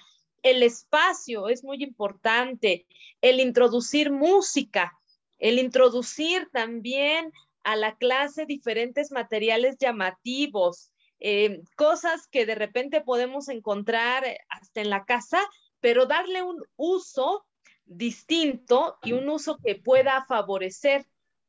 El 0.41 0.63
espacio 0.63 1.47
es 1.47 1.63
muy 1.63 1.83
importante, 1.83 2.87
el 3.21 3.39
introducir 3.39 4.11
música, 4.11 4.97
el 5.37 5.59
introducir 5.59 6.49
también 6.51 7.31
a 7.63 7.75
la 7.75 7.95
clase 7.95 8.45
diferentes 8.45 9.11
materiales 9.11 9.77
llamativos, 9.79 10.91
eh, 11.19 11.61
cosas 11.75 12.27
que 12.27 12.45
de 12.45 12.55
repente 12.55 13.01
podemos 13.01 13.47
encontrar 13.49 14.23
hasta 14.49 14.81
en 14.81 14.89
la 14.89 15.05
casa, 15.05 15.39
pero 15.79 16.05
darle 16.05 16.41
un 16.41 16.63
uso 16.75 17.45
distinto 17.85 18.97
y 19.03 19.13
un 19.13 19.29
uso 19.29 19.57
que 19.63 19.75
pueda 19.75 20.25
favorecer 20.27 21.05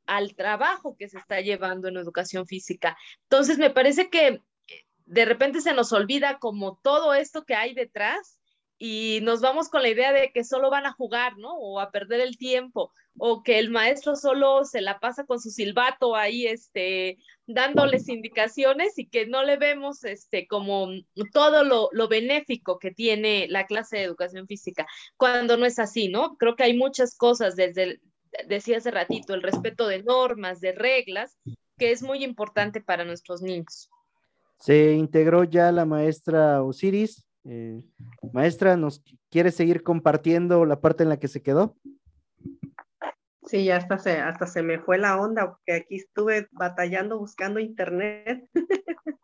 al 0.06 0.34
trabajo 0.34 0.96
que 0.98 1.08
se 1.08 1.18
está 1.18 1.40
llevando 1.40 1.88
en 1.88 1.96
educación 1.96 2.46
física. 2.46 2.96
Entonces, 3.24 3.58
me 3.58 3.70
parece 3.70 4.10
que 4.10 4.40
de 5.06 5.24
repente 5.24 5.60
se 5.60 5.74
nos 5.74 5.92
olvida 5.92 6.38
como 6.38 6.78
todo 6.82 7.14
esto 7.14 7.44
que 7.44 7.54
hay 7.54 7.74
detrás 7.74 8.38
y 8.84 9.20
nos 9.22 9.40
vamos 9.40 9.68
con 9.68 9.82
la 9.82 9.90
idea 9.90 10.12
de 10.12 10.32
que 10.32 10.42
solo 10.42 10.68
van 10.68 10.86
a 10.86 10.92
jugar, 10.92 11.38
¿no? 11.38 11.54
O 11.54 11.78
a 11.78 11.92
perder 11.92 12.20
el 12.20 12.36
tiempo, 12.36 12.90
o 13.16 13.44
que 13.44 13.60
el 13.60 13.70
maestro 13.70 14.16
solo 14.16 14.64
se 14.64 14.80
la 14.80 14.98
pasa 14.98 15.24
con 15.24 15.38
su 15.38 15.50
silbato 15.50 16.16
ahí, 16.16 16.48
este, 16.48 17.18
dándoles 17.46 18.08
indicaciones 18.08 18.98
y 18.98 19.06
que 19.06 19.28
no 19.28 19.44
le 19.44 19.56
vemos, 19.56 20.02
este, 20.02 20.48
como 20.48 20.88
todo 21.32 21.62
lo, 21.62 21.90
lo 21.92 22.08
benéfico 22.08 22.80
que 22.80 22.90
tiene 22.90 23.46
la 23.48 23.66
clase 23.66 23.98
de 23.98 24.02
educación 24.02 24.48
física, 24.48 24.84
cuando 25.16 25.56
no 25.56 25.64
es 25.64 25.78
así, 25.78 26.08
¿no? 26.08 26.36
Creo 26.36 26.56
que 26.56 26.64
hay 26.64 26.76
muchas 26.76 27.16
cosas 27.16 27.54
desde, 27.54 28.00
decía 28.48 28.78
hace 28.78 28.90
ratito, 28.90 29.32
el 29.32 29.42
respeto 29.42 29.86
de 29.86 30.02
normas, 30.02 30.60
de 30.60 30.72
reglas, 30.72 31.38
que 31.78 31.92
es 31.92 32.02
muy 32.02 32.24
importante 32.24 32.80
para 32.80 33.04
nuestros 33.04 33.42
niños. 33.42 33.88
Se 34.58 34.94
integró 34.94 35.44
ya 35.44 35.70
la 35.70 35.84
maestra 35.84 36.64
Osiris. 36.64 37.24
Eh, 37.44 37.80
maestra, 38.32 38.76
¿nos 38.76 39.02
quiere 39.30 39.50
seguir 39.50 39.82
compartiendo 39.82 40.64
la 40.64 40.80
parte 40.80 41.02
en 41.02 41.08
la 41.08 41.18
que 41.18 41.28
se 41.28 41.42
quedó? 41.42 41.76
Sí, 43.46 43.64
ya 43.64 43.76
hasta 43.76 43.98
se, 43.98 44.12
hasta 44.12 44.46
se 44.46 44.62
me 44.62 44.78
fue 44.78 44.98
la 44.98 45.20
onda, 45.20 45.50
porque 45.50 45.72
aquí 45.72 45.96
estuve 45.96 46.48
batallando 46.52 47.18
buscando 47.18 47.58
internet. 47.58 48.48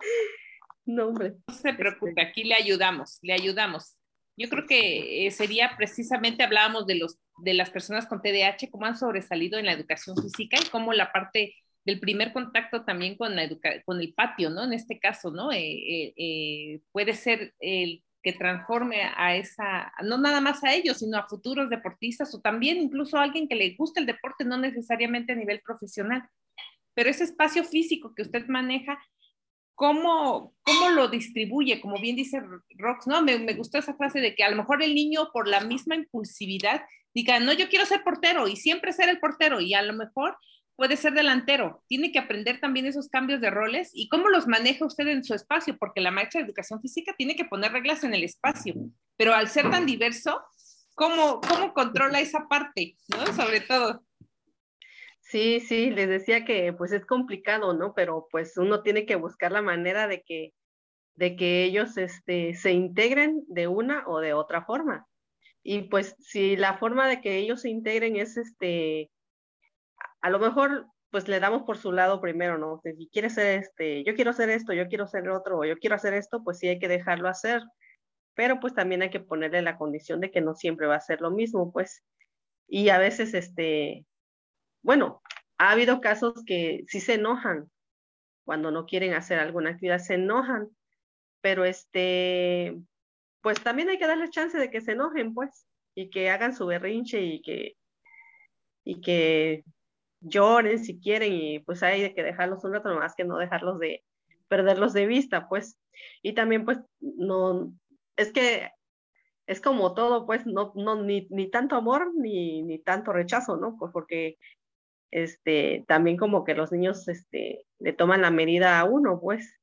no, 0.85 1.09
hombre. 1.09 1.37
No 1.47 1.55
se 1.55 1.73
preocupe, 1.73 2.21
aquí 2.21 2.45
le 2.45 2.55
ayudamos, 2.55 3.19
le 3.23 3.33
ayudamos. 3.33 3.95
Yo 4.37 4.49
creo 4.49 4.67
que 4.67 5.27
eh, 5.27 5.31
sería 5.31 5.73
precisamente, 5.77 6.43
hablábamos 6.43 6.87
de, 6.87 6.97
los, 6.97 7.19
de 7.43 7.55
las 7.55 7.71
personas 7.71 8.07
con 8.07 8.23
TDAH, 8.23 8.71
cómo 8.71 8.87
han 8.87 8.97
sobresalido 8.97 9.59
en 9.59 9.67
la 9.67 9.73
educación 9.73 10.17
física 10.17 10.59
y 10.61 10.69
cómo 10.69 10.93
la 10.93 11.13
parte 11.13 11.55
del 11.85 12.01
primer 12.01 12.33
contacto 12.33 12.85
también 12.85 13.17
con, 13.17 13.35
la 13.35 13.49
con 13.85 14.01
el 14.01 14.13
patio, 14.15 14.51
¿no? 14.51 14.65
En 14.65 14.75
este 14.75 14.99
caso, 14.99 15.31
¿no? 15.31 15.51
Eh, 15.53 16.13
eh, 16.17 16.81
puede 16.93 17.15
ser 17.15 17.55
el 17.61 18.05
que 18.23 18.33
transforme 18.33 19.03
a 19.17 19.37
esa, 19.37 19.93
no 20.03 20.19
nada 20.19 20.41
más 20.41 20.65
a 20.65 20.75
ellos, 20.75 20.99
sino 20.99 21.19
a 21.19 21.29
futuros 21.29 21.71
deportistas 21.71 22.35
o 22.35 22.41
también 22.41 22.79
incluso 22.79 23.17
a 23.17 23.23
alguien 23.23 23.49
que 23.49 23.55
le 23.55 23.75
guste 23.77 24.01
el 24.01 24.07
deporte, 24.07 24.45
no 24.45 24.59
necesariamente 24.59 25.33
a 25.33 25.37
nivel 25.37 25.61
profesional. 25.61 26.29
Pero 26.95 27.11
ese 27.11 27.25
espacio 27.25 27.63
físico 27.65 28.13
que 28.15 28.23
usted 28.23 28.47
maneja, 28.49 28.99
¿cómo, 29.77 30.55
cómo 30.63 30.91
lo 30.91 31.09
distribuye? 31.09 31.81
Como 31.81 32.01
bien 32.01 32.17
dice 32.17 32.43
Rox, 32.77 33.07
¿no? 33.07 33.23
Me, 33.23 33.39
me 33.39 33.55
gustó 33.55 33.79
esa 33.79 33.95
frase 33.95 34.21
de 34.21 34.35
que 34.35 34.43
a 34.43 34.51
lo 34.51 34.57
mejor 34.57 34.83
el 34.83 34.95
niño 34.95 35.31
por 35.33 35.47
la 35.47 35.61
misma 35.61 35.95
impulsividad 35.95 36.83
diga, 37.15 37.39
no, 37.39 37.53
yo 37.53 37.69
quiero 37.69 37.87
ser 37.87 38.03
portero 38.03 38.49
y 38.49 38.57
siempre 38.57 38.93
ser 38.93 39.09
el 39.09 39.21
portero 39.21 39.61
y 39.61 39.75
a 39.75 39.83
lo 39.83 39.93
mejor 39.93 40.37
puede 40.79 40.97
ser 40.97 41.13
delantero, 41.13 41.83
tiene 41.89 42.13
que 42.13 42.21
aprender 42.21 42.61
también 42.61 42.87
esos 42.87 43.09
cambios 43.09 43.41
de 43.41 43.51
roles 43.51 43.91
y 43.93 44.09
cómo 44.09 44.29
los 44.29 44.47
maneja 44.47 44.87
usted 44.87 45.09
en 45.09 45.25
su 45.25 45.35
espacio, 45.35 45.77
porque 45.77 46.01
la 46.01 46.13
maestra 46.13 46.41
de 46.41 46.47
educación 46.47 46.81
física 46.81 47.17
tiene 47.19 47.35
que 47.35 47.45
poner 47.45 47.73
reglas 47.73 48.05
en 48.05 48.15
el 48.15 48.23
espacio, 48.23 48.75
pero 49.17 49.35
al 49.35 49.49
ser 49.49 49.69
tan 49.73 49.87
diverso, 49.87 50.41
¿cómo, 50.95 51.41
cómo 51.41 51.75
controla 51.75 52.21
esa 52.21 52.47
parte, 52.49 52.97
¿no? 53.09 53.27
Sobre 53.35 53.61
todo. 53.61 54.05
Sí, 55.21 55.59
sí, 55.59 55.91
les 55.91 56.09
decía 56.09 56.45
que 56.45 56.73
pues 56.73 56.93
es 56.93 57.05
complicado, 57.05 57.75
¿no? 57.75 57.93
Pero 57.93 58.29
pues 58.31 58.57
uno 58.57 58.85
tiene 58.85 59.05
que 59.05 59.17
buscar 59.17 59.51
la 59.51 59.63
manera 59.63 60.07
de 60.07 60.23
que, 60.23 60.55
de 61.17 61.35
que 61.35 61.65
ellos 61.65 61.97
este, 61.97 62.55
se 62.55 62.71
integren 62.71 63.43
de 63.49 63.67
una 63.67 64.05
o 64.07 64.21
de 64.21 64.33
otra 64.33 64.65
forma. 64.65 65.09
Y 65.65 65.89
pues 65.89 66.15
si 66.21 66.55
la 66.55 66.79
forma 66.79 67.09
de 67.09 67.21
que 67.21 67.37
ellos 67.37 67.63
se 67.63 67.69
integren 67.69 68.15
es 68.15 68.37
este, 68.37 69.11
a 70.21 70.31
lo 70.31 70.39
mejor 70.39 70.87
pues 71.11 71.29
le 71.29 71.41
damos 71.41 71.63
por 71.63 71.79
su 71.79 71.93
lado 71.93 72.21
primero, 72.21 72.59
¿no? 72.59 72.81
Si 72.83 73.09
quiere 73.11 73.31
ser 73.31 73.59
este, 73.61 74.05
yo 74.05 74.15
quiero 74.15 74.31
hacer 74.31 74.51
esto, 74.51 74.73
yo 74.73 74.89
quiero 74.89 75.05
hacer 75.05 75.29
otro, 75.31 75.59
o 75.59 75.65
yo 75.65 75.79
quiero 75.79 75.97
hacer 75.97 76.15
esto, 76.15 76.43
pues 76.45 76.59
sí 76.59 76.69
hay 76.69 76.79
que 76.79 76.89
dejarlo 76.89 77.29
hacer, 77.29 77.63
pero 78.35 78.61
pues 78.61 78.75
también 78.75 79.03
hay 79.03 79.11
que 79.11 79.21
ponerle 79.21 79.63
la 79.63 79.79
condición 79.79 80.21
de 80.21 80.31
que 80.31 80.41
no 80.41 80.55
siempre 80.55 80.87
va 80.87 80.97
a 80.97 81.01
ser 81.01 81.21
lo 81.21 81.31
mismo, 81.31 81.73
pues. 81.73 82.05
Y 82.69 82.91
a 82.91 82.99
veces, 82.99 83.35
este, 83.35 84.05
bueno, 84.83 85.23
ha 85.59 85.71
habido 85.71 86.01
casos 86.01 86.45
que 86.47 86.85
sí 86.89 87.01
se 87.01 87.15
enojan 87.15 87.71
cuando 88.45 88.71
no 88.71 88.87
quieren 88.87 89.15
hacer 89.15 89.39
alguna 89.39 89.71
actividad, 89.71 89.99
se 89.99 90.15
enojan, 90.15 90.69
pero 91.41 91.65
este, 91.65 92.79
pues 93.41 93.63
también 93.63 93.89
hay 93.89 93.99
que 93.99 94.07
darles 94.07 94.31
chance 94.31 94.59
de 94.59 94.71
que 94.71 94.81
se 94.83 94.93
enojen, 94.93 95.35
pues, 95.35 95.67
y 95.95 96.11
que 96.11 96.31
hagan 96.31 96.55
su 96.55 96.67
berrinche 96.67 97.21
y 97.21 97.43
que, 97.43 97.77
y 98.85 99.01
que 99.01 99.65
lloren 100.21 100.79
si 100.79 100.99
quieren 101.01 101.33
y 101.33 101.59
pues 101.61 101.83
hay 101.83 102.15
que 102.15 102.23
dejarlos 102.23 102.65
un 102.65 102.73
rato 102.73 102.95
más 102.95 103.15
que 103.15 103.25
no 103.25 103.39
dejarlos 103.39 103.79
de 103.79 104.05
perderlos 104.49 104.93
de 104.93 105.07
vista, 105.07 105.49
pues. 105.49 105.79
Y 106.23 106.35
también 106.35 106.65
pues 106.65 106.79
no, 107.01 107.73
es 108.17 108.33
que 108.33 108.71
es 109.47 109.61
como 109.61 109.95
todo, 109.95 110.27
pues 110.27 110.47
no, 110.47 110.73
no 110.75 111.03
ni, 111.03 111.27
ni 111.31 111.51
tanto 111.51 111.77
amor 111.77 112.13
ni, 112.15 112.63
ni 112.63 112.79
tanto 112.79 113.13
rechazo, 113.13 113.57
¿no? 113.57 113.77
Pues 113.79 113.93
porque 113.93 114.39
este, 115.11 115.85
también 115.89 116.17
como 116.17 116.45
que 116.45 116.55
los 116.55 116.73
niños 116.73 117.09
este, 117.09 117.65
le 117.79 117.93
toman 117.93 118.23
la 118.23 118.31
medida 118.31 118.79
a 118.79 118.85
uno, 118.85 119.21
pues, 119.21 119.59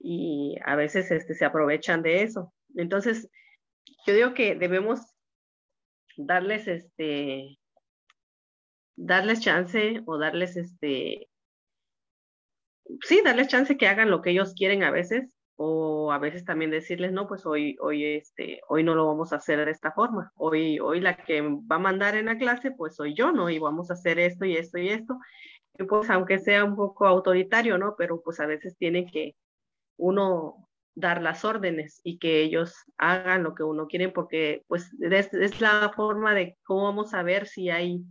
y 0.00 0.56
a 0.64 0.76
veces 0.76 1.10
este, 1.10 1.34
se 1.34 1.44
aprovechan 1.44 2.02
de 2.02 2.22
eso. 2.22 2.52
Entonces, 2.76 3.30
yo 4.06 4.14
digo 4.14 4.34
que 4.34 4.54
debemos 4.56 5.00
darles 6.16 6.66
este, 6.68 7.58
darles 8.96 9.40
chance 9.40 10.02
o 10.06 10.18
darles 10.18 10.56
este, 10.56 11.28
sí, 13.02 13.22
darles 13.24 13.48
chance 13.48 13.76
que 13.76 13.88
hagan 13.88 14.10
lo 14.10 14.22
que 14.22 14.30
ellos 14.30 14.54
quieren 14.54 14.82
a 14.82 14.90
veces 14.90 15.34
o 15.56 16.12
a 16.12 16.18
veces 16.18 16.44
también 16.44 16.70
decirles, 16.70 17.12
no, 17.12 17.28
pues 17.28 17.46
hoy, 17.46 17.76
hoy, 17.80 18.04
este, 18.04 18.60
hoy 18.68 18.82
no 18.82 18.94
lo 18.94 19.06
vamos 19.06 19.32
a 19.32 19.36
hacer 19.36 19.64
de 19.64 19.70
esta 19.70 19.92
forma. 19.92 20.32
Hoy, 20.36 20.80
hoy 20.80 21.00
la 21.00 21.16
que 21.16 21.42
va 21.42 21.76
a 21.76 21.78
mandar 21.78 22.16
en 22.16 22.26
la 22.26 22.38
clase, 22.38 22.72
pues 22.72 22.96
soy 22.96 23.14
yo, 23.14 23.30
¿no? 23.30 23.48
Y 23.50 23.60
vamos 23.60 23.90
a 23.90 23.94
hacer 23.94 24.18
esto 24.18 24.44
y 24.44 24.56
esto 24.56 24.78
y 24.78 24.88
esto. 24.88 25.16
Y 25.78 25.84
pues 25.84 26.10
aunque 26.10 26.38
sea 26.38 26.64
un 26.64 26.76
poco 26.76 27.06
autoritario, 27.06 27.78
¿no? 27.78 27.94
Pero 27.96 28.20
pues 28.22 28.40
a 28.40 28.46
veces 28.46 28.76
tiene 28.76 29.06
que 29.06 29.36
uno 29.96 30.68
dar 30.96 31.22
las 31.22 31.44
órdenes 31.44 32.00
y 32.04 32.18
que 32.18 32.42
ellos 32.42 32.74
hagan 32.98 33.44
lo 33.44 33.54
que 33.54 33.62
uno 33.62 33.86
quiere, 33.86 34.08
porque 34.08 34.64
pues 34.66 34.90
es, 35.00 35.32
es 35.34 35.60
la 35.60 35.92
forma 35.94 36.34
de 36.34 36.56
cómo 36.64 36.84
vamos 36.84 37.14
a 37.14 37.22
ver 37.22 37.46
si 37.46 37.70
hay 37.70 38.04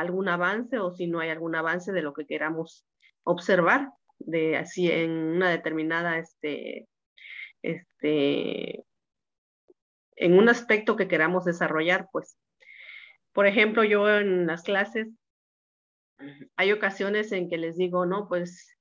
algún 0.00 0.28
avance 0.28 0.78
o 0.78 0.90
si 0.92 1.06
no 1.06 1.20
hay 1.20 1.30
algún 1.30 1.54
avance 1.54 1.92
de 1.92 2.02
lo 2.02 2.12
que 2.12 2.26
queramos 2.26 2.86
observar 3.24 3.90
de 4.18 4.56
así 4.56 4.90
en 4.90 5.10
una 5.10 5.50
determinada 5.50 6.18
este 6.18 6.88
este 7.62 8.84
en 10.16 10.38
un 10.38 10.48
aspecto 10.48 10.96
que 10.96 11.08
queramos 11.08 11.44
desarrollar 11.44 12.08
pues 12.12 12.38
por 13.38 13.46
ejemplo, 13.46 13.84
yo 13.84 14.10
en 14.10 14.48
las 14.48 14.64
clases, 14.64 15.06
hay 16.56 16.72
ocasiones 16.72 17.30
en 17.30 17.48
que 17.48 17.56
les 17.56 17.76
digo, 17.76 18.04
no, 18.04 18.26
pues 18.26 18.76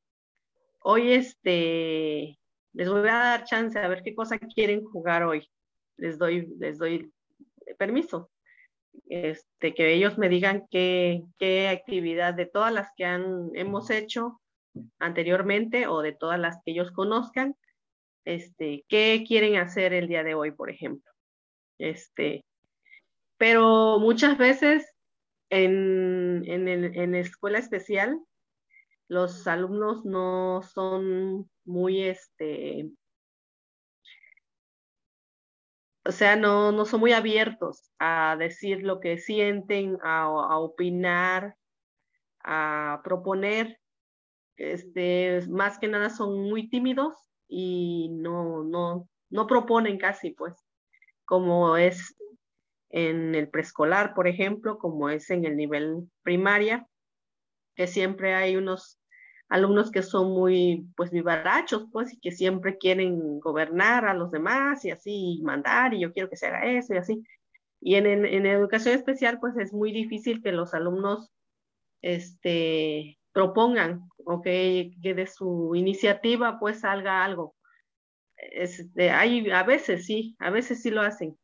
hoy 0.82 1.12
este, 1.12 2.40
les 2.74 2.90
voy 2.90 3.08
a 3.08 3.18
dar 3.18 3.44
chance 3.44 3.78
a 3.78 3.88
ver 3.88 4.02
qué 4.02 4.16
cosa 4.16 4.40
quieren 4.40 4.84
jugar 4.84 5.22
hoy. 5.22 5.48
Les 5.98 6.18
doy, 6.18 6.48
les 6.58 6.80
doy 6.80 7.14
permiso. 7.78 8.32
Este, 9.10 9.74
que 9.74 9.94
ellos 9.94 10.18
me 10.18 10.30
digan 10.30 10.68
qué, 10.70 11.24
qué 11.38 11.70
actividad 11.70 12.34
de 12.34 12.46
todas 12.46 12.74
las 12.74 12.90
que 12.96 13.06
han, 13.06 13.52
hemos 13.54 13.90
hecho 13.90 14.42
anteriormente 15.00 15.88
o 15.88 16.02
de 16.02 16.14
todas 16.14 16.40
las 16.40 16.58
que 16.64 16.72
ellos 16.72 16.92
conozcan, 16.92 17.56
este, 18.26 18.86
qué 18.90 19.24
quieren 19.28 19.56
hacer 19.56 19.94
el 19.94 20.08
día 20.08 20.24
de 20.24 20.36
hoy, 20.36 20.52
por 20.52 20.70
ejemplo. 20.70 21.12
Este, 21.80 22.44
pero 23.38 24.00
muchas 24.00 24.38
veces 24.38 24.94
en, 25.50 26.44
en, 26.46 26.68
en 26.68 27.16
escuela 27.16 27.60
especial, 27.60 28.20
los 29.08 29.48
alumnos 29.48 30.06
no 30.06 30.62
son 30.64 31.50
muy, 31.64 32.04
este, 32.04 32.90
o 36.08 36.12
sea, 36.12 36.38
no, 36.38 36.72
no 36.72 36.86
son 36.86 37.02
muy 37.02 37.12
abiertos 37.12 37.92
a 38.00 38.38
decir 38.40 38.82
lo 38.84 39.00
que 39.02 39.18
sienten, 39.18 39.98
a, 40.02 40.58
opinar, 40.58 41.56
a 42.44 43.02
proponer. 43.04 43.80
Este, 44.56 45.42
más 45.50 45.78
que 45.78 45.88
nada 45.88 46.10
son 46.10 46.50
muy 46.50 46.70
tímidos 46.70 47.16
y 47.48 48.10
no, 48.12 48.64
no, 48.64 49.08
no 49.30 49.48
proponen 49.48 49.98
casi, 49.98 50.32
pues, 50.32 50.56
como 51.26 51.76
es 51.76 52.16
en 52.90 53.36
el 53.36 53.50
preescolar, 53.50 54.14
por 54.14 54.28
ejemplo, 54.28 54.78
como 54.78 55.10
es 55.10 55.30
en 55.30 55.46
el 55.46 55.58
nivel 55.58 56.10
primaria, 56.24 56.88
que 57.76 57.86
siempre 57.86 58.34
hay 58.34 58.56
unos 58.56 58.98
alumnos 59.50 59.92
que 59.92 60.04
son 60.04 60.32
muy, 60.32 60.88
pues, 60.96 61.12
vivarachos, 61.12 61.88
pues, 61.92 62.14
y 62.14 62.20
que 62.20 62.32
siempre 62.32 62.78
quieren 62.78 63.40
gobernar 63.40 64.06
a 64.06 64.14
los 64.14 64.32
demás 64.32 64.84
y 64.86 64.92
así 64.92 65.42
mandar, 65.44 65.94
y 65.94 66.02
yo 66.02 66.14
quiero 66.14 66.30
que 66.30 66.38
se 66.38 66.48
haga 66.48 66.66
eso 66.66 66.94
y 66.94 66.98
así. 66.98 67.24
Y 67.80 67.96
en, 67.96 68.08
en, 68.08 68.46
educación 68.46 68.96
especial, 68.96 69.40
pues, 69.40 69.56
es 69.58 69.74
muy 69.74 69.92
difícil 69.92 70.42
que 70.44 70.52
los 70.52 70.74
alumnos, 70.74 71.32
este, 72.02 73.18
propongan 73.32 74.10
o 74.26 74.42
que, 74.42 74.92
que 75.02 75.14
de 75.14 75.28
su 75.28 75.74
iniciativa, 75.76 76.60
pues, 76.60 76.82
salga 76.82 77.24
algo. 77.24 77.56
Este, 78.38 79.12
hay, 79.12 79.50
a 79.52 79.64
veces 79.64 80.06
sí, 80.06 80.36
a 80.40 80.50
veces 80.52 80.82
sí 80.82 80.92
lo 80.92 81.02
hacen, 81.02 81.38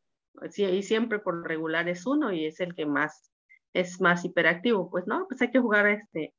sí, 0.50 0.64
y 0.64 0.82
siempre 0.82 1.18
por 1.18 1.46
regular 1.46 1.88
es 1.88 2.06
uno 2.06 2.32
y 2.32 2.46
es 2.46 2.60
el 2.60 2.74
que 2.74 2.86
más 2.86 3.32
es 3.74 4.00
más 4.00 4.24
hiperactivo, 4.24 4.88
pues 4.88 5.06
no, 5.06 5.26
pues 5.28 5.42
hay 5.42 5.50
que 5.50 5.58
jugar 5.58 5.86
este 5.88 6.32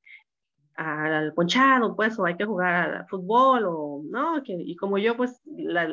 al 0.76 1.34
ponchado, 1.34 1.96
pues, 1.96 2.18
o 2.20 2.26
hay 2.26 2.36
que 2.36 2.46
jugar 2.46 2.96
al 2.96 3.08
fútbol, 3.08 3.66
o 3.66 4.02
no, 4.06 4.42
y 4.46 4.76
como 4.76 4.98
yo, 4.98 5.16
pues, 5.16 5.42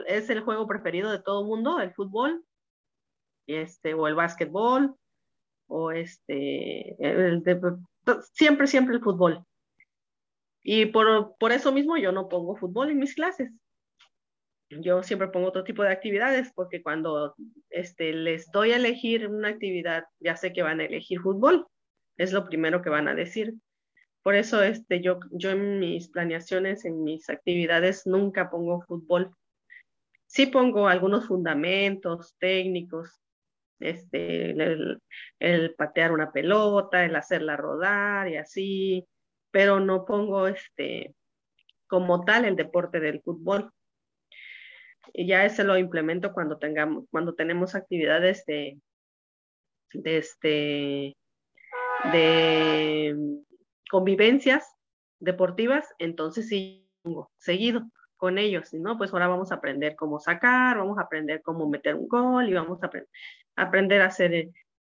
es 0.06 0.30
el 0.30 0.40
juego 0.40 0.66
preferido 0.66 1.10
de 1.10 1.20
todo 1.20 1.44
mundo, 1.44 1.80
el 1.80 1.92
fútbol, 1.94 2.44
este, 3.46 3.94
o 3.94 4.08
el 4.08 4.14
básquetbol, 4.14 4.96
o 5.68 5.92
este, 5.92 6.96
siempre, 8.32 8.66
siempre 8.66 8.96
el 8.96 9.02
fútbol. 9.02 9.44
Y 10.62 10.86
por, 10.86 11.36
por 11.38 11.52
eso 11.52 11.72
mismo 11.72 11.96
yo 11.96 12.12
no 12.12 12.28
pongo 12.28 12.56
fútbol 12.56 12.90
en 12.90 12.98
mis 12.98 13.14
clases, 13.14 13.52
yo 14.80 15.02
siempre 15.02 15.28
pongo 15.28 15.48
otro 15.48 15.64
tipo 15.64 15.82
de 15.82 15.92
actividades 15.92 16.52
porque 16.54 16.82
cuando 16.82 17.34
este, 17.70 18.12
les 18.12 18.50
doy 18.50 18.72
a 18.72 18.76
elegir 18.76 19.28
una 19.28 19.48
actividad, 19.48 20.04
ya 20.20 20.36
sé 20.36 20.52
que 20.52 20.62
van 20.62 20.80
a 20.80 20.84
elegir 20.84 21.20
fútbol, 21.20 21.66
es 22.16 22.32
lo 22.32 22.46
primero 22.46 22.82
que 22.82 22.90
van 22.90 23.08
a 23.08 23.14
decir. 23.14 23.54
Por 24.22 24.34
eso 24.36 24.62
este, 24.62 25.00
yo, 25.00 25.18
yo 25.30 25.50
en 25.50 25.78
mis 25.80 26.08
planeaciones, 26.08 26.84
en 26.84 27.02
mis 27.02 27.28
actividades, 27.28 28.06
nunca 28.06 28.50
pongo 28.50 28.82
fútbol. 28.82 29.34
Sí 30.26 30.46
pongo 30.46 30.88
algunos 30.88 31.26
fundamentos 31.26 32.36
técnicos, 32.38 33.20
este, 33.80 34.50
el, 35.40 35.74
patear 35.74 36.12
una 36.12 36.32
pelota, 36.32 37.04
el 37.04 37.16
hacerla 37.16 37.56
rodar 37.56 38.28
y 38.28 38.36
así, 38.36 39.06
pero 39.50 39.80
no 39.80 40.04
pongo 40.04 40.46
este, 40.46 41.14
como 41.88 42.24
tal 42.24 42.44
el 42.44 42.56
deporte 42.56 43.00
del 43.00 43.20
fútbol 43.22 43.72
y 45.12 45.26
ya 45.26 45.44
ese 45.44 45.64
lo 45.64 45.76
implemento 45.76 46.32
cuando 46.32 46.58
tengamos, 46.58 47.04
cuando 47.10 47.34
tenemos 47.34 47.74
actividades 47.74 48.44
de, 48.46 48.78
de 49.92 50.16
este, 50.18 51.16
de 52.12 53.16
convivencias 53.92 54.74
deportivas, 55.20 55.86
entonces 55.98 56.48
sí 56.48 56.88
seguido 57.36 57.82
con 58.16 58.38
ellos, 58.38 58.72
¿no? 58.72 58.96
Pues 58.96 59.12
ahora 59.12 59.28
vamos 59.28 59.52
a 59.52 59.56
aprender 59.56 59.96
cómo 59.96 60.18
sacar, 60.18 60.78
vamos 60.78 60.96
a 60.96 61.02
aprender 61.02 61.42
cómo 61.42 61.68
meter 61.68 61.94
un 61.94 62.08
gol 62.08 62.48
y 62.48 62.54
vamos 62.54 62.82
a 62.82 62.90
aprender 63.54 64.00
a 64.00 64.06
hacer, 64.06 64.48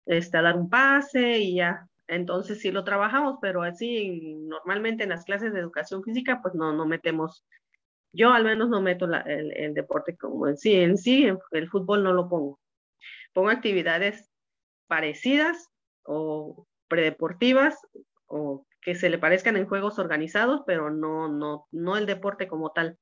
este, 0.07 0.37
a 0.39 0.43
dar 0.43 0.57
un 0.57 0.71
pase 0.71 1.39
y 1.39 1.57
ya. 1.57 1.89
Entonces 2.07 2.61
sí 2.61 2.71
lo 2.71 2.85
trabajamos, 2.85 3.39
pero 3.43 3.65
así 3.65 4.37
normalmente 4.37 5.03
en 5.03 5.11
las 5.11 5.25
clases 5.25 5.53
de 5.53 5.59
educación 5.59 6.05
física, 6.05 6.41
pues 6.41 6.55
no, 6.55 6.73
no 6.73 6.87
metemos 6.87 7.45
yo 8.13 8.33
al 8.33 8.45
menos 8.45 8.69
no 8.69 8.81
meto 8.81 9.07
el, 9.07 9.75
deporte 9.75 10.17
como 10.17 10.47
en 10.47 10.57
sí, 10.57 10.75
en 10.75 10.97
sí, 10.97 11.27
el 11.51 11.69
fútbol 11.69 12.05
no 12.05 12.13
lo 12.13 12.29
pongo. 12.29 12.61
Pongo 13.33 13.51
actividades 13.51 14.31
parecidas 14.87 15.69
o 16.05 16.65
predeportivas 16.87 17.77
o 18.27 18.65
que 18.85 18.95
se 18.95 19.11
le 19.11 19.19
parezcan 19.19 19.57
en 19.57 19.67
juegos 19.67 19.99
organizados, 19.99 20.63
pero 20.67 20.91
no, 20.91 21.29
no, 21.29 21.67
no 21.73 21.97
el 21.97 22.07
deporte 22.07 22.47
como 22.47 22.71
tal. 22.71 22.99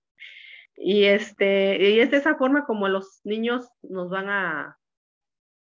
Y 0.76 1.04
este, 1.04 1.90
y 1.90 2.00
es 2.00 2.10
de 2.10 2.16
esa 2.16 2.36
forma 2.36 2.64
como 2.64 2.88
los 2.88 3.20
niños 3.24 3.68
nos 3.82 4.08
van 4.08 4.30
a, 4.30 4.78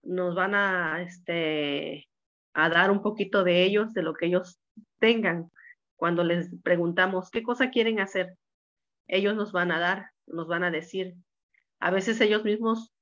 nos 0.04 0.36
van 0.36 0.56
a, 0.56 1.02
este, 1.02 2.08
a 2.54 2.70
dar 2.70 2.92
un 2.92 3.02
poquito 3.02 3.44
de 3.44 3.64
ellos, 3.64 3.94
de 3.94 4.04
lo 4.04 4.14
que 4.14 4.28
ellos 4.28 4.60
tengan, 5.00 5.52
cuando 5.98 6.24
les 6.24 6.50
preguntamos 6.64 7.30
qué 7.30 7.44
cosa 7.44 7.70
quieren 7.70 8.00
hacer 8.00 8.38
ellos 9.12 9.36
nos 9.36 9.52
van 9.52 9.72
a 9.72 9.80
dar, 9.80 10.12
nos 10.26 10.48
van 10.48 10.64
a 10.64 10.72
decir. 10.72 11.16
A 11.80 11.92
veces 11.92 12.20
ellos 12.22 12.44
mismos, 12.44 12.94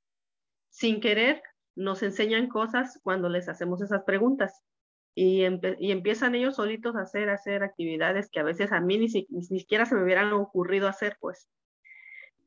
sin 0.70 0.99
querer, 0.99 1.41
nos 1.76 2.03
enseñan 2.03 2.49
cosas 2.49 2.99
cuando 3.03 3.30
les 3.30 3.47
hacemos 3.47 3.82
esas 3.82 4.03
preguntas. 4.03 4.63
Y, 5.16 5.43
empiezan 5.43 6.36
ellos 6.36 6.55
solitos 6.55 6.95
a 6.95 7.01
hacer, 7.01 7.30
actividades 7.64 8.30
que 8.30 8.39
a 8.39 8.43
veces 8.43 8.72
a 8.72 8.80
mí 8.80 8.97
ni, 8.97 9.10
siquiera 9.10 9.86
se 9.86 9.95
me 9.95 10.03
hubieran 10.03 10.32
ocurrido 10.34 10.88
hacer, 10.88 11.18
pues. 11.20 11.49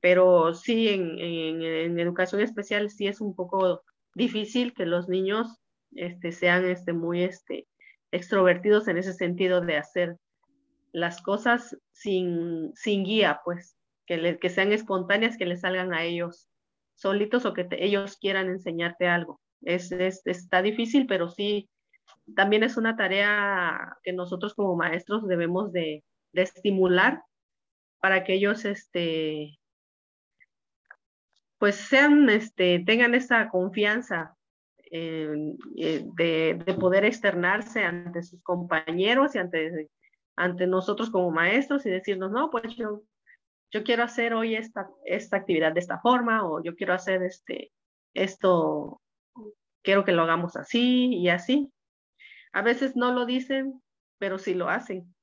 Pero 0.01 0.55
sí, 0.55 0.89
en, 0.89 1.99
educación 1.99 2.41
especial 2.41 2.91
sí 2.91 3.07
es 3.07 3.21
un 3.21 3.35
poco 3.35 3.83
difícil 4.15 4.75
que 4.75 4.87
los 4.87 5.09
niños 5.09 5.61
este, 5.95 6.33
sean 6.33 6.65
este, 6.65 6.93
muy 6.93 7.23
este, 7.23 7.67
extrovertidos 8.11 8.89
en 8.89 8.99
ese 8.99 9.13
sentido 9.13 9.61
de 9.61 9.77
hacer 9.77 10.17
las 10.93 11.23
cosas 11.23 11.77
sin, 11.93 12.73
sin 12.75 13.05
guía, 13.05 13.41
pues, 13.45 13.77
que, 14.07 14.49
sean 14.51 14.73
espontáneas, 14.73 15.37
que 15.37 15.47
les 15.47 15.61
salgan 15.61 15.93
a 15.95 16.05
ellos 16.05 16.49
solitos 16.95 17.47
o 17.47 17.55
que 17.55 17.67
ellos 17.73 18.17
quieran 18.19 18.49
enseñarte 18.49 19.07
algo. 19.09 19.41
Es, 19.63 19.93
está 19.93 20.63
difícil, 20.63 21.07
pero 21.07 21.29
sí, 21.29 21.69
también 22.35 22.63
es 22.63 22.77
una 22.77 22.97
tarea 22.97 23.97
que 24.03 24.13
nosotros 24.13 24.55
como 24.55 24.77
maestros 24.77 25.27
debemos 25.27 25.73
de, 25.73 26.05
estimular 26.35 27.23
para 28.01 28.25
que 28.25 28.35
ellos, 28.35 28.65
este, 28.65 29.59
pues 31.59 31.77
sean, 31.77 32.31
este, 32.31 32.83
tengan 32.87 33.15
esa 33.15 33.51
confianza 33.51 34.35
eh, 34.91 35.29
de, 35.77 36.63
de, 36.65 36.75
poder 36.75 37.05
externarse 37.05 37.85
ante 37.85 38.23
sus 38.23 38.43
compañeros 38.43 39.35
y 39.35 39.39
ante 39.39 39.89
ante 40.37 40.67
nosotros 40.67 41.11
como 41.11 41.31
maestros 41.31 41.85
y 41.87 41.91
decirnos, 41.91 42.31
no, 42.31 42.51
pues 42.51 42.75
yo, 42.77 43.03
yo 43.71 43.85
quiero 43.85 44.03
hacer 44.05 44.35
hoy 44.35 44.55
esta, 44.55 44.89
esta 45.05 45.37
actividad 45.37 45.73
de 45.73 45.81
esta 45.81 46.01
forma 46.01 46.47
o 46.47 46.63
yo 46.63 46.75
quiero 46.75 46.95
hacer 46.95 47.23
este, 47.23 47.73
esto, 48.15 49.01
quiero 49.83 50.05
que 50.05 50.13
lo 50.13 50.23
hagamos 50.23 50.57
así 50.57 51.15
y 51.15 51.29
así. 51.29 51.71
A 52.53 52.63
veces 52.63 52.97
no 52.97 53.13
lo 53.13 53.27
dicen, 53.27 53.83
pero 54.19 54.39
sí 54.39 54.55
lo 54.55 54.69
hacen. 54.69 55.15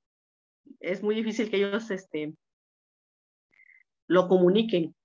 Es 0.80 1.04
muy 1.04 1.16
difícil 1.16 1.50
que 1.50 1.58
ellos 1.58 1.90
este, 1.92 2.34
lo 4.08 4.28
comuniquen. 4.28 4.96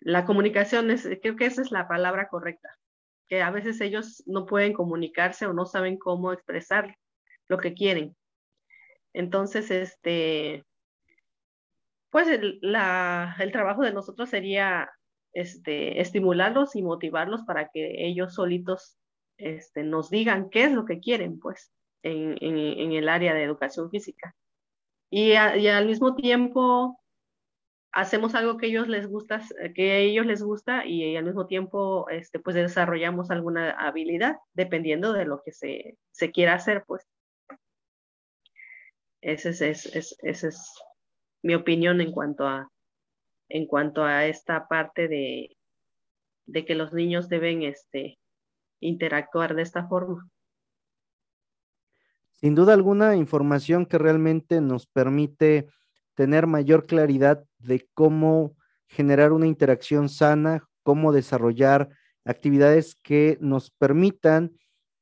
La 0.00 0.24
comunicación 0.24 0.90
es, 0.90 1.08
creo 1.22 1.36
que 1.36 1.46
esa 1.46 1.62
es 1.62 1.70
la 1.70 1.88
palabra 1.88 2.28
correcta, 2.28 2.68
que 3.28 3.42
a 3.42 3.50
veces 3.50 3.80
ellos 3.80 4.22
no 4.26 4.46
pueden 4.46 4.72
comunicarse 4.72 5.46
o 5.46 5.52
no 5.52 5.66
saben 5.66 5.98
cómo 5.98 6.32
expresar 6.32 6.96
lo 7.48 7.58
que 7.58 7.74
quieren. 7.74 8.16
Entonces, 9.12 9.70
este, 9.70 10.64
pues 12.10 12.28
el, 12.28 12.60
trabajo 13.52 13.82
de 13.82 13.92
nosotros 13.92 14.30
sería 14.30 14.90
este, 15.32 16.00
estimularlos 16.00 16.76
y 16.76 16.82
motivarlos 16.82 17.42
para 17.42 17.68
que 17.68 18.06
ellos 18.06 18.34
solitos 18.34 18.98
este, 19.36 19.82
nos 19.82 20.10
digan 20.10 20.50
qué 20.50 20.64
es 20.64 20.72
lo 20.72 20.84
que 20.84 21.00
quieren, 21.00 21.38
pues, 21.38 21.72
en, 22.02 22.36
el 22.92 23.08
área 23.08 23.34
de 23.34 23.42
educación 23.42 23.90
física. 23.90 24.34
Y, 25.10 25.32
y, 25.32 25.36
al 25.68 25.86
mismo 25.86 26.14
tiempo 26.14 27.00
hacemos 27.92 28.34
algo 28.34 28.56
que 28.56 28.66
ellos 28.66 28.88
les 28.88 29.06
gusta, 29.06 29.40
que 29.74 29.92
a 29.92 29.98
ellos 29.98 30.26
les 30.26 30.42
gusta 30.42 30.84
y 30.84 31.16
al 31.16 31.24
mismo 31.24 31.46
tiempo, 31.46 32.08
este, 32.10 32.40
pues, 32.40 32.56
desarrollamos 32.56 33.30
alguna 33.30 33.70
habilidad 33.70 34.36
dependiendo 34.52 35.12
de 35.12 35.24
lo 35.24 35.42
que 35.42 35.52
se, 35.52 35.98
se 36.10 36.32
quiera 36.32 36.54
hacer, 36.54 36.84
pues. 36.86 37.06
Esa 39.20 39.50
es, 39.50 39.60
es, 39.62 39.86
es, 39.94 40.44
es, 40.44 40.72
mi 41.42 41.54
opinión 41.54 42.00
en 42.00 42.10
cuanto 42.10 42.46
a, 42.46 42.70
en 43.48 43.66
cuanto 43.66 44.04
a 44.04 44.26
esta 44.26 44.66
parte 44.66 45.08
de, 45.08 45.56
de 46.46 46.64
que 46.64 46.74
los 46.74 46.92
niños 46.92 47.28
deben 47.28 47.62
este, 47.62 48.18
interactuar 48.86 49.54
de 49.54 49.62
esta 49.62 49.86
forma. 49.86 50.28
Sin 52.32 52.54
duda 52.54 52.74
alguna, 52.74 53.16
información 53.16 53.86
que 53.86 53.98
realmente 53.98 54.60
nos 54.60 54.86
permite 54.86 55.68
tener 56.14 56.46
mayor 56.46 56.86
claridad 56.86 57.44
de 57.58 57.88
cómo 57.94 58.56
generar 58.86 59.32
una 59.32 59.46
interacción 59.46 60.08
sana, 60.08 60.68
cómo 60.82 61.12
desarrollar 61.12 61.88
actividades 62.24 62.96
que 63.02 63.38
nos 63.40 63.70
permitan 63.70 64.52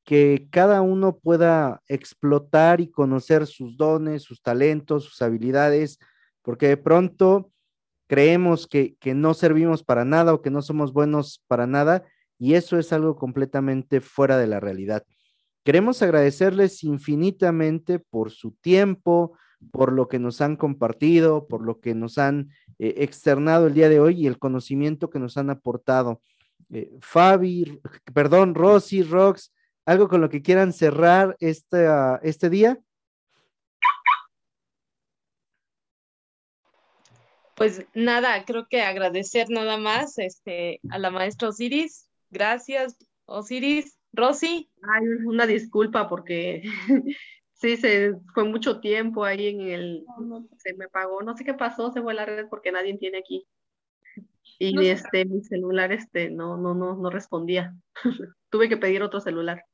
que 0.05 0.49
cada 0.51 0.83
uno 0.83 1.19
pueda 1.19 1.83
explotar 1.87 2.81
y 2.81 2.91
conocer 2.91 3.47
sus 3.47 3.77
dones, 3.77 4.23
sus 4.23 4.43
talentos, 4.43 5.05
sus 5.05 5.23
habilidades, 5.23 5.99
porque 6.43 6.69
de 6.69 6.77
pronto 6.77 7.53
creemos 8.09 8.67
que, 8.67 8.97
que, 8.97 9.15
no 9.15 9.33
servimos 9.35 9.85
para 9.85 10.05
nada 10.05 10.35
o 10.35 10.43
que 10.43 10.51
no 10.51 10.61
somos 10.61 10.93
buenos 10.93 11.43
para 11.47 11.67
nada 11.67 12.05
y 12.43 12.57
eso 12.57 12.77
es 12.77 12.93
algo 12.93 13.15
completamente 13.15 14.01
fuera 14.01 14.37
de 14.37 14.49
la 14.49 14.59
realidad. 14.59 15.07
Queremos 15.63 16.03
agradecerles 16.03 16.83
infinitamente 16.83 18.01
por 18.01 18.33
su 18.33 18.51
tiempo, 18.51 19.39
por 19.71 19.93
lo 19.93 20.09
que 20.09 20.19
nos 20.19 20.41
han 20.41 20.57
compartido, 20.57 21.47
por 21.47 21.63
lo 21.65 21.79
que 21.79 21.95
nos 21.95 22.19
han 22.19 22.51
eh, 22.81 22.95
externado 22.97 23.69
el 23.69 23.75
día 23.75 23.89
de 23.89 24.01
hoy 24.01 24.21
y 24.21 24.27
el 24.27 24.41
conocimiento 24.41 25.09
que 25.09 25.21
nos 25.21 25.37
han 25.37 25.51
aportado. 25.51 26.21
Eh, 26.73 26.91
Fabi, 27.01 27.81
perdón, 28.13 28.57
Rosy, 28.57 29.05
Rox, 29.05 29.55
algo 29.87 30.09
con 30.09 30.21
lo 30.21 30.29
que 30.29 30.43
quieran 30.43 30.73
cerrar 30.73 31.37
este, 31.39 31.87
este 32.25 32.51
día. 32.51 32.81
Pues 37.55 37.87
nada, 37.95 38.45
creo 38.45 38.67
que 38.69 38.83
agradecer 38.83 39.49
nada 39.49 39.77
más 39.77 40.19
este, 40.19 40.81
a 40.91 40.99
la 40.99 41.13
maestra 41.13 41.49
Osiris. 41.49 42.09
Gracias, 42.33 42.97
Osiris. 43.27 43.99
Rosy. 44.13 44.71
Ay, 44.83 45.07
una 45.25 45.47
disculpa 45.47 46.09
porque 46.09 46.63
sí, 47.55 47.77
se 47.77 48.15
fue 48.35 48.45
mucho 48.45 48.81
tiempo 48.81 49.25
ahí 49.25 49.49
en 49.49 49.61
el, 49.61 50.05
se 50.59 50.75
me 50.75 50.89
pagó, 50.89 51.23
no 51.23 51.37
sé 51.37 51.45
qué 51.45 51.55
pasó, 51.55 51.91
se 51.93 52.03
fue 52.03 52.15
la 52.15 52.27
red 52.27 52.47
porque 52.49 52.73
nadie 52.73 52.97
tiene 52.99 53.19
aquí. 53.19 53.47
Y 54.59 54.87
este, 54.89 55.25
mi 55.25 55.43
celular 55.43 55.93
este, 55.93 56.31
no, 56.31 56.57
no, 56.57 56.75
no, 56.75 56.95
no 56.95 57.11
respondía. 57.11 57.75
Tuve 58.51 58.69
que 58.69 58.77
pedir 58.77 59.03
otro 59.03 59.21
celular. 59.21 59.65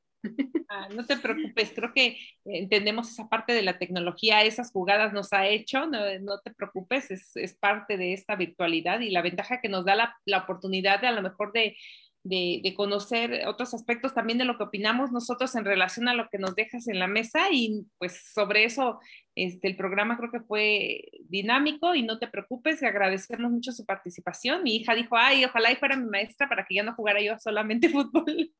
Ah, 0.67 0.89
no 0.93 1.05
te 1.05 1.15
preocupes, 1.15 1.71
creo 1.73 1.93
que 1.93 2.17
entendemos 2.43 3.09
esa 3.09 3.29
parte 3.29 3.53
de 3.53 3.61
la 3.61 3.79
tecnología, 3.79 4.43
esas 4.43 4.71
jugadas 4.71 5.13
nos 5.13 5.31
ha 5.31 5.47
hecho, 5.47 5.87
no, 5.87 5.99
no 6.19 6.39
te 6.39 6.53
preocupes, 6.53 7.09
es, 7.09 7.35
es, 7.35 7.55
parte 7.55 7.95
de 7.95 8.11
esta 8.11 8.35
virtualidad 8.35 8.99
y 8.99 9.11
la 9.11 9.21
ventaja 9.21 9.61
que 9.61 9.69
nos 9.69 9.85
da 9.85 9.95
la, 9.95 10.17
la 10.25 10.39
oportunidad 10.39 10.99
de 10.99 11.07
a 11.07 11.13
lo 11.13 11.21
mejor 11.21 11.53
de 11.53 11.77
de, 12.23 12.73
conocer 12.75 13.47
otros 13.47 13.73
aspectos 13.73 14.13
también 14.13 14.37
de 14.37 14.45
lo 14.45 14.57
que 14.57 14.63
opinamos 14.63 15.11
nosotros 15.11 15.55
en 15.55 15.65
relación 15.65 16.07
a 16.07 16.13
lo 16.13 16.27
que 16.29 16.37
nos 16.37 16.55
dejas 16.55 16.87
en 16.87 16.99
la 16.99 17.07
mesa 17.07 17.47
y 17.51 17.85
pues 17.97 18.31
sobre 18.33 18.65
eso 18.65 18.99
este, 19.35 19.67
el 19.69 19.77
programa 19.77 20.17
creo 20.17 20.31
que 20.31 20.41
fue 20.41 21.01
dinámico 21.29 21.95
y 21.95 22.03
no 22.03 22.19
te 22.19 22.27
preocupes, 22.27 22.83
agradecemos 22.83 23.51
mucho 23.51 23.71
su 23.71 23.85
participación. 23.85 24.63
Mi 24.63 24.75
hija 24.77 24.95
dijo, 24.95 25.15
ay, 25.15 25.45
ojalá 25.45 25.71
y 25.71 25.77
fuera 25.77 25.95
mi 25.95 26.09
maestra 26.09 26.49
para 26.49 26.65
que 26.65 26.75
ya 26.75 26.83
no 26.83 26.93
jugara 26.93 27.21
yo 27.21 27.37
solamente 27.39 27.89
fútbol. 27.89 28.51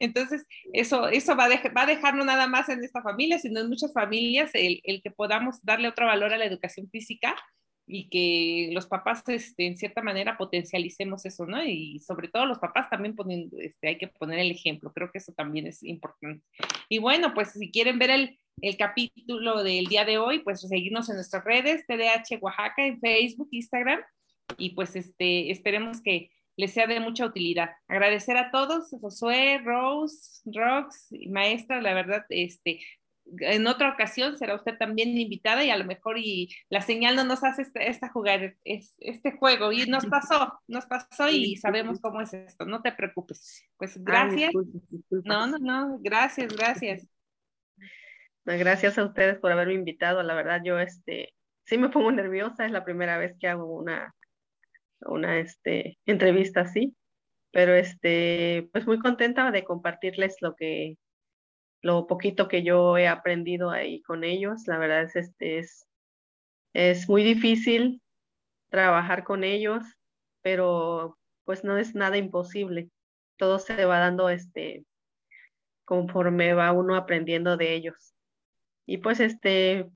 Entonces, 0.00 0.44
eso, 0.72 1.08
eso 1.08 1.36
va, 1.36 1.44
a 1.44 1.48
va 1.70 1.82
a 1.82 1.86
dejar 1.86 2.14
no 2.16 2.24
nada 2.24 2.48
más 2.48 2.68
en 2.68 2.82
esta 2.82 3.02
familia, 3.02 3.38
sino 3.38 3.60
en 3.60 3.68
muchas 3.68 3.92
familias 3.92 4.50
el, 4.54 4.80
el 4.84 5.00
que 5.02 5.10
podamos 5.10 5.62
darle 5.62 5.88
otro 5.88 6.06
valor 6.06 6.32
a 6.32 6.38
la 6.38 6.44
educación 6.44 6.88
física 6.90 7.36
y 7.86 8.08
que 8.08 8.74
los 8.74 8.86
papás, 8.86 9.22
este, 9.28 9.66
en 9.66 9.76
cierta 9.76 10.02
manera, 10.02 10.36
potencialicemos 10.36 11.24
eso, 11.24 11.46
¿no? 11.46 11.64
Y 11.64 12.00
sobre 12.00 12.28
todo 12.28 12.44
los 12.44 12.58
papás 12.58 12.90
también 12.90 13.14
ponen, 13.14 13.50
este, 13.58 13.88
hay 13.88 13.98
que 13.98 14.08
poner 14.08 14.40
el 14.40 14.50
ejemplo, 14.50 14.92
creo 14.92 15.10
que 15.12 15.18
eso 15.18 15.32
también 15.32 15.66
es 15.66 15.82
importante. 15.84 16.44
Y 16.88 16.98
bueno, 16.98 17.32
pues 17.32 17.52
si 17.52 17.70
quieren 17.70 17.98
ver 17.98 18.10
el, 18.10 18.38
el 18.60 18.76
capítulo 18.76 19.62
del 19.62 19.86
día 19.86 20.04
de 20.04 20.18
hoy, 20.18 20.40
pues 20.40 20.60
seguirnos 20.60 21.08
en 21.08 21.16
nuestras 21.16 21.44
redes, 21.44 21.86
TDH 21.86 22.38
Oaxaca, 22.40 22.84
en 22.84 23.00
Facebook, 23.00 23.48
Instagram, 23.52 24.00
y 24.58 24.70
pues 24.70 24.96
este, 24.96 25.50
esperemos 25.50 26.02
que 26.02 26.30
les 26.56 26.72
sea 26.72 26.86
de 26.86 27.00
mucha 27.00 27.26
utilidad. 27.26 27.70
Agradecer 27.86 28.36
a 28.36 28.50
todos, 28.50 28.88
Josué, 29.00 29.60
Rose, 29.62 30.40
Rox 30.46 31.08
maestra, 31.28 31.80
la 31.80 31.94
verdad, 31.94 32.24
este, 32.30 32.80
en 33.40 33.66
otra 33.66 33.90
ocasión 33.90 34.36
será 34.36 34.54
usted 34.54 34.76
también 34.78 35.16
invitada 35.18 35.64
y 35.64 35.70
a 35.70 35.76
lo 35.76 35.84
mejor 35.84 36.18
y 36.18 36.54
la 36.68 36.80
señal 36.80 37.16
no 37.16 37.24
nos 37.24 37.42
hace 37.44 37.62
este, 37.62 37.90
esta 37.90 38.08
jugar, 38.08 38.56
es, 38.64 38.94
este 38.98 39.32
juego 39.32 39.72
y 39.72 39.86
nos 39.86 40.06
pasó, 40.06 40.60
nos 40.68 40.86
pasó 40.86 41.28
y 41.28 41.56
sabemos 41.56 42.00
cómo 42.00 42.20
es 42.20 42.32
esto, 42.34 42.64
no 42.64 42.82
te 42.82 42.92
preocupes. 42.92 43.64
Pues 43.76 44.02
gracias. 44.02 44.52
No, 45.10 45.46
no, 45.46 45.58
no, 45.58 45.98
gracias, 46.00 46.54
gracias. 46.56 47.06
Gracias 48.44 48.96
a 48.96 49.04
ustedes 49.04 49.38
por 49.38 49.50
haberme 49.50 49.74
invitado, 49.74 50.22
la 50.22 50.34
verdad 50.34 50.60
yo 50.64 50.78
este 50.78 51.34
sí 51.64 51.78
me 51.78 51.88
pongo 51.88 52.12
nerviosa, 52.12 52.64
es 52.64 52.70
la 52.70 52.84
primera 52.84 53.18
vez 53.18 53.36
que 53.40 53.48
hago 53.48 53.66
una 53.66 54.14
una 55.00 55.38
este 55.40 55.98
entrevista 56.06 56.60
así, 56.60 56.96
pero 57.50 57.74
este 57.74 58.68
pues 58.72 58.86
muy 58.86 59.00
contenta 59.00 59.50
de 59.50 59.64
compartirles 59.64 60.36
lo 60.40 60.54
que 60.54 60.96
lo 61.86 62.08
poquito 62.08 62.48
que 62.48 62.64
yo 62.64 62.98
he 62.98 63.06
aprendido 63.06 63.70
ahí 63.70 64.02
con 64.02 64.24
ellos. 64.24 64.66
La 64.66 64.76
verdad 64.76 65.02
es, 65.02 65.14
este, 65.14 65.58
es, 65.60 65.88
es 66.74 67.08
muy 67.08 67.22
difícil 67.22 68.02
trabajar 68.70 69.22
con 69.22 69.44
ellos, 69.44 69.84
pero 70.42 71.16
pues 71.44 71.62
no 71.62 71.78
es 71.78 71.94
nada 71.94 72.16
imposible. 72.16 72.90
Todo 73.36 73.60
se 73.60 73.84
va 73.84 74.00
dando 74.00 74.28
este, 74.30 74.84
conforme 75.84 76.54
va 76.54 76.72
uno 76.72 76.96
aprendiendo 76.96 77.56
de 77.56 77.74
ellos. 77.74 78.14
Y 78.84 78.98
pues 78.98 79.20
este, 79.20 79.88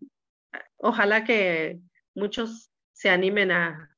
ojalá 0.76 1.24
que 1.24 1.80
muchos 2.14 2.70
se 2.93 3.11
animen 3.11 3.51
a, 3.51 3.97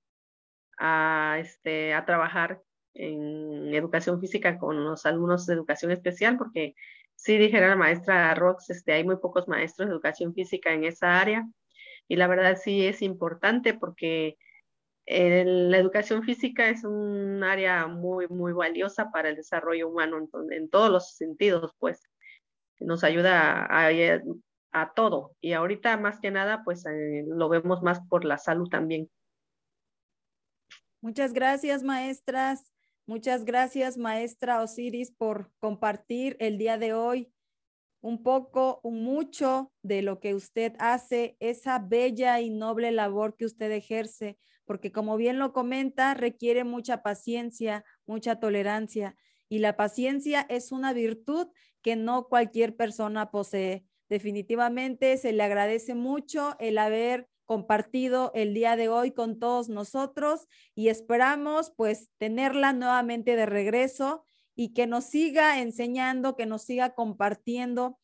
a, 0.78 1.36
este, 1.40 1.92
a 1.92 2.06
trabajar 2.06 2.62
en 2.94 3.74
educación 3.74 4.18
física 4.18 4.58
con 4.58 4.82
los 4.82 5.04
alumnos 5.04 5.44
de 5.44 5.54
educación 5.54 5.92
especial, 5.92 6.38
porque 6.38 6.74
sí 7.16 7.38
dijera 7.38 7.68
la 7.68 7.76
maestra 7.76 8.34
Rox, 8.34 8.70
este, 8.70 8.92
hay 8.92 9.04
muy 9.04 9.16
pocos 9.16 9.48
maestros 9.48 9.88
de 9.88 9.94
educación 9.94 10.34
física 10.34 10.72
en 10.72 10.84
esa 10.84 11.20
área 11.20 11.46
y 12.08 12.16
la 12.16 12.26
verdad 12.26 12.58
sí 12.62 12.86
es 12.86 13.02
importante 13.02 13.74
porque 13.74 14.36
la 15.06 15.78
educación 15.78 16.22
física 16.22 16.68
es 16.68 16.84
un 16.84 17.42
área 17.42 17.86
muy, 17.86 18.28
muy 18.28 18.52
valiosa 18.52 19.10
para 19.10 19.30
el 19.30 19.36
desarrollo 19.36 19.88
humano 19.88 20.28
en, 20.50 20.70
todos 20.70 20.90
los 20.90 21.16
sentidos, 21.16 21.74
pues 21.78 22.02
nos 22.78 23.04
ayuda 23.04 23.66
a, 23.68 23.90
a, 24.72 24.92
todo 24.94 25.32
y 25.40 25.52
ahorita 25.52 25.96
más 25.96 26.20
que 26.20 26.30
nada 26.30 26.62
pues 26.64 26.86
eh, 26.86 27.24
lo 27.26 27.48
vemos 27.48 27.82
más 27.82 28.00
por 28.08 28.24
la 28.24 28.38
salud 28.38 28.68
también. 28.68 29.10
Muchas 31.00 31.32
gracias, 31.32 31.82
maestras. 31.82 32.71
Muchas 33.06 33.44
gracias, 33.44 33.98
maestra 33.98 34.62
Osiris, 34.62 35.10
por 35.10 35.50
compartir 35.58 36.36
el 36.38 36.56
día 36.56 36.78
de 36.78 36.94
hoy 36.94 37.32
un 38.00 38.22
poco, 38.22 38.80
un 38.84 39.02
mucho 39.02 39.72
de 39.82 40.02
lo 40.02 40.20
que 40.20 40.34
usted 40.34 40.74
hace, 40.78 41.36
esa 41.40 41.80
bella 41.80 42.40
y 42.40 42.50
noble 42.50 42.92
labor 42.92 43.36
que 43.36 43.44
usted 43.44 43.70
ejerce, 43.72 44.38
porque 44.64 44.92
como 44.92 45.16
bien 45.16 45.38
lo 45.38 45.52
comenta, 45.52 46.14
requiere 46.14 46.64
mucha 46.64 47.02
paciencia, 47.02 47.84
mucha 48.06 48.38
tolerancia, 48.38 49.16
y 49.48 49.58
la 49.58 49.76
paciencia 49.76 50.46
es 50.48 50.72
una 50.72 50.92
virtud 50.92 51.48
que 51.82 51.96
no 51.96 52.28
cualquier 52.28 52.76
persona 52.76 53.30
posee. 53.30 53.84
Definitivamente 54.08 55.16
se 55.16 55.32
le 55.32 55.42
agradece 55.42 55.94
mucho 55.94 56.56
el 56.58 56.78
haber 56.78 57.28
compartido 57.52 58.30
el 58.34 58.54
día 58.54 58.76
de 58.76 58.88
hoy 58.88 59.10
con 59.10 59.38
todos 59.38 59.68
nosotros 59.68 60.48
y 60.74 60.88
esperamos 60.88 61.70
pues 61.76 62.08
tenerla 62.16 62.72
nuevamente 62.72 63.36
de 63.36 63.44
regreso 63.44 64.24
y 64.54 64.72
que 64.72 64.86
nos 64.86 65.04
siga 65.04 65.60
enseñando, 65.60 66.34
que 66.34 66.46
nos 66.46 66.62
siga 66.62 66.94
compartiendo 66.94 67.98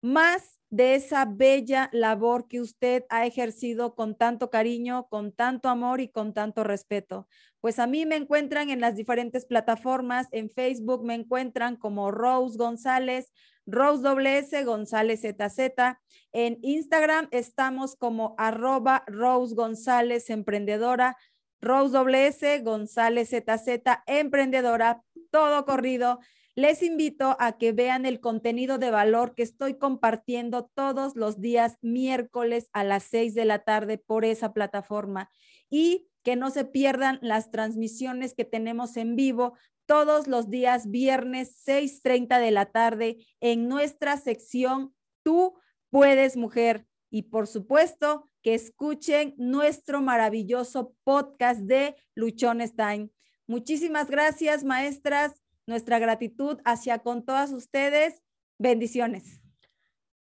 más 0.00 0.60
de 0.70 0.94
esa 0.94 1.24
bella 1.24 1.90
labor 1.92 2.46
que 2.46 2.60
usted 2.60 3.04
ha 3.08 3.26
ejercido 3.26 3.96
con 3.96 4.16
tanto 4.16 4.48
cariño, 4.48 5.08
con 5.08 5.32
tanto 5.32 5.68
amor 5.68 6.00
y 6.00 6.06
con 6.06 6.32
tanto 6.32 6.62
respeto. 6.62 7.26
Pues 7.60 7.80
a 7.80 7.88
mí 7.88 8.06
me 8.06 8.14
encuentran 8.14 8.70
en 8.70 8.80
las 8.80 8.94
diferentes 8.94 9.44
plataformas, 9.44 10.28
en 10.30 10.50
Facebook 10.50 11.04
me 11.04 11.14
encuentran 11.14 11.74
como 11.74 12.12
Rose 12.12 12.56
González, 12.56 13.32
Rose 13.70 14.02
WS 14.02 14.64
González 14.64 15.20
ZZ. 15.20 15.98
En 16.32 16.58
Instagram 16.62 17.28
estamos 17.32 17.96
como 17.96 18.34
arroba 18.38 19.04
Rose 19.06 19.54
González 19.54 20.30
Emprendedora, 20.30 21.18
Rose 21.60 21.92
WS 21.92 22.62
González 22.64 23.28
ZZ 23.28 23.82
Emprendedora, 24.06 25.02
todo 25.30 25.66
corrido. 25.66 26.18
Les 26.54 26.82
invito 26.82 27.36
a 27.38 27.58
que 27.58 27.72
vean 27.72 28.06
el 28.06 28.20
contenido 28.20 28.78
de 28.78 28.90
valor 28.90 29.34
que 29.34 29.42
estoy 29.42 29.74
compartiendo 29.78 30.70
todos 30.74 31.14
los 31.14 31.40
días 31.40 31.76
miércoles 31.82 32.70
a 32.72 32.84
las 32.84 33.04
seis 33.04 33.34
de 33.34 33.44
la 33.44 33.60
tarde 33.60 33.98
por 33.98 34.24
esa 34.24 34.54
plataforma 34.54 35.30
y 35.68 36.08
que 36.24 36.36
no 36.36 36.50
se 36.50 36.64
pierdan 36.64 37.18
las 37.20 37.50
transmisiones 37.50 38.34
que 38.34 38.44
tenemos 38.44 38.96
en 38.96 39.14
vivo 39.14 39.54
todos 39.88 40.28
los 40.28 40.50
días 40.50 40.90
viernes 40.90 41.64
6.30 41.66 42.38
de 42.38 42.50
la 42.50 42.66
tarde 42.66 43.26
en 43.40 43.68
nuestra 43.68 44.18
sección 44.18 44.94
Tú 45.22 45.58
puedes 45.90 46.36
mujer. 46.36 46.86
Y 47.10 47.22
por 47.22 47.46
supuesto 47.46 48.28
que 48.42 48.54
escuchen 48.54 49.34
nuestro 49.38 50.02
maravilloso 50.02 50.94
podcast 51.04 51.60
de 51.60 51.96
Luchones 52.14 52.76
Time. 52.76 53.10
Muchísimas 53.46 54.10
gracias, 54.10 54.62
maestras 54.62 55.42
nuestra 55.66 55.98
gratitud 55.98 56.58
hacia 56.64 56.98
con 56.98 57.24
todas 57.24 57.52
ustedes. 57.52 58.22
Bendiciones. 58.58 59.40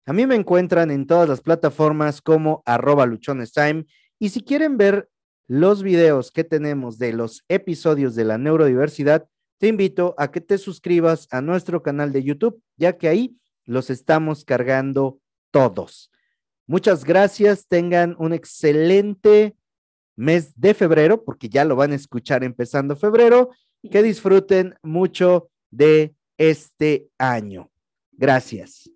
A 0.05 0.13
mí 0.13 0.25
me 0.27 0.35
encuentran 0.35 0.91
en 0.91 1.07
todas 1.07 1.27
las 1.27 1.41
plataformas 1.41 2.21
como 2.21 2.63
arroba 2.65 3.05
luchonestime 3.05 3.85
y 4.19 4.29
si 4.29 4.41
quieren 4.41 4.77
ver 4.77 5.09
los 5.47 5.83
videos 5.83 6.31
que 6.31 6.43
tenemos 6.43 6.97
de 6.97 7.13
los 7.13 7.43
episodios 7.49 8.15
de 8.15 8.25
la 8.25 8.37
neurodiversidad, 8.37 9.27
te 9.61 9.67
invito 9.67 10.15
a 10.17 10.31
que 10.31 10.41
te 10.41 10.57
suscribas 10.57 11.27
a 11.29 11.39
nuestro 11.39 11.83
canal 11.83 12.11
de 12.11 12.23
YouTube, 12.23 12.59
ya 12.77 12.97
que 12.97 13.07
ahí 13.07 13.37
los 13.63 13.91
estamos 13.91 14.43
cargando 14.43 15.19
todos. 15.51 16.11
Muchas 16.65 17.05
gracias, 17.05 17.67
tengan 17.67 18.15
un 18.17 18.33
excelente 18.33 19.55
mes 20.15 20.59
de 20.59 20.73
febrero, 20.73 21.23
porque 21.23 21.47
ya 21.47 21.63
lo 21.63 21.75
van 21.75 21.91
a 21.91 21.95
escuchar 21.95 22.43
empezando 22.43 22.95
febrero 22.95 23.51
que 23.91 24.01
disfruten 24.01 24.73
mucho 24.81 25.51
de 25.69 26.15
este 26.39 27.07
año. 27.19 27.69
Gracias. 28.13 28.89